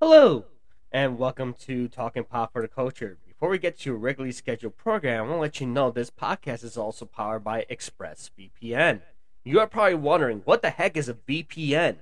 Hello, 0.00 0.46
and 0.90 1.18
welcome 1.18 1.54
to 1.66 1.86
Talking 1.88 2.24
Pop 2.24 2.54
for 2.54 2.62
the 2.62 2.68
Culture. 2.68 3.18
Before 3.26 3.50
we 3.50 3.58
get 3.58 3.80
to 3.80 3.90
your 3.90 3.98
regularly 3.98 4.32
scheduled 4.32 4.78
program, 4.78 5.24
I 5.24 5.26
want 5.26 5.36
to 5.36 5.40
let 5.40 5.60
you 5.60 5.66
know 5.66 5.90
this 5.90 6.10
podcast 6.10 6.64
is 6.64 6.78
also 6.78 7.04
powered 7.04 7.44
by 7.44 7.66
ExpressVPN. 7.70 9.02
You 9.44 9.60
are 9.60 9.66
probably 9.66 9.96
wondering, 9.96 10.40
what 10.46 10.62
the 10.62 10.70
heck 10.70 10.96
is 10.96 11.10
a 11.10 11.14
VPN? 11.14 11.96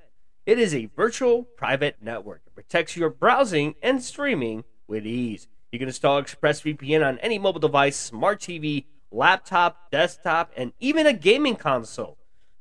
It 0.46 0.60
is 0.60 0.72
a 0.72 0.90
virtual 0.94 1.42
private 1.42 1.96
network 2.00 2.44
that 2.44 2.54
protects 2.54 2.96
your 2.96 3.10
browsing 3.10 3.74
and 3.82 4.00
streaming 4.00 4.62
with 4.86 5.04
ease. 5.04 5.48
You 5.70 5.78
can 5.78 5.88
install 5.88 6.22
ExpressVPN 6.22 7.06
on 7.06 7.18
any 7.18 7.38
mobile 7.38 7.60
device, 7.60 7.96
smart 7.96 8.40
TV, 8.40 8.86
laptop, 9.10 9.90
desktop, 9.90 10.50
and 10.56 10.72
even 10.80 11.06
a 11.06 11.12
gaming 11.12 11.56
console. 11.56 12.16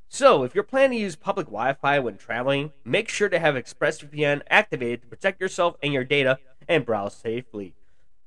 So, 0.09 0.43
if 0.43 0.53
you're 0.53 0.63
planning 0.63 0.97
to 0.97 1.03
use 1.03 1.15
public 1.15 1.47
Wi 1.47 1.73
Fi 1.73 1.99
when 1.99 2.17
traveling, 2.17 2.71
make 2.83 3.09
sure 3.09 3.29
to 3.29 3.39
have 3.39 3.55
ExpressVPN 3.55 4.41
activated 4.49 5.01
to 5.01 5.07
protect 5.07 5.39
yourself 5.39 5.75
and 5.81 5.93
your 5.93 6.03
data 6.03 6.39
and 6.67 6.85
browse 6.85 7.15
safely. 7.15 7.75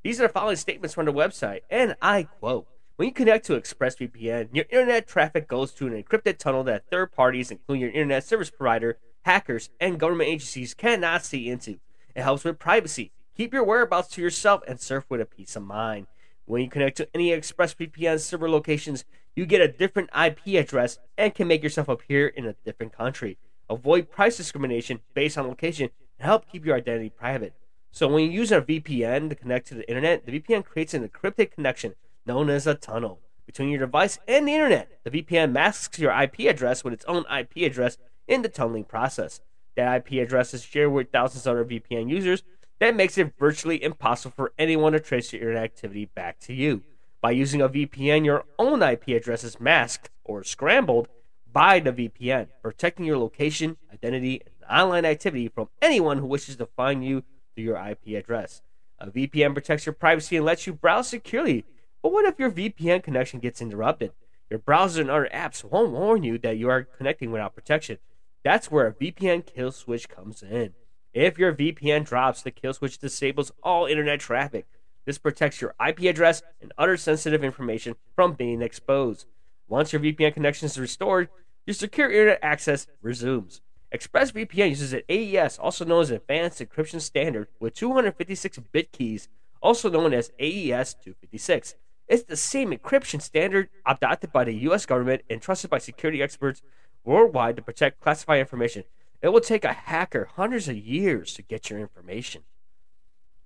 These 0.03 0.19
are 0.21 0.27
the 0.27 0.33
following 0.33 0.57
statements 0.57 0.95
from 0.95 1.07
the 1.07 1.13
website, 1.13 1.61
and 1.69 1.95
I 2.01 2.23
quote 2.23 2.67
When 2.97 3.09
you 3.09 3.15
connect 3.15 3.47
to 3.47 3.61
ExpressVPN, 3.61 4.49
your 4.53 4.65
internet 4.71 5.07
traffic 5.07 5.47
goes 5.47 5.73
to 5.73 5.87
an 5.87 6.03
encrypted 6.03 6.39
tunnel 6.39 6.65
that 6.65 6.89
third 6.91 7.13
parties, 7.13 7.51
including 7.51 7.83
your 7.83 7.91
internet 7.91 8.25
service 8.25 8.51
provider, 8.51 8.99
hackers, 9.23 9.69
and 9.79 10.01
government 10.01 10.31
agencies, 10.31 10.73
cannot 10.73 11.25
see 11.25 11.51
into. 11.51 11.81
It 12.15 12.23
helps 12.23 12.45
with 12.45 12.59
privacy. 12.59 13.13
Keep 13.41 13.55
your 13.55 13.65
whereabouts 13.65 14.09
to 14.09 14.21
yourself 14.21 14.61
and 14.69 14.79
surf 14.79 15.07
with 15.09 15.19
a 15.19 15.25
peace 15.25 15.57
of 15.57 15.63
mind. 15.63 16.09
When 16.45 16.61
you 16.61 16.69
connect 16.69 16.99
to 16.99 17.09
any 17.15 17.31
ExpressVPN 17.31 18.21
server 18.21 18.51
locations, 18.51 19.07
you 19.35 19.47
get 19.47 19.63
a 19.63 19.67
different 19.67 20.11
IP 20.15 20.61
address 20.63 20.99
and 21.17 21.35
can 21.35 21.49
make 21.49 21.63
yourself 21.63 21.89
appear 21.89 22.27
in 22.27 22.45
a 22.45 22.55
different 22.67 22.93
country. 22.93 23.39
Avoid 23.71 24.11
price 24.11 24.37
discrimination 24.37 25.01
based 25.15 25.39
on 25.39 25.49
location 25.49 25.89
and 26.19 26.27
help 26.27 26.53
keep 26.53 26.67
your 26.67 26.77
identity 26.77 27.09
private. 27.09 27.55
So 27.93 28.09
when 28.09 28.25
you 28.27 28.31
use 28.31 28.53
a 28.53 28.61
VPN 28.61 29.31
to 29.31 29.35
connect 29.35 29.69
to 29.69 29.75
the 29.75 29.89
internet, 29.89 30.27
the 30.27 30.39
VPN 30.39 30.63
creates 30.63 30.93
an 30.93 31.09
encrypted 31.09 31.51
connection 31.51 31.95
known 32.27 32.51
as 32.51 32.67
a 32.67 32.75
tunnel 32.75 33.21
between 33.47 33.71
your 33.71 33.81
device 33.81 34.19
and 34.29 34.47
the 34.47 34.53
internet. 34.53 35.01
The 35.03 35.23
VPN 35.23 35.53
masks 35.53 35.99
your 35.99 36.13
IP 36.13 36.41
address 36.41 36.85
with 36.85 36.93
its 36.93 37.07
own 37.07 37.25
IP 37.35 37.65
address 37.65 37.97
in 38.29 38.43
the 38.43 38.51
tunneling 38.51 38.85
process. 38.85 39.41
That 39.77 39.97
IP 39.97 40.23
address 40.23 40.53
is 40.53 40.63
shared 40.63 40.93
with 40.93 41.11
thousands 41.11 41.47
of 41.47 41.53
other 41.53 41.65
VPN 41.65 42.11
users. 42.11 42.43
That 42.81 42.97
makes 42.97 43.19
it 43.19 43.35
virtually 43.39 43.83
impossible 43.83 44.33
for 44.35 44.53
anyone 44.59 44.95
to 44.95 45.01
trace 45.01 45.33
your 45.33 45.43
internet 45.43 45.65
activity 45.65 46.07
back 46.07 46.41
to 46.41 46.55
you. 46.55 46.83
By 47.21 47.33
using 47.33 47.61
a 47.61 47.69
VPN, 47.69 48.25
your 48.25 48.45
own 48.59 48.83
IP 48.83 49.09
address 49.09 49.45
is 49.45 49.61
masked 49.61 50.09
or 50.25 50.43
scrambled 50.43 51.09
by 51.53 51.81
the 51.81 51.93
VPN, 51.93 52.49
protecting 52.63 53.05
your 53.05 53.19
location, 53.19 53.77
identity, 53.93 54.41
and 54.47 54.81
online 54.81 55.05
activity 55.05 55.49
from 55.49 55.69
anyone 55.83 56.19
who 56.19 56.27
wishes 56.27 56.57
to 56.57 56.65
find 56.65 57.05
you 57.05 57.23
through 57.55 57.65
your 57.65 57.77
IP 57.77 58.17
address. 58.17 58.63
A 58.99 59.11
VPN 59.11 59.53
protects 59.53 59.85
your 59.85 59.93
privacy 59.93 60.37
and 60.37 60.47
lets 60.47 60.67
you 60.67 60.73
browse 60.73 61.09
securely. 61.09 61.67
But 62.03 62.13
what 62.13 62.25
if 62.25 62.39
your 62.39 62.51
VPN 62.51 63.03
connection 63.03 63.41
gets 63.41 63.61
interrupted? 63.61 64.13
Your 64.49 64.59
browser 64.59 65.03
and 65.03 65.11
other 65.11 65.29
apps 65.35 65.63
won't 65.63 65.93
warn 65.93 66.23
you 66.23 66.39
that 66.39 66.57
you 66.57 66.71
are 66.71 66.85
connecting 66.85 67.31
without 67.31 67.55
protection. 67.55 67.99
That's 68.43 68.71
where 68.71 68.87
a 68.87 68.95
VPN 68.95 69.45
kill 69.45 69.71
switch 69.71 70.09
comes 70.09 70.43
in. 70.43 70.73
If 71.13 71.39
your 71.39 71.53
VPN 71.53 72.05
drops, 72.05 72.43
the 72.43 72.53
kill 72.53 72.73
switch 72.73 72.99
disables 72.99 73.51
all 73.63 73.87
internet 73.87 74.21
traffic. 74.21 74.67
This 75.07 75.19
protects 75.19 75.61
your 75.61 75.75
IP 75.85 76.03
address 76.03 76.43
and 76.61 76.73
other 76.79 76.97
sensitive 76.97 77.43
information 77.43 77.97
from 78.15 78.35
being 78.35 78.63
exposed. 78.63 79.27
Once 79.67 79.93
your 79.93 80.01
VPN 80.01 80.35
connection 80.35 80.67
is 80.67 80.79
restored, 80.79 81.29
your 81.67 81.75
secure 81.75 82.11
internet 82.11 82.39
access 82.43 82.87
resumes. 83.03 83.61
ExpressVPN 83.93 84.69
uses 84.69 84.93
an 84.93 85.03
AES, 85.09 85.59
also 85.59 85.85
known 85.85 86.03
as 86.03 86.11
Advanced 86.11 86.61
Encryption 86.61 87.01
Standard, 87.01 87.49
with 87.59 87.75
256 87.75 88.61
bit 88.71 88.93
keys, 88.93 89.29
also 89.61 89.91
known 89.91 90.15
as 90.15 90.31
AES 90.39 90.95
256. 90.95 91.75
It's 92.07 92.23
the 92.23 92.37
same 92.37 92.71
encryption 92.71 93.21
standard 93.21 93.69
adopted 93.85 94.33
by 94.33 94.45
the 94.45 94.55
US 94.69 94.87
government 94.87 95.23
and 95.29 95.43
trusted 95.43 95.71
by 95.71 95.79
security 95.79 96.23
experts 96.23 96.63
worldwide 97.05 97.57
to 97.57 97.63
protect 97.63 98.01
classified 98.01 98.41
information. 98.41 98.85
It 99.23 99.29
will 99.29 99.41
take 99.41 99.65
a 99.65 99.73
hacker 99.73 100.31
hundreds 100.37 100.69
of 100.69 100.77
years 100.77 101.35
to 101.35 101.43
get 101.43 101.69
your 101.69 101.79
information. 101.79 102.43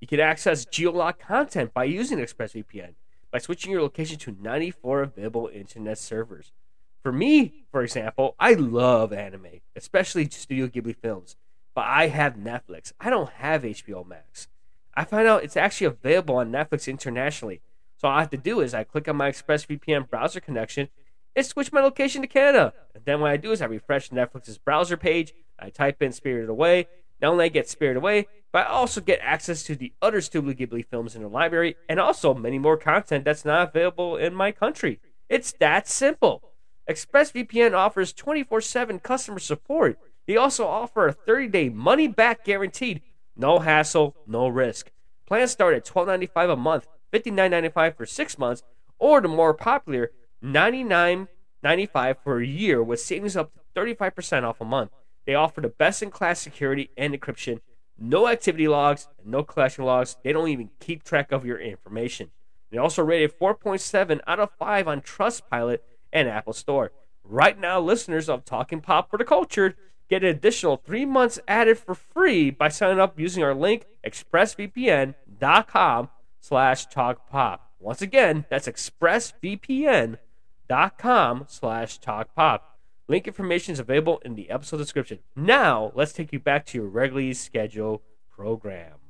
You 0.00 0.06
can 0.06 0.20
access 0.20 0.64
geolocked 0.64 1.18
content 1.18 1.74
by 1.74 1.84
using 1.84 2.18
ExpressVPN 2.18 2.94
by 3.32 3.38
switching 3.38 3.72
your 3.72 3.82
location 3.82 4.16
to 4.16 4.36
94 4.40 5.02
available 5.02 5.50
internet 5.52 5.98
servers. 5.98 6.52
For 7.02 7.10
me, 7.10 7.64
for 7.72 7.82
example, 7.82 8.36
I 8.38 8.54
love 8.54 9.12
anime, 9.12 9.60
especially 9.74 10.28
Studio 10.30 10.68
Ghibli 10.68 10.94
films, 10.94 11.34
but 11.74 11.84
I 11.84 12.06
have 12.06 12.36
Netflix. 12.36 12.92
I 13.00 13.10
don't 13.10 13.30
have 13.30 13.62
HBO 13.62 14.06
Max. 14.06 14.46
I 14.94 15.04
find 15.04 15.26
out 15.26 15.42
it's 15.42 15.56
actually 15.56 15.88
available 15.88 16.36
on 16.36 16.52
Netflix 16.52 16.86
internationally. 16.86 17.60
So 17.96 18.06
all 18.06 18.16
I 18.16 18.20
have 18.20 18.30
to 18.30 18.36
do 18.36 18.60
is 18.60 18.72
I 18.72 18.84
click 18.84 19.08
on 19.08 19.16
my 19.16 19.30
ExpressVPN 19.30 20.08
browser 20.08 20.38
connection 20.38 20.88
and 21.34 21.44
switch 21.44 21.72
my 21.72 21.80
location 21.80 22.22
to 22.22 22.28
Canada. 22.28 22.72
And 22.94 23.04
then 23.04 23.20
what 23.20 23.32
I 23.32 23.36
do 23.36 23.50
is 23.50 23.60
I 23.60 23.66
refresh 23.66 24.10
Netflix's 24.10 24.58
browser 24.58 24.96
page, 24.96 25.34
I 25.58 25.70
type 25.70 26.02
in 26.02 26.12
Spirited 26.12 26.48
Away. 26.48 26.88
Not 27.20 27.32
only 27.32 27.46
I 27.46 27.48
get 27.48 27.68
Spirited 27.68 27.98
Away, 27.98 28.26
but 28.52 28.66
I 28.66 28.70
also 28.70 29.00
get 29.00 29.20
access 29.22 29.62
to 29.64 29.74
the 29.74 29.92
other 30.00 30.20
Studio 30.20 30.52
Ghibli 30.52 30.86
films 30.86 31.16
in 31.16 31.22
the 31.22 31.28
library 31.28 31.76
and 31.88 31.98
also 31.98 32.34
many 32.34 32.58
more 32.58 32.76
content 32.76 33.24
that's 33.24 33.44
not 33.44 33.70
available 33.70 34.16
in 34.16 34.34
my 34.34 34.52
country. 34.52 35.00
It's 35.28 35.52
that 35.54 35.88
simple. 35.88 36.52
ExpressVPN 36.88 37.72
offers 37.74 38.12
24 38.12 38.60
7 38.60 38.98
customer 39.00 39.38
support. 39.38 39.98
They 40.26 40.36
also 40.36 40.66
offer 40.66 41.08
a 41.08 41.12
30 41.12 41.48
day 41.48 41.68
money 41.68 42.08
back 42.08 42.44
guaranteed. 42.44 43.02
No 43.36 43.58
hassle, 43.58 44.14
no 44.26 44.48
risk. 44.48 44.90
Plans 45.26 45.50
start 45.50 45.74
at 45.74 45.84
$12.95 45.84 46.52
a 46.52 46.56
month, 46.56 46.86
$59.95 47.12 47.96
for 47.96 48.06
six 48.06 48.38
months, 48.38 48.62
or 48.98 49.20
the 49.20 49.28
more 49.28 49.54
popular 49.54 50.10
$99.95 50.44 52.16
for 52.22 52.40
a 52.40 52.46
year 52.46 52.82
with 52.82 53.00
savings 53.00 53.36
up 53.36 53.52
to 53.54 53.80
35% 53.80 54.44
off 54.44 54.60
a 54.60 54.64
month. 54.64 54.90
They 55.26 55.34
offer 55.34 55.60
the 55.60 55.68
best 55.68 56.02
in 56.02 56.10
class 56.10 56.40
security 56.40 56.90
and 56.96 57.14
encryption, 57.14 57.60
no 57.98 58.28
activity 58.28 58.68
logs, 58.68 59.08
and 59.18 59.28
no 59.28 59.42
collection 59.42 59.84
logs. 59.84 60.16
They 60.22 60.32
don't 60.32 60.48
even 60.48 60.70
keep 60.80 61.04
track 61.04 61.32
of 61.32 61.46
your 61.46 61.58
information. 61.58 62.30
They 62.70 62.78
also 62.78 63.02
rated 63.02 63.38
4.7 63.38 64.20
out 64.26 64.40
of 64.40 64.50
5 64.58 64.88
on 64.88 65.00
Trustpilot 65.00 65.78
and 66.12 66.28
Apple 66.28 66.52
Store. 66.52 66.92
Right 67.22 67.58
now, 67.58 67.80
listeners 67.80 68.28
of 68.28 68.44
Talking 68.44 68.80
Pop 68.80 69.10
for 69.10 69.16
the 69.16 69.24
Cultured 69.24 69.76
get 70.08 70.22
an 70.22 70.30
additional 70.30 70.76
three 70.76 71.06
months 71.06 71.40
added 71.48 71.78
for 71.78 71.94
free 71.94 72.50
by 72.50 72.68
signing 72.68 73.00
up 73.00 73.18
using 73.18 73.42
our 73.42 73.54
link 73.54 73.86
expressvpn.com 74.06 76.10
slash 76.40 76.86
talkpop. 76.88 77.60
Once 77.80 78.02
again, 78.02 78.44
that's 78.50 78.68
expressvpn.com 78.68 80.18
slash 81.48 82.00
talkpop. 82.00 82.60
Link 83.06 83.26
information 83.26 83.72
is 83.72 83.78
available 83.78 84.18
in 84.24 84.34
the 84.34 84.48
episode 84.48 84.78
description. 84.78 85.18
Now, 85.36 85.92
let's 85.94 86.12
take 86.12 86.32
you 86.32 86.38
back 86.38 86.64
to 86.66 86.78
your 86.78 86.86
regularly 86.86 87.34
scheduled 87.34 88.00
program. 88.30 89.03